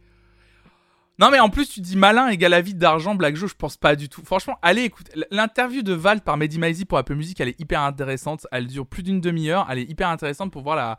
[1.20, 3.96] Non mais en plus tu dis malin égale vie d'argent Black Joe je pense pas
[3.96, 4.24] du tout.
[4.26, 7.82] Franchement allez écoute l'interview de Val par Mehdi Maizy pour Apple Music elle est hyper
[7.82, 8.48] intéressante.
[8.52, 9.68] Elle dure plus d'une demi-heure.
[9.70, 10.98] Elle est hyper intéressante pour voir la,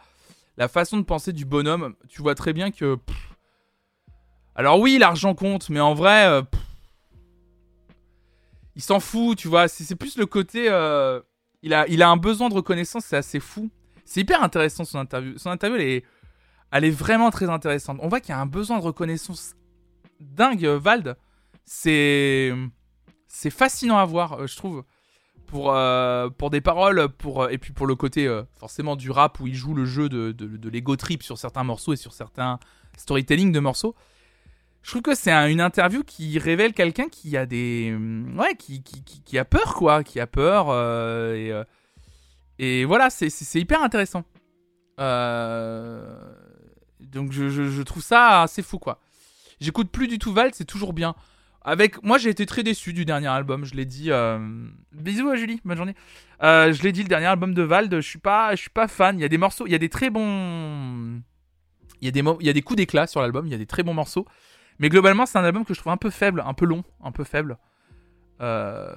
[0.57, 1.94] la façon de penser du bonhomme.
[2.09, 2.98] Tu vois très bien que...
[4.55, 6.26] Alors oui l'argent compte mais en vrai...
[6.26, 6.42] Euh,
[8.76, 9.68] il s'en fout tu vois.
[9.68, 10.70] C'est plus le côté...
[10.70, 11.20] Euh,
[11.62, 13.70] il, a, un besoin de reconnaissance c'est assez fou.
[14.05, 15.38] C'est hyper intéressant son interview.
[15.38, 16.05] Son interview elle est,
[16.70, 17.98] elle est vraiment très intéressante.
[18.00, 19.55] On voit qu'il y a un besoin de reconnaissance
[20.20, 21.16] dingue, Vald.
[21.64, 22.52] C'est
[23.34, 24.84] c'est fascinant à voir, euh, je trouve.
[25.55, 29.38] Pour, euh, pour des paroles, pour, euh, et puis pour le côté forcément du rap
[29.38, 32.59] où il joue le jeu de, de, l'ego trip sur certains morceaux et sur certains
[32.96, 33.94] storytelling de morceaux.
[34.82, 37.96] Je trouve que c'est une interview qui révèle quelqu'un qui a des.
[38.36, 40.02] Ouais, qui, qui, qui, a peur, quoi.
[40.02, 40.74] Qui a peur.
[42.59, 44.24] et, voilà, c'est hyper intéressant.
[46.98, 48.98] donc je, je, trouve ça assez fou, quoi.
[49.61, 51.14] J'écoute plus du tout Vald, c'est toujours bien.
[51.64, 53.64] Avec moi, j'ai été très déçu du dernier album.
[53.64, 54.10] Je l'ai dit.
[54.10, 54.38] Euh,
[54.92, 55.94] bisous à Julie, bonne journée.
[56.42, 58.86] Euh, je l'ai dit, le dernier album de Vald, je suis pas, je suis pas
[58.86, 59.18] fan.
[59.18, 61.22] Il y a des morceaux, il y a des très bons.
[62.02, 63.46] Il y a des, il y a des coups d'éclat sur l'album.
[63.46, 64.26] Il y a des très bons morceaux.
[64.78, 67.12] Mais globalement, c'est un album que je trouve un peu faible, un peu long, un
[67.12, 67.56] peu faible.
[68.42, 68.94] Euh,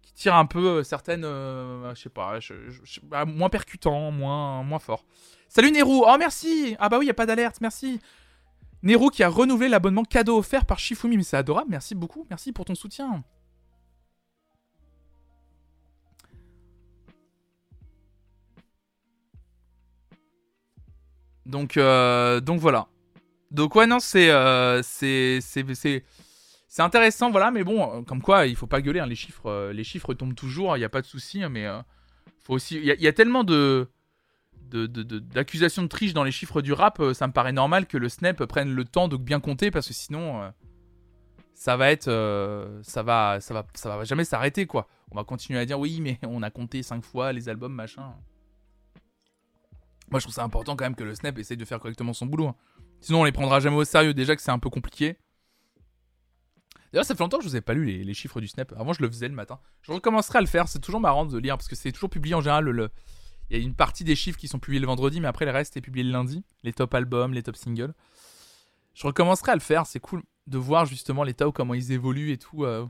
[0.00, 2.38] qui tire un peu certaines, je sais pas,
[3.02, 5.04] bah, moins percutant, moins, moins fort.
[5.48, 6.76] Salut Nero, oh merci.
[6.78, 8.00] Ah bah oui, il y a pas d'alerte, merci.
[8.84, 11.16] Nero qui a renouvelé l'abonnement cadeau offert par Shifumi.
[11.16, 13.24] Mais c'est adorable, merci beaucoup, merci pour ton soutien.
[21.46, 22.88] Donc, euh, donc voilà.
[23.50, 25.40] Donc ouais, non, c'est euh, c'est
[26.78, 29.84] intéressant, voilà, mais bon, comme quoi, il faut pas gueuler, hein, les chiffres, euh, les
[29.84, 31.66] chiffres tombent toujours, il n'y a pas de souci, hein, mais
[32.42, 33.88] faut aussi, il y, a tellement de
[34.70, 37.96] d'accusations de, de, triche dans les chiffres du rap, euh, ça me paraît normal que
[37.96, 40.50] le Snap prenne le temps de bien compter parce que sinon euh,
[41.54, 44.88] ça va être euh, ça va ça va va jamais s'arrêter quoi.
[45.10, 48.14] On va continuer à dire oui mais on a compté 5 fois les albums machin.
[50.10, 52.26] Moi je trouve ça important quand même que le Snap essaye de faire correctement son
[52.26, 52.48] boulot.
[52.48, 52.56] Hein.
[53.00, 55.16] Sinon on les prendra jamais au sérieux déjà que c'est un peu compliqué.
[56.92, 58.72] D'ailleurs, ça fait longtemps que je vous ai pas lu les, chiffres du Snap.
[58.78, 59.58] Avant, je le faisais le matin.
[59.82, 60.68] Je recommencerai à le faire.
[60.68, 62.88] C'est toujours marrant de lire parce que c'est toujours publié en général le,
[63.50, 65.50] il y a une partie des chiffres qui sont publiés le vendredi, mais après le
[65.50, 66.44] reste est publié le lundi.
[66.62, 67.94] Les top albums, les top singles.
[68.94, 72.32] Je recommencerai à le faire, c'est cool de voir justement les top, comment ils évoluent
[72.32, 72.86] et tout, euh,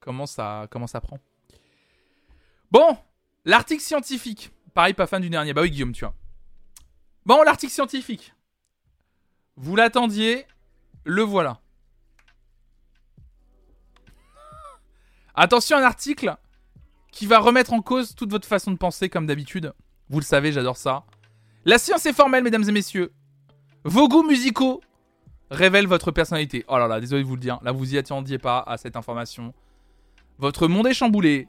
[0.00, 1.18] comment, ça, comment ça prend.
[2.70, 2.98] Bon,
[3.44, 4.50] l'article scientifique.
[4.74, 5.54] Pareil, pas fin du dernier.
[5.54, 6.14] Bah oui, Guillaume, tu vois.
[7.24, 8.34] Bon, l'article scientifique.
[9.56, 10.46] Vous l'attendiez,
[11.04, 11.60] le voilà.
[15.34, 16.36] Attention, un article
[17.12, 19.72] qui va remettre en cause toute votre façon de penser comme d'habitude.
[20.10, 21.04] Vous le savez, j'adore ça.
[21.64, 23.12] La science est formelle, mesdames et messieurs.
[23.84, 24.80] Vos goûts musicaux
[25.50, 26.64] révèlent votre personnalité.
[26.68, 27.58] Oh là là, désolé de vous le dire.
[27.62, 29.54] Là, vous y attendiez pas à cette information.
[30.38, 31.48] Votre monde est chamboulé.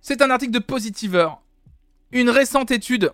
[0.00, 1.28] C'est un article de Positiver.
[2.10, 3.12] Une récente étude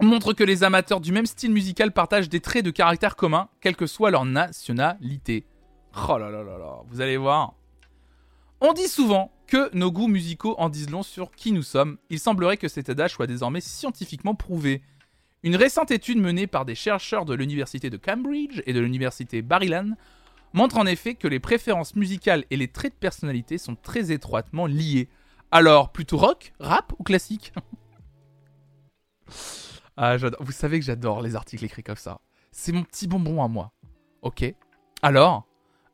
[0.00, 3.76] montre que les amateurs du même style musical partagent des traits de caractère communs, quelle
[3.76, 5.44] que soit leur nationalité.
[6.08, 7.54] Oh là là là là, vous allez voir.
[8.60, 11.96] On dit souvent que nos goûts musicaux en disent long sur qui nous sommes.
[12.10, 14.82] Il semblerait que cet adage soit désormais scientifiquement prouvé.
[15.42, 19.92] Une récente étude menée par des chercheurs de l'université de Cambridge et de l'université Barilan
[20.52, 24.66] montre en effet que les préférences musicales et les traits de personnalité sont très étroitement
[24.66, 25.08] liés.
[25.50, 27.52] Alors, plutôt rock, rap ou classique?
[29.96, 32.20] Ah, Vous savez que j'adore les articles écrits comme ça.
[32.52, 33.72] C'est mon petit bonbon à moi.
[34.22, 34.54] Ok.
[35.02, 35.46] Alors,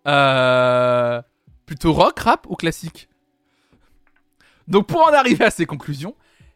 [0.07, 1.21] euh,
[1.67, 3.09] Plutôt rock, rap ou classique
[4.69, 6.15] Donc pour en arriver à ces conclusions,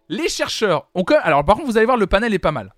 [0.08, 1.04] les chercheurs ont.
[1.22, 2.74] Alors par contre, vous allez voir, le panel est pas mal.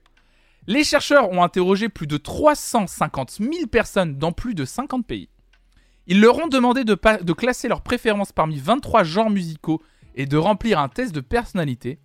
[0.67, 5.29] Les chercheurs ont interrogé plus de 350 000 personnes dans plus de 50 pays.
[6.07, 9.83] Ils leur ont demandé de, de classer leurs préférences parmi 23 genres musicaux
[10.15, 11.99] et de remplir un test de personnalité.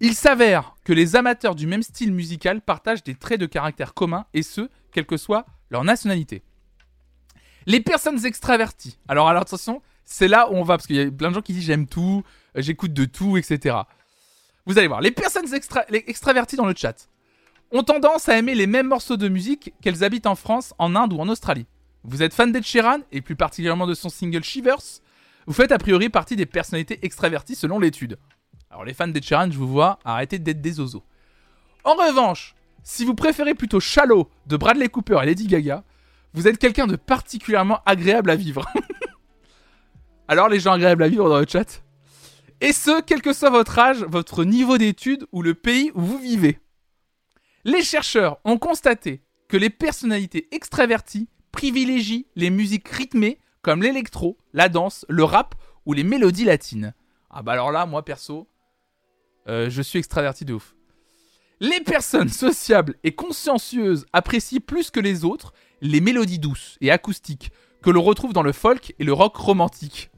[0.00, 4.26] Il s'avère que les amateurs du même style musical partagent des traits de caractère communs,
[4.34, 6.42] et ce, quelle que soit leur nationalité.
[7.66, 8.96] Les personnes extraverties.
[9.08, 11.42] Alors, alors attention, c'est là où on va, parce qu'il y a plein de gens
[11.42, 12.22] qui disent j'aime tout,
[12.56, 13.76] euh, j'écoute de tout, etc.
[14.66, 17.08] Vous allez voir, les personnes extraverties dans le chat
[17.72, 21.12] ont tendance à aimer les mêmes morceaux de musique qu'elles habitent en France, en Inde
[21.12, 21.66] ou en Australie.
[22.04, 25.02] Vous êtes fan d'Ed Sheeran, et plus particulièrement de son single Shivers,
[25.46, 28.18] vous faites a priori partie des personnalités extraverties selon l'étude.
[28.70, 31.02] Alors les fans d'Ed Sheeran, je vous vois, arrêtez d'être des oiseaux.
[31.82, 32.54] En revanche,
[32.84, 35.82] si vous préférez plutôt Shallow de Bradley Cooper et Lady Gaga,
[36.36, 38.70] vous êtes quelqu'un de particulièrement agréable à vivre.
[40.28, 41.82] Alors les gens agréables à vivre dans le chat
[42.60, 46.18] Et ce, quel que soit votre âge, votre niveau d'études ou le pays où vous
[46.18, 46.60] vivez.
[47.64, 54.68] Les chercheurs ont constaté que les personnalités extraverties privilégient les musiques rythmées comme l'électro, la
[54.68, 55.54] danse, le rap
[55.86, 56.92] ou les mélodies latines.
[57.30, 58.46] Ah bah alors là, moi perso,
[59.48, 60.76] euh, je suis extraverti de ouf.
[61.60, 67.50] Les personnes sociables et consciencieuses apprécient plus que les autres les mélodies douces et acoustiques
[67.82, 70.10] que l'on retrouve dans le folk et le rock romantique.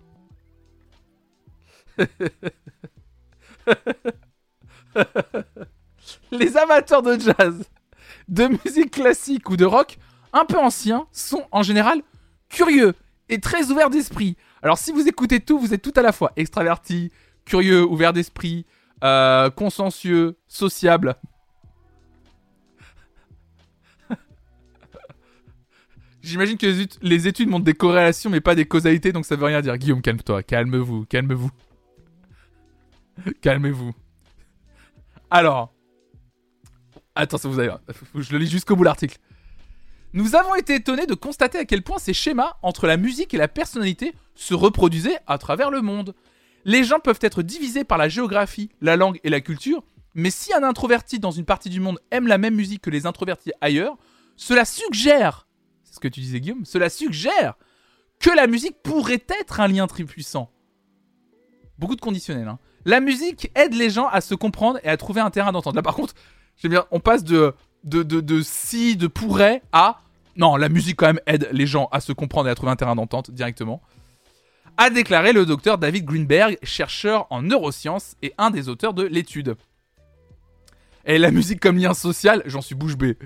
[6.31, 7.65] les amateurs de jazz,
[8.29, 9.99] de musique classique ou de rock
[10.33, 12.03] un peu anciens sont en général
[12.49, 12.95] curieux
[13.29, 14.37] et très ouverts d'esprit.
[14.63, 17.11] Alors si vous écoutez tout, vous êtes tout à la fois extraverti,
[17.45, 18.67] curieux, ouvert d'esprit,
[19.05, 21.17] euh, consciencieux, sociable.
[26.29, 29.63] J'imagine que les études montrent des corrélations mais pas des causalités, donc ça veut rien
[29.63, 29.77] dire.
[29.79, 31.51] Guillaume, calme-toi, calme-vous, calme-vous.
[33.41, 33.95] Calmez-vous.
[35.31, 35.73] Alors.
[37.15, 37.73] Attention, vous allez.
[38.15, 39.19] Je le lis jusqu'au bout l'article.
[40.13, 43.39] Nous avons été étonnés de constater à quel point ces schémas entre la musique et
[43.39, 46.15] la personnalité se reproduisaient à travers le monde.
[46.65, 49.83] Les gens peuvent être divisés par la géographie, la langue et la culture,
[50.15, 53.07] mais si un introverti dans une partie du monde aime la même musique que les
[53.07, 53.97] introvertis ailleurs,
[54.37, 55.48] cela suggère,
[55.99, 57.55] ce que tu disais Guillaume, cela suggère
[58.19, 60.51] que la musique pourrait être un lien très puissant.
[61.79, 62.49] Beaucoup de conditionnels.
[62.49, 62.59] Hein.
[62.85, 65.77] La musique aide les gens à se comprendre et à trouver un terrain d'entente.
[65.77, 66.15] Là par contre,
[66.65, 70.01] bien, on passe de, de, de, de si, de pourrait à...
[70.37, 72.77] Non, la musique quand même aide les gens à se comprendre et à trouver un
[72.77, 73.83] terrain d'entente directement
[74.79, 79.57] a déclaré le docteur David Greenberg, chercheur en neurosciences et un des auteurs de l'étude.
[81.05, 83.19] Et la musique comme lien social, j'en suis bouche bée.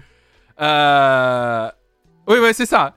[0.61, 1.71] Euh...
[2.29, 2.97] Oui, ouais, c'est ça.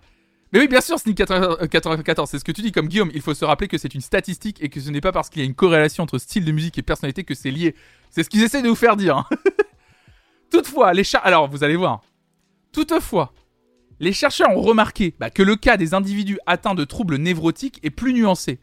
[0.52, 3.12] Mais oui, bien sûr, Sneak 94, c'est ce que tu dis comme Guillaume.
[3.14, 5.42] Il faut se rappeler que c'est une statistique et que ce n'est pas parce qu'il
[5.42, 7.76] y a une corrélation entre style de musique et personnalité que c'est lié.
[8.10, 9.18] C'est ce qu'ils essaient de vous faire dire.
[9.18, 9.26] Hein.
[10.52, 11.20] Toutefois, les chats.
[11.20, 12.02] Alors, vous allez voir.
[12.72, 13.34] Toutefois,
[14.00, 17.90] les chercheurs ont remarqué bah, que le cas des individus atteints de troubles névrotiques est
[17.90, 18.60] plus nuancé.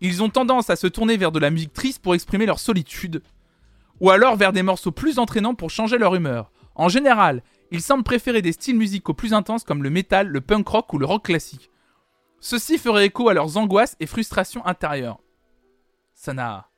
[0.00, 3.22] Ils ont tendance à se tourner vers de la musique triste pour exprimer leur solitude,
[4.00, 6.50] ou alors vers des morceaux plus entraînants pour changer leur humeur.
[6.74, 10.66] En général, ils semblent préférer des styles musicaux plus intenses comme le metal, le punk
[10.68, 11.70] rock ou le rock classique.
[12.40, 15.20] Ceci ferait écho à leurs angoisses et frustrations intérieures.
[16.14, 16.70] Ça n'a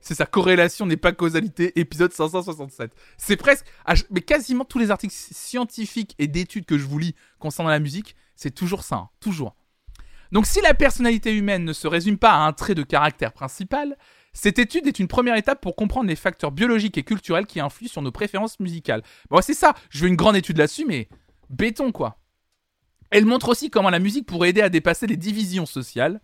[0.00, 2.92] c'est sa corrélation n'est pas causalité, épisode 567.
[3.18, 3.66] C'est presque,
[4.10, 8.16] mais quasiment tous les articles scientifiques et d'études que je vous lis concernant la musique,
[8.34, 9.56] c'est toujours ça, hein, toujours.
[10.32, 13.98] Donc si la personnalité humaine ne se résume pas à un trait de caractère principal,
[14.32, 17.88] cette étude est une première étape pour comprendre les facteurs biologiques et culturels qui influent
[17.88, 19.02] sur nos préférences musicales.
[19.28, 21.08] Bon, c'est ça, je veux une grande étude là-dessus, mais
[21.48, 22.18] béton quoi.
[23.10, 26.20] Elle montre aussi comment la musique pourrait aider à dépasser les divisions sociales.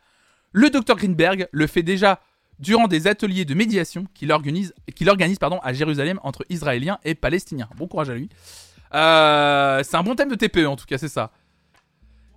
[0.53, 2.21] Le docteur Greenberg le fait déjà
[2.59, 7.69] durant des ateliers de médiation qu'il organise, qu'il organise à Jérusalem entre Israéliens et Palestiniens.
[7.77, 8.29] Bon courage à lui.
[8.95, 11.33] Euh, c'est un bon thème de TPE en tout cas, c'est ça.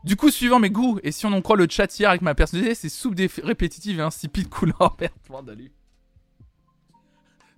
[0.03, 2.33] Du coup, suivant mes goûts, et si on en croit le chat hier avec ma
[2.33, 5.29] personnalité, c'est soupe répétitive et insipide couleur verte.
[5.29, 5.71] Wandalu.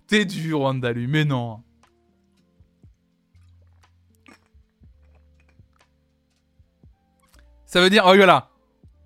[0.08, 1.62] T'es dur, Wandalu, mais non.
[7.64, 8.50] Ça veut dire, oh voilà.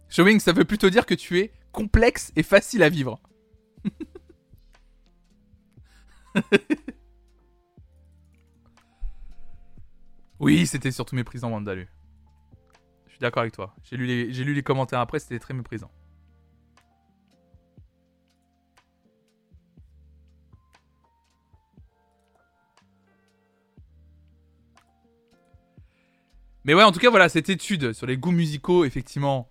[0.09, 3.21] Showing, ça veut plutôt dire que tu es complexe et facile à vivre.
[10.41, 11.89] oui, c'était surtout méprisant, Wandalu.
[13.17, 13.75] Suis d'accord avec toi.
[13.83, 15.91] J'ai lu, les, lu les commentaires après, c'était très méprisant.
[26.67, 29.49] Mais ouais, en tout cas, voilà, cette étude sur les goûts musicaux, effectivement,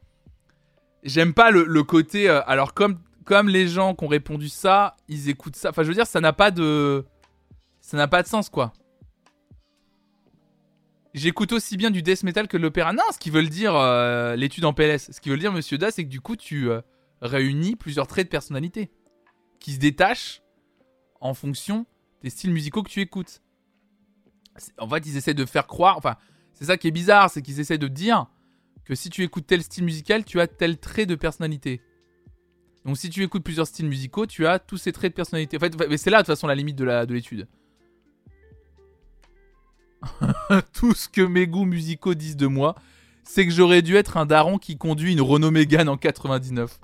[1.01, 2.30] j'aime pas le, côté.
[2.30, 5.72] Euh, alors, comme comme les gens qui ont répondu ça, ils écoutent ça.
[5.72, 7.03] Enfin, je veux dire, ça n'a pas de.
[7.82, 8.74] Ça n'a pas de sens, quoi.
[11.16, 12.91] J'écoute aussi bien du death metal que de l'opéra.
[12.91, 15.89] Non, ce qu'ils veulent dire, euh, l'étude en PLS, ce qu'ils veulent dire, monsieur Da,
[15.89, 16.82] c'est que du coup, tu euh,
[17.22, 18.91] réunis plusieurs traits de personnalité
[19.61, 20.41] qui se détachent
[21.22, 21.86] en fonction
[22.22, 23.41] des styles musicaux que tu écoutes.
[24.78, 25.97] En fait, ils essaient de faire croire.
[25.97, 26.18] Enfin,
[26.51, 28.28] c'est ça qui est bizarre, c'est qu'ils essaient de dire
[28.84, 31.82] que si tu écoutes tel style musical, tu as tel trait de personnalité.
[32.84, 35.55] Donc si tu écoutes plusieurs styles musicaux, tu as tous ces traits de personnalité.
[35.55, 37.47] En fait, c'est là de toute façon la limite de l'étude.
[40.74, 42.76] tout ce que mes goûts musicaux disent de moi,
[43.24, 46.80] c'est que j'aurais dû être un daron qui conduit une Renault Mégane en 99.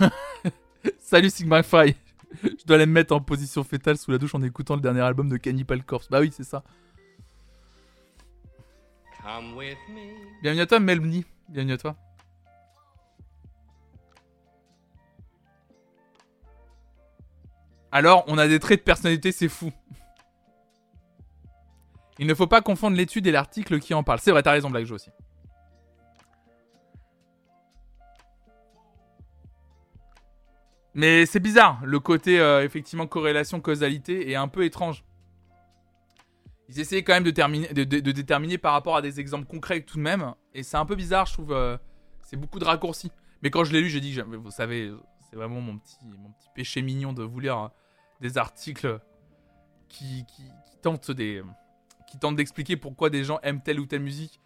[0.98, 1.94] Salut Sigma Phi.
[2.42, 5.00] Je dois aller me mettre en position fétale sous la douche en écoutant le dernier
[5.00, 6.08] album de Cannibal Corpse.
[6.10, 6.62] Bah oui, c'est ça.
[10.42, 11.24] Bienvenue à toi, Melbni.
[11.48, 11.96] Bienvenue à toi.
[17.90, 19.72] Alors, on a des traits de personnalité, c'est fou.
[22.18, 24.18] Il ne faut pas confondre l'étude et l'article qui en parle.
[24.18, 25.10] C'est vrai, t'as raison, Black Joe aussi.
[30.94, 35.04] Mais c'est bizarre, le côté euh, effectivement corrélation causalité est un peu étrange.
[36.68, 37.30] Ils essayaient quand même de,
[38.10, 41.26] déterminer par rapport à des exemples concrets tout de même, et c'est un peu bizarre,
[41.26, 41.52] je trouve.
[41.52, 41.78] Euh,
[42.22, 43.12] c'est beaucoup de raccourcis.
[43.42, 44.92] Mais quand je l'ai lu, j'ai dit, vous savez,
[45.30, 45.96] c'est vraiment mon petit,
[46.54, 47.72] péché mignon de vous lire hein,
[48.20, 48.98] des articles
[49.88, 50.42] qui, qui,
[50.82, 51.42] tentent des,
[52.08, 54.40] qui tentent d'expliquer pourquoi des gens aiment telle ou telle musique.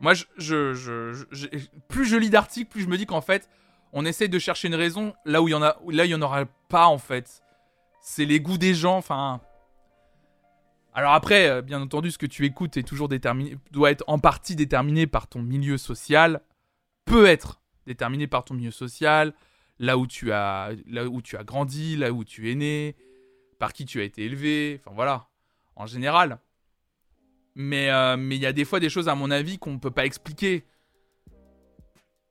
[0.00, 1.24] Moi, je,
[1.88, 3.48] plus je lis d'articles, plus je me dis qu'en fait,
[3.92, 6.86] on essaye de chercher une raison là où il y en a, en aura pas
[6.86, 7.42] en fait.
[8.00, 9.40] C'est les goûts des gens, enfin.
[10.94, 14.18] Alors après, euh, bien entendu, ce que tu écoutes est toujours déterminé, doit être en
[14.18, 16.40] partie déterminé par ton milieu social,
[17.04, 19.32] peut être déterminé par ton milieu social,
[19.78, 22.96] là où tu as, là où tu as grandi, là où tu es né,
[23.58, 25.28] par qui tu as été élevé, enfin voilà,
[25.76, 26.40] en général.
[27.54, 29.78] Mais euh, mais il y a des fois des choses à mon avis qu'on ne
[29.78, 30.64] peut pas expliquer.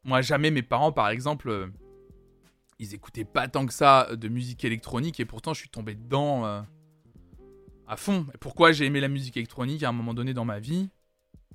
[0.03, 1.67] Moi, jamais mes parents, par exemple, euh,
[2.79, 6.45] ils écoutaient pas tant que ça de musique électronique et pourtant je suis tombé dedans
[6.45, 6.61] euh,
[7.87, 8.25] à fond.
[8.33, 10.89] Et pourquoi j'ai aimé la musique électronique à un moment donné dans ma vie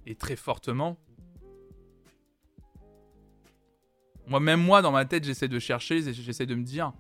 [0.07, 0.97] et très fortement?
[4.29, 6.93] Moi, même moi, dans ma tête, j'essaie de chercher, j'essaie de me dire.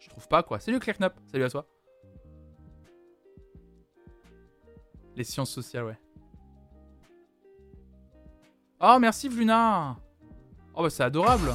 [0.00, 0.60] Je trouve pas quoi.
[0.60, 0.96] Salut Claire
[1.26, 1.66] salut à toi.
[5.18, 5.98] Les sciences sociales, ouais.
[8.80, 9.96] Oh, merci Vluna
[10.76, 11.50] Oh, bah c'est adorable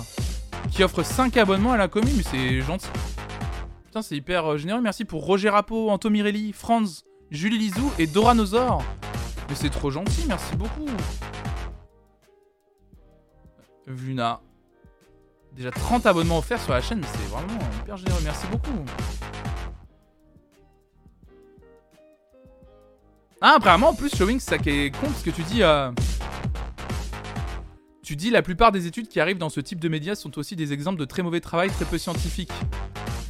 [0.70, 2.90] Qui offre 5 abonnements à la commune, mais c'est gentil.
[3.86, 4.82] Putain, c'est hyper euh, généreux.
[4.82, 8.84] Merci pour Roger Rapo, Anto Mirelli, Franz, Julie Lizou et Doranosaur.
[9.48, 10.90] Mais c'est trop gentil, merci beaucoup.
[13.88, 14.42] Vluna.
[15.54, 18.20] Déjà 30 abonnements offerts sur la chaîne, c'est vraiment hyper généreux.
[18.26, 18.84] Merci beaucoup.
[23.46, 25.64] Ah, apparemment, en plus, Showing, ça qui est con, parce que tu dis.
[25.64, 25.92] Euh,
[28.02, 30.56] tu dis la plupart des études qui arrivent dans ce type de médias sont aussi
[30.56, 32.54] des exemples de très mauvais travail, très peu scientifiques.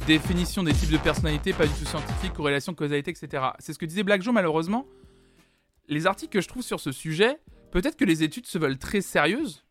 [0.06, 3.42] Définition des types de personnalités, pas du tout scientifiques, corrélation, causalité, etc.
[3.58, 4.86] C'est ce que disait Black Joe, malheureusement.
[5.88, 7.40] Les articles que je trouve sur ce sujet,
[7.72, 9.64] peut-être que les études se veulent très sérieuses,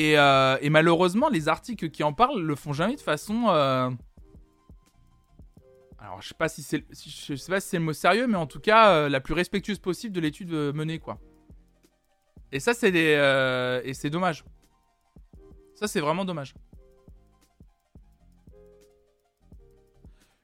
[0.00, 3.44] euh, et, malheureusement, les articles qui en parlent le font jamais de façon.
[3.50, 3.90] Euh,
[6.06, 8.36] alors, je sais pas si c'est, je sais pas si c'est le mot sérieux, mais
[8.36, 11.18] en tout cas, euh, la plus respectueuse possible de l'étude menée, quoi.
[12.52, 14.44] Et ça, c'est des, et c'est dommage.
[15.74, 16.54] Ça, c'est vraiment dommage.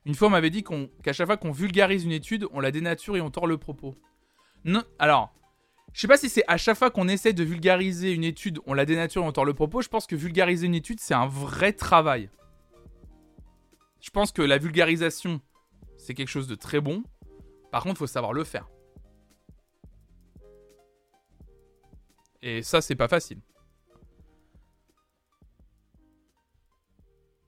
[0.04, 0.64] Une fois, on m'avait dit
[1.02, 3.94] qu'à chaque fois qu'on vulgarise une étude, on la dénature et on tord le propos.
[4.64, 5.32] Non, alors,
[5.92, 8.74] je sais pas si c'est à chaque fois qu'on essaie de vulgariser une étude, on
[8.74, 9.80] la dénature et on tord le propos.
[9.80, 12.30] Je pense que vulgariser une étude, c'est un vrai travail.
[14.00, 15.40] Je pense que la vulgarisation,
[16.03, 17.05] c'est quelque chose de très bon.
[17.70, 18.68] Par contre, il faut savoir le faire.
[22.42, 23.40] Et ça, c'est pas facile.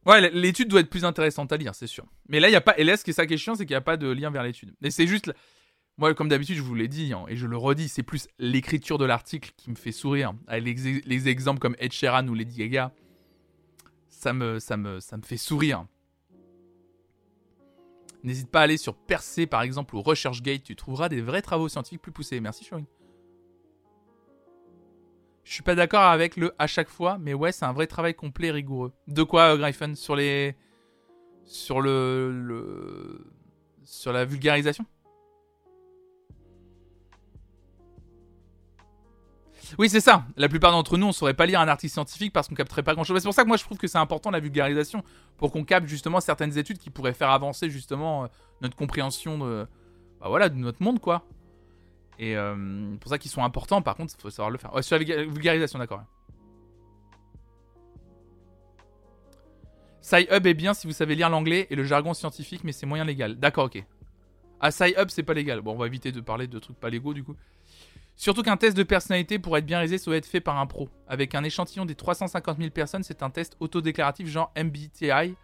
[0.06, 2.06] Ouais, l'étude doit être plus intéressante à lire, c'est sûr.
[2.28, 2.78] Mais là, il n'y a pas.
[2.78, 4.44] Et là, ce qui est ça chiant, c'est qu'il n'y a pas de lien vers
[4.44, 4.74] l'étude.
[4.82, 5.32] Et c'est juste.
[5.96, 8.98] Moi, comme d'habitude, je vous l'ai dit, hein, et je le redis, c'est plus l'écriture
[8.98, 10.34] de l'article qui me fait sourire.
[10.48, 12.92] Avec les, exemples comme Ed Sheeran ou Lady Gaga,
[14.10, 14.58] ça me
[15.22, 15.86] fait sourire.
[18.24, 21.68] N'hésite pas à aller sur Percé, par exemple, ou ResearchGate, tu trouveras des vrais travaux
[21.68, 22.40] scientifiques plus poussés.
[22.40, 22.86] Merci, Shoring.
[25.44, 28.14] Je suis pas d'accord avec le à chaque fois, mais ouais, c'est un vrai travail
[28.14, 28.92] complet et rigoureux.
[29.08, 30.56] De quoi, euh, Sur les.
[31.44, 33.26] Sur le.
[33.84, 34.86] Sur la vulgarisation?
[39.78, 40.24] Oui, c'est ça.
[40.36, 42.94] La plupart d'entre nous, on saurait pas lire un article scientifique parce qu'on capterait pas
[42.94, 43.18] grand-chose.
[43.18, 45.02] C'est pour ça que moi, je trouve que c'est important la vulgarisation
[45.36, 48.26] pour qu'on capte justement certaines études qui pourraient faire avancer justement euh,
[48.60, 49.66] notre compréhension de,
[50.20, 51.26] bah voilà, de notre monde, quoi.
[52.18, 53.82] Et euh, pour ça qu'ils sont importants.
[53.82, 54.74] Par contre, il faut savoir le faire.
[54.74, 56.02] Ouais, sur la vulgarisation, d'accord.
[60.00, 63.04] Sci-Hub est bien si vous savez lire l'anglais et le jargon scientifique, mais c'est moyen
[63.04, 63.36] légal.
[63.36, 63.82] D'accord, ok.
[64.60, 65.62] Ah, Sci-Hub, c'est pas légal.
[65.62, 67.36] Bon, on va éviter de parler de trucs pas légaux du coup.
[68.16, 70.66] Surtout qu'un test de personnalité, pour être bien réalisé, ça doit être fait par un
[70.66, 70.88] pro.
[71.08, 75.34] Avec un échantillon des 350 000 personnes, c'est un test autodéclaratif genre MBTI,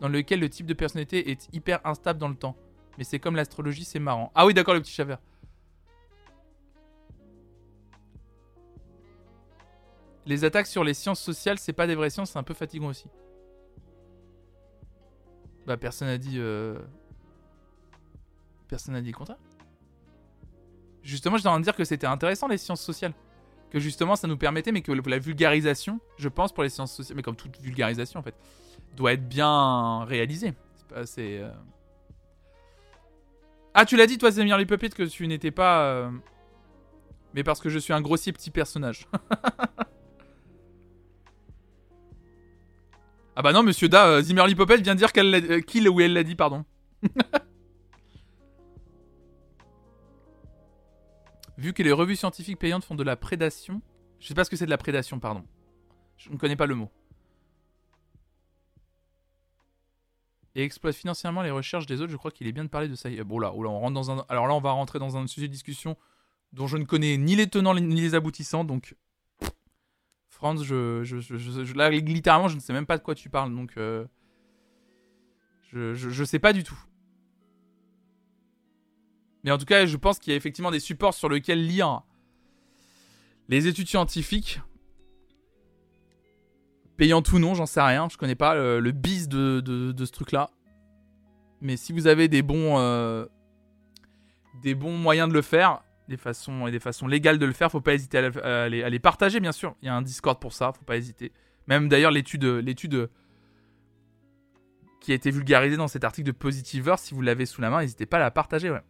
[0.00, 2.56] dans lequel le type de personnalité est hyper instable dans le temps.
[2.98, 4.30] Mais c'est comme l'astrologie, c'est marrant.
[4.34, 5.18] Ah oui, d'accord, le petit chavert.
[10.26, 12.88] Les attaques sur les sciences sociales, c'est pas des vraies sciences, c'est un peu fatigant
[12.88, 13.08] aussi.
[15.66, 16.38] Bah, personne n'a dit.
[16.38, 16.78] Euh...
[18.68, 19.38] Personne n'a dit le contraire.
[21.08, 23.14] Justement, j'étais en dire que c'était intéressant les sciences sociales.
[23.70, 27.16] Que justement, ça nous permettait, mais que la vulgarisation, je pense, pour les sciences sociales,
[27.16, 28.34] mais comme toute vulgarisation en fait,
[28.94, 30.52] doit être bien réalisée.
[30.76, 31.20] C'est pas.
[31.20, 31.50] Euh,
[33.72, 35.82] Ah, tu l'as dit, toi, Zemir Puppet, que tu n'étais pas.
[35.84, 36.10] Euh,
[37.32, 39.06] mais parce que je suis un grossier petit personnage.
[43.36, 46.12] ah bah non, monsieur Da, euh, Zimmerly Puppet vient dire qu'elle euh, qu'il ou elle
[46.12, 46.64] l'a dit, pardon.
[51.58, 53.82] Vu que les revues scientifiques payantes font de la prédation.
[54.20, 55.44] Je sais pas ce que c'est de la prédation, pardon.
[56.16, 56.90] Je ne connais pas le mot.
[60.54, 62.94] Et exploite financièrement les recherches des autres, je crois qu'il est bien de parler de
[62.94, 63.08] ça.
[63.24, 64.24] Bon là, on rentre dans un.
[64.28, 65.96] Alors là, on va rentrer dans un sujet de discussion
[66.52, 68.96] dont je ne connais ni les tenants ni les aboutissants, donc.
[70.28, 73.72] Franz, je, je, là, littéralement, je ne sais même pas de quoi tu parles, donc.
[73.76, 74.06] Euh,
[75.72, 76.78] je, je, sais pas du tout.
[79.48, 82.02] Mais en tout cas, je pense qu'il y a effectivement des supports sur lesquels lire
[83.48, 84.60] les études scientifiques.
[86.98, 88.10] Payant tout non, j'en sais rien.
[88.10, 90.50] Je connais pas le, bis de, ce truc-là.
[91.62, 93.24] Mais si vous avez des bons, euh,
[94.62, 97.70] des bons moyens de le faire, des façons, et des façons légales de le faire,
[97.70, 99.74] faut pas hésiter à, les, à, les, partager, bien sûr.
[99.80, 101.32] Il y a un Discord pour ça, faut pas hésiter.
[101.68, 103.08] Même d'ailleurs, l'étude, l'étude
[105.00, 107.80] qui a été vulgarisée dans cet article de Positiver, si vous l'avez sous la main,
[107.80, 108.82] n'hésitez pas à la partager, ouais.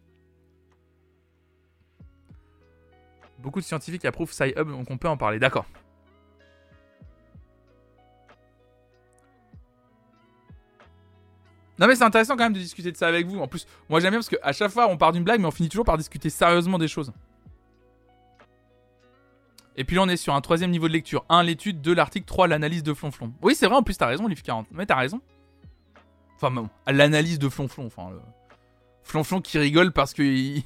[3.41, 5.39] Beaucoup de scientifiques approuvent SciHub, donc on peut en parler.
[5.39, 5.65] D'accord.
[11.79, 13.39] Non mais c'est intéressant quand même de discuter de ça avec vous.
[13.39, 15.51] En plus, moi j'aime bien parce qu'à chaque fois on part d'une blague, mais on
[15.51, 17.13] finit toujours par discuter sérieusement des choses.
[19.77, 21.23] Et puis là on est sur un troisième niveau de lecture.
[21.29, 21.43] 1.
[21.43, 21.79] L'étude.
[21.79, 21.93] 2.
[21.93, 22.25] L'article.
[22.25, 22.47] 3.
[22.47, 23.33] L'analyse de Flonflon.
[23.41, 24.67] Oui c'est vrai, en plus t'as raison, livre 40.
[24.71, 25.21] Mais t'as raison.
[26.35, 27.85] Enfin bon, l'analyse de Flonflon.
[27.85, 28.19] Enfin, le...
[29.03, 30.63] Flonflon qui rigole parce que il,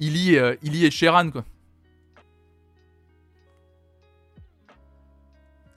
[0.00, 1.44] il lit, euh, il lit Sheran quoi.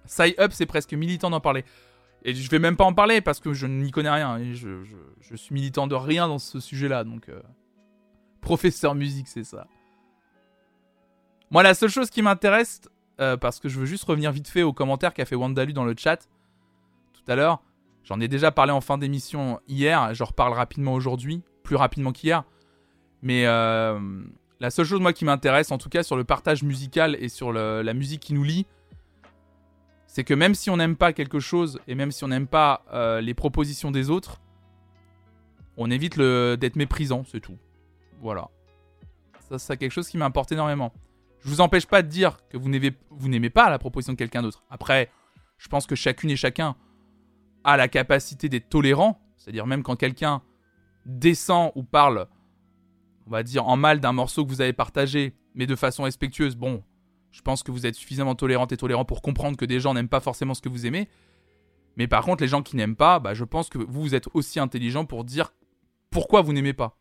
[0.05, 1.65] Side Up, c'est presque militant d'en parler.
[2.23, 4.39] Et je vais même pas en parler parce que je n'y connais rien.
[4.39, 4.83] Et je,
[5.35, 7.03] suis militant de rien dans ce sujet-là.
[7.03, 7.39] Donc, euh,
[8.41, 9.67] professeur musique, c'est ça.
[11.51, 12.81] Moi, la seule chose qui m'intéresse,
[13.21, 15.85] euh, parce que je veux juste revenir vite fait aux commentaires qu'a fait Wandalu dans
[15.85, 16.27] le chat
[17.13, 17.61] tout à l'heure.
[18.03, 20.13] J'en ai déjà parlé en fin d'émission hier.
[20.15, 22.43] Je reparle rapidement aujourd'hui, plus rapidement qu'hier.
[23.21, 23.99] Mais euh,
[24.59, 27.53] la seule chose moi qui m'intéresse, en tout cas sur le partage musical et sur
[27.53, 28.65] la musique qui nous lie,
[30.15, 32.85] c'est que même si on n'aime pas quelque chose et même si on n'aime pas
[32.93, 34.39] euh, les propositions des autres,
[35.75, 37.57] on évite d'être méprisant, c'est tout.
[38.21, 38.47] Voilà.
[39.49, 40.93] Ça, c'est quelque chose qui m'importe énormément.
[41.41, 42.69] Je vous empêche pas de dire que vous
[43.27, 44.63] n'aimez pas la proposition de quelqu'un d'autre.
[44.69, 45.11] Après,
[45.57, 46.77] je pense que chacune et chacun
[47.65, 49.19] a la capacité d'être tolérant.
[49.35, 50.41] C'est-à-dire même quand quelqu'un
[51.05, 52.27] descend ou parle,
[53.27, 56.55] on va dire en mal d'un morceau que vous avez partagé, mais de façon respectueuse,
[56.55, 56.85] bon,
[57.35, 60.07] je pense que vous êtes suffisamment tolérante et tolérant pour comprendre que des gens n'aiment
[60.07, 61.09] pas forcément ce que vous aimez.
[61.97, 64.29] Mais par contre, les gens qui n'aiment pas, bah, je pense que vous, vous êtes
[64.33, 65.51] aussi intelligent pour dire
[66.11, 66.97] pourquoi vous n'aimez pas.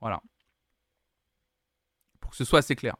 [0.00, 0.22] Voilà.
[2.18, 2.96] Pour que ce soit assez clair.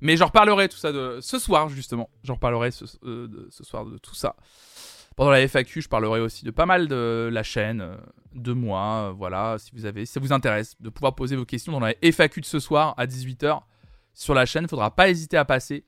[0.00, 2.08] Mais j'en reparlerai tout ça de ce soir, justement.
[2.24, 4.34] J'en reparlerai ce, euh, ce, soir de tout ça.
[5.14, 7.96] Pendant la FAQ, je parlerai aussi de pas mal de la chaîne, euh,
[8.32, 9.10] de moi.
[9.10, 11.80] Euh, voilà, si vous avez, si ça vous intéresse, de pouvoir poser vos questions dans
[11.80, 13.60] la FAQ de ce soir à 18h
[14.14, 14.68] sur la chaîne.
[14.68, 15.84] Faudra pas hésiter à passer.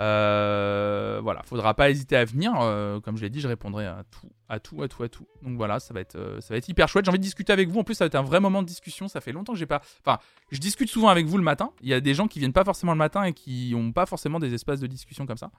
[0.00, 2.52] Euh, voilà, faudra pas hésiter à venir.
[2.60, 5.26] Euh, comme je l'ai dit, je répondrai à tout, à tout, à tout, à tout.
[5.42, 7.04] Donc voilà, ça va être, euh, ça va être hyper chouette.
[7.04, 7.80] J'ai envie de discuter avec vous.
[7.80, 9.08] En plus, ça va être un vrai moment de discussion.
[9.08, 9.82] Ça fait longtemps que j'ai pas.
[10.04, 10.18] Enfin,
[10.52, 11.70] je discute souvent avec vous le matin.
[11.82, 14.06] Il y a des gens qui viennent pas forcément le matin et qui ont pas
[14.06, 15.50] forcément des espaces de discussion comme ça.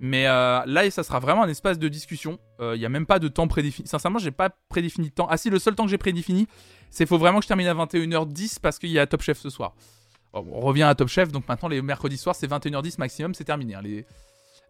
[0.00, 2.38] Mais là, ça sera vraiment un espace de discussion.
[2.60, 3.88] Il n'y a même pas de temps prédéfini.
[3.88, 5.26] Sincèrement, j'ai pas prédéfini de temps.
[5.28, 6.46] Ah si, le seul temps que j'ai prédéfini,
[6.90, 9.50] c'est faut vraiment que je termine à 21h10 parce qu'il y a Top Chef ce
[9.50, 9.74] soir.
[10.32, 13.44] Oh, on revient à Top Chef, donc maintenant les mercredis soirs c'est 21h10 maximum, c'est
[13.44, 13.74] terminé.
[13.74, 13.82] Hein.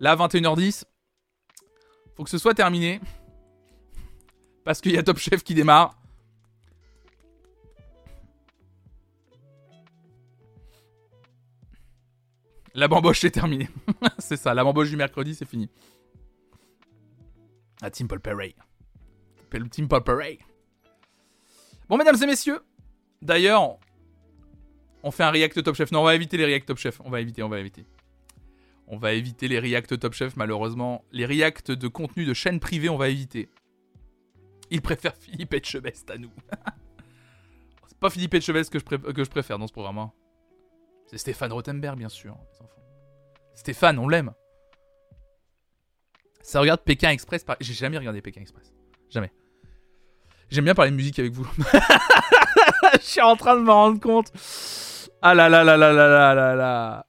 [0.01, 0.85] Là 21h10,
[2.16, 3.01] faut que ce soit terminé.
[4.64, 5.94] Parce qu'il y a Top Chef qui démarre.
[12.74, 13.68] La bamboche c'est terminé.
[14.18, 15.68] c'est ça, la bamboche du mercredi c'est fini.
[17.82, 18.55] La Team Perry.
[19.70, 20.39] Team Perry.
[21.89, 22.60] Bon mesdames et messieurs,
[23.22, 23.78] d'ailleurs,
[25.03, 25.93] on fait un react Top Chef.
[25.93, 27.01] Non, on va éviter les react Top Chef.
[27.05, 27.85] On va éviter, on va éviter.
[28.87, 31.05] On va éviter les react Top Chef, malheureusement.
[31.12, 33.49] Les react de contenu de chaîne privée, on va éviter.
[34.70, 36.31] Il préfère Philippe Etchebest à nous.
[37.89, 39.99] C'est pas Philippe Etchebest que je, que je préfère dans ce programme.
[39.99, 40.12] Hein.
[41.07, 42.37] C'est Stéphane Rothenberg, bien sûr.
[43.55, 44.33] Stéphane, on l'aime.
[46.43, 47.45] Ça regarde Pékin Express.
[47.61, 48.73] J'ai jamais regardé Pékin Express.
[49.11, 49.33] Jamais.
[50.51, 51.47] J'aime bien parler de musique avec vous.
[53.00, 54.32] je suis en train de me rendre compte.
[55.22, 57.06] Ah là là là là là là là là.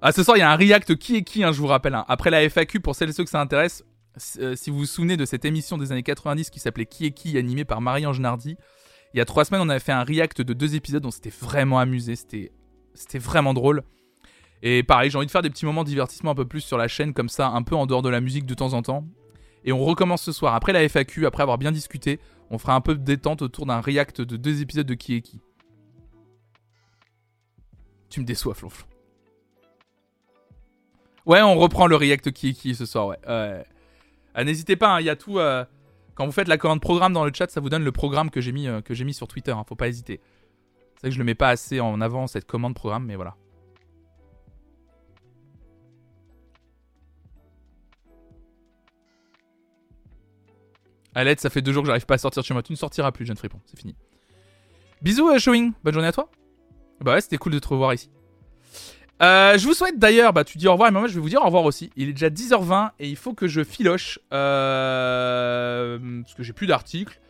[0.00, 1.94] Ah, ce soir, il y a un react qui est qui, hein, je vous rappelle.
[1.94, 2.04] Hein.
[2.08, 3.84] Après la FAQ, pour celles et ceux que ça intéresse,
[4.16, 7.36] si vous vous souvenez de cette émission des années 90 qui s'appelait Qui est qui,
[7.36, 8.56] animée par Marie-Ange Nardi,
[9.14, 11.30] il y a trois semaines, on avait fait un react de deux épisodes, on s'était
[11.30, 12.52] vraiment amusé, c'était,
[12.94, 13.82] c'était vraiment drôle.
[14.62, 16.76] Et pareil, j'ai envie de faire des petits moments de divertissement un peu plus sur
[16.78, 19.04] la chaîne, comme ça, un peu en dehors de la musique de temps en temps.
[19.64, 22.20] Et on recommence ce soir, après la FAQ, après avoir bien discuté,
[22.50, 25.20] on fera un peu de détente autour d'un react de deux épisodes de Qui est
[25.20, 25.40] qui.
[28.10, 28.86] Tu me déçois, Flonflon.
[31.26, 33.18] Ouais, on reprend le react Qui est qui ce soir, ouais.
[34.34, 35.38] Ah, n'hésitez pas, hein, il y a tout.
[35.38, 35.64] Euh,
[36.14, 38.40] quand vous faites la commande programme dans le chat, ça vous donne le programme que
[38.40, 38.80] j'ai mis, euh,
[39.12, 39.50] sur Twitter.
[39.50, 40.20] Hein, faut pas hésiter.
[40.94, 43.36] C'est vrai que je le mets pas assez en avant cette commande programme, mais voilà.
[51.18, 52.62] À l'aide, ça fait deux jours que j'arrive pas à sortir de chez moi.
[52.62, 53.58] Tu ne sortiras plus, jeune fripon.
[53.66, 53.96] C'est fini.
[55.02, 55.72] Bisous, euh, Showing.
[55.82, 56.30] Bonne journée à toi.
[57.00, 58.08] Bah ouais, c'était cool de te revoir ici.
[59.20, 61.28] Euh, je vous souhaite d'ailleurs, bah tu dis au revoir, mais moi je vais vous
[61.28, 61.90] dire au revoir aussi.
[61.96, 66.68] Il est déjà 10h20 et il faut que je filoche euh, parce que j'ai plus
[66.68, 67.20] d'articles.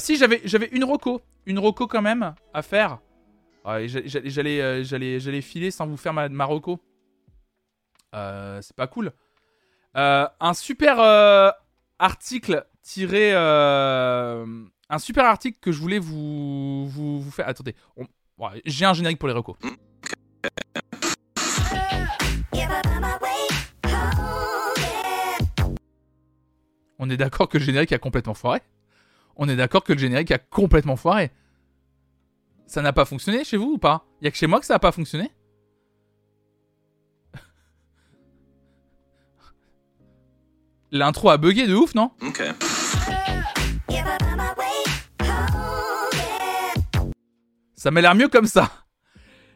[0.00, 2.98] Si j'avais une roco, une roco quand même à faire.
[3.64, 6.80] j'allais j'allais j'allais filer sans vous faire ma, ma roco.
[8.12, 9.12] c'est pas cool.
[9.94, 10.98] un super
[12.00, 17.48] article tiré un super article que je voulais vous vous, vous faire.
[17.48, 17.74] Attendez,
[18.64, 19.56] j'ai un générique pour les recos.
[27.02, 28.60] On est d'accord que le générique a complètement foiré?
[29.34, 31.30] On est d'accord que le générique a complètement foiré?
[32.66, 34.04] Ça n'a pas fonctionné chez vous ou pas?
[34.20, 35.30] Il a que chez moi que ça n'a pas fonctionné?
[40.90, 42.10] L'intro a bugué de ouf, non?
[42.20, 42.42] Ok.
[47.80, 48.70] Ça m'a l'air mieux comme ça.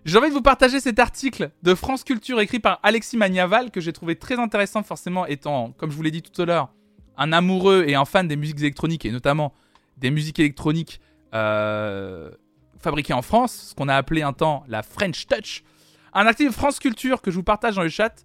[0.07, 3.83] J'ai envie de vous partager cet article de France Culture écrit par Alexis Magnaval que
[3.83, 6.73] j'ai trouvé très intéressant forcément étant, comme je vous l'ai dit tout à l'heure,
[7.19, 9.53] un amoureux et un fan des musiques électroniques, et notamment
[9.99, 11.03] des musiques électroniques
[11.35, 12.31] euh,
[12.79, 15.63] fabriquées en France, ce qu'on a appelé un temps la French Touch.
[16.15, 18.25] Un article de France Culture que je vous partage dans le chat.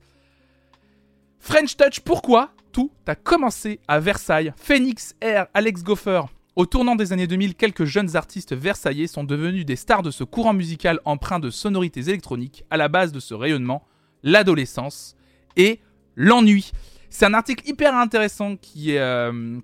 [1.39, 4.53] French Touch, pourquoi tout a commencé à Versailles?
[4.55, 6.21] Phoenix Air, Alex Goffer.
[6.59, 10.25] Au tournant des années 2000, quelques jeunes artistes versaillais sont devenus des stars de ce
[10.25, 13.87] courant musical empreint de sonorités électroniques, à la base de ce rayonnement,
[14.23, 15.15] l'adolescence
[15.55, 15.79] et
[16.17, 16.73] l'ennui.
[17.09, 19.57] C'est un article hyper intéressant qui, euh,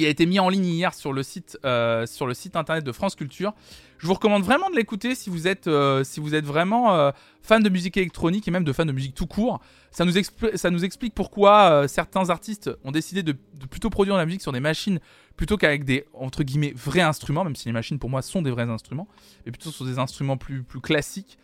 [0.00, 2.90] a été mis en ligne hier sur le, site, euh, sur le site internet de
[2.90, 3.54] France Culture.
[3.98, 6.02] Je vous recommande vraiment de l'écouter si vous êtes, euh,
[6.42, 9.60] vraiment fan de musique électronique et même de fan de musique tout court.
[9.92, 10.12] Ça nous,
[10.56, 14.42] ça nous explique pourquoi certains artistes ont décidé de, de, plutôt produire de la musique
[14.42, 14.98] sur des machines
[15.36, 18.50] plutôt qu'avec des entre guillemets vrais instruments, même si les machines pour moi sont des
[18.50, 19.06] vrais instruments,
[19.44, 21.38] mais plutôt sur des instruments plus, plus classiques.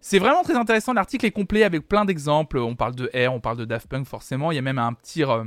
[0.00, 0.92] C'est vraiment très intéressant.
[0.92, 2.58] L'article est complet avec plein d'exemples.
[2.58, 4.52] On parle de Air, on parle de Daft Punk, forcément.
[4.52, 5.44] Il y a même un petit, euh,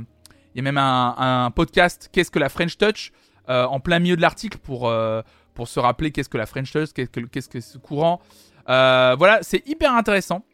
[0.52, 2.10] il y a même un, podcast.
[2.12, 3.12] Qu'est-ce que la French Touch
[3.48, 5.22] euh, en plein milieu de l'article pour euh,
[5.54, 8.20] pour se rappeler qu'est-ce que la French Touch, qu'est-ce que qu'est-ce que ce courant.
[8.66, 10.44] voilà, c'est hyper intéressant.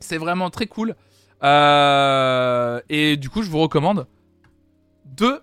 [0.00, 0.96] C'est vraiment très cool.
[1.44, 4.08] et du coup, je vous recommande
[5.04, 5.40] de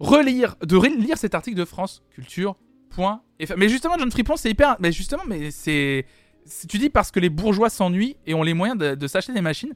[0.00, 2.56] relire, de relire cet article de France Culture.
[3.56, 4.76] Mais justement, John Fripon, c'est hyper.
[4.80, 6.06] Mais justement, mais c'est
[6.68, 9.74] tu dis parce que les bourgeois s'ennuient et ont les moyens de, s'acheter des machines,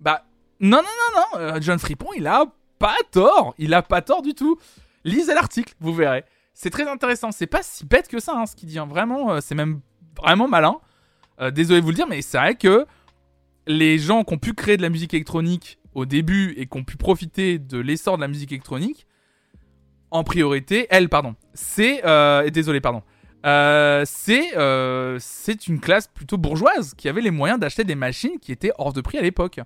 [0.00, 0.24] bah
[0.60, 2.44] non, non, non, non, euh, John Fripon, il a
[2.78, 4.58] pas tort, il a pas tort du tout.
[5.04, 6.24] Lisez l'article, vous verrez.
[6.54, 8.86] C'est très intéressant, c'est pas si bête que ça hein, ce qu'il dit, hein.
[8.86, 9.80] vraiment, euh, c'est même
[10.16, 10.76] vraiment malin.
[11.40, 12.86] Euh, désolé de vous le dire, mais c'est vrai que
[13.66, 16.84] les gens qui ont pu créer de la musique électronique au début et qui ont
[16.84, 19.06] pu profiter de l'essor de la musique électronique,
[20.12, 22.02] en priorité, elle, pardon, c'est,
[22.52, 23.02] désolé, pardon,
[23.44, 28.38] euh, c'est euh, c'est une classe plutôt bourgeoise qui avait les moyens d'acheter des machines
[28.40, 29.60] qui étaient hors de prix à l'époque.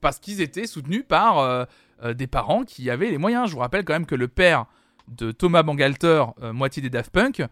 [0.00, 1.64] Parce qu'ils étaient soutenus par euh,
[2.14, 3.48] des parents qui avaient les moyens.
[3.48, 4.66] Je vous rappelle quand même que le père
[5.08, 7.42] de Thomas Bangalter, moitié des Daft Punk,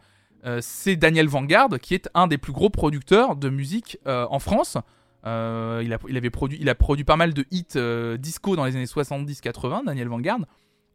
[0.60, 4.76] c'est Daniel Vanguard, qui est un des plus gros producteurs de musique en France.
[5.24, 8.76] il, a, il, avait produit, il a produit pas mal de hits disco dans les
[8.76, 10.40] années 70-80, Daniel Vanguard.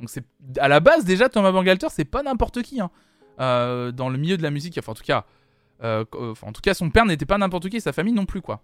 [0.02, 0.26] Donc c'est
[0.57, 2.82] à la base déjà Thomas Bangalter, c'est pas n'importe qui.
[2.82, 2.91] Hein.
[3.41, 4.78] Euh, dans le milieu de la musique.
[4.78, 5.26] Enfin, en tout cas,
[5.84, 6.06] euh,
[6.41, 8.61] en tout cas, son père n'était pas n'importe qui, sa famille non plus, quoi.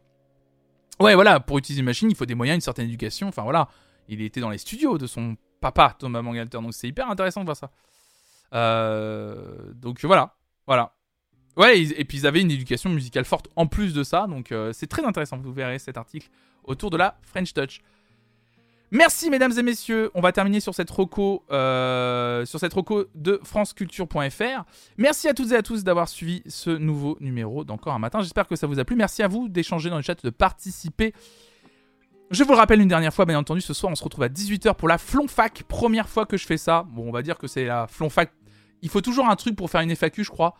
[0.99, 3.27] Ouais, voilà, pour utiliser une machine, il faut des moyens, une certaine éducation.
[3.27, 3.69] Enfin, voilà,
[4.07, 6.59] il était dans les studios de son papa, Thomas Mangalter.
[6.61, 7.72] Donc, c'est hyper intéressant de voir ça.
[8.53, 10.35] Euh, donc, voilà,
[10.68, 10.93] voilà.
[11.55, 14.27] Ouais, et puis ils avaient une éducation musicale forte en plus de ça.
[14.27, 15.38] Donc, c'est très intéressant.
[15.38, 16.30] Vous verrez cet article
[16.64, 17.81] autour de la French Touch.
[18.91, 23.39] Merci mesdames et messieurs, on va terminer sur cette roco, euh, sur cette roco de
[23.43, 24.64] franceculture.fr.
[24.97, 28.22] Merci à toutes et à tous d'avoir suivi ce nouveau numéro d'encore un matin.
[28.22, 28.95] J'espère que ça vous a plu.
[28.95, 31.14] Merci à vous d'échanger dans le chat, de participer.
[32.31, 34.30] Je vous le rappelle une dernière fois, bien entendu, ce soir on se retrouve à
[34.30, 35.64] 18h pour la Flonfac.
[35.68, 36.85] Première fois que je fais ça.
[36.88, 38.31] Bon, on va dire que c'est la Flonfac.
[38.81, 40.55] Il faut toujours un truc pour faire une FAQ, je crois.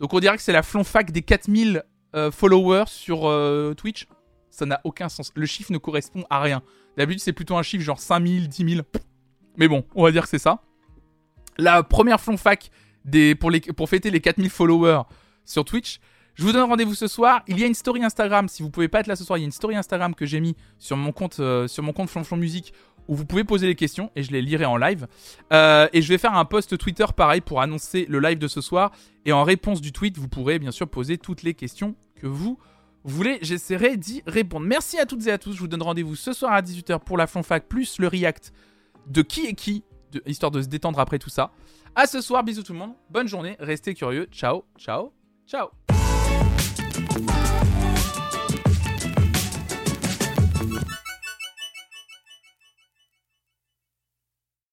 [0.00, 1.84] Donc on dirait que c'est la Flonfac des 4000
[2.16, 4.08] euh, followers sur euh, Twitch.
[4.50, 5.32] Ça n'a aucun sens.
[5.34, 6.62] Le chiffre ne correspond à rien.
[6.96, 8.86] D'habitude, c'est plutôt un chiffre genre 5000, 10 000.
[9.56, 10.62] Mais bon, on va dire que c'est ça.
[11.58, 12.70] La première Flonfac
[13.04, 15.02] des, pour, les, pour fêter les 4000 followers
[15.44, 16.00] sur Twitch.
[16.34, 17.42] Je vous donne rendez-vous ce soir.
[17.48, 18.48] Il y a une story Instagram.
[18.48, 20.24] Si vous pouvez pas être là ce soir, il y a une story Instagram que
[20.24, 22.72] j'ai mis sur mon compte, euh, sur mon compte Flonflon Musique
[23.08, 25.08] où vous pouvez poser les questions et je les lirai en live.
[25.52, 28.60] Euh, et je vais faire un post Twitter pareil pour annoncer le live de ce
[28.60, 28.92] soir.
[29.24, 32.58] Et en réponse du tweet, vous pourrez bien sûr poser toutes les questions que vous
[33.14, 33.38] voulez.
[33.42, 34.66] J'essaierai d'y répondre.
[34.66, 35.52] Merci à toutes et à tous.
[35.52, 38.52] Je vous donne rendez-vous ce soir à 18h pour la Flonfac plus le react
[39.06, 39.84] de qui est qui,
[40.26, 41.52] histoire de se détendre après tout ça.
[41.94, 42.94] À ce soir, bisous tout le monde.
[43.10, 43.56] Bonne journée.
[43.58, 44.28] Restez curieux.
[44.30, 45.12] Ciao, ciao,
[45.46, 45.68] ciao.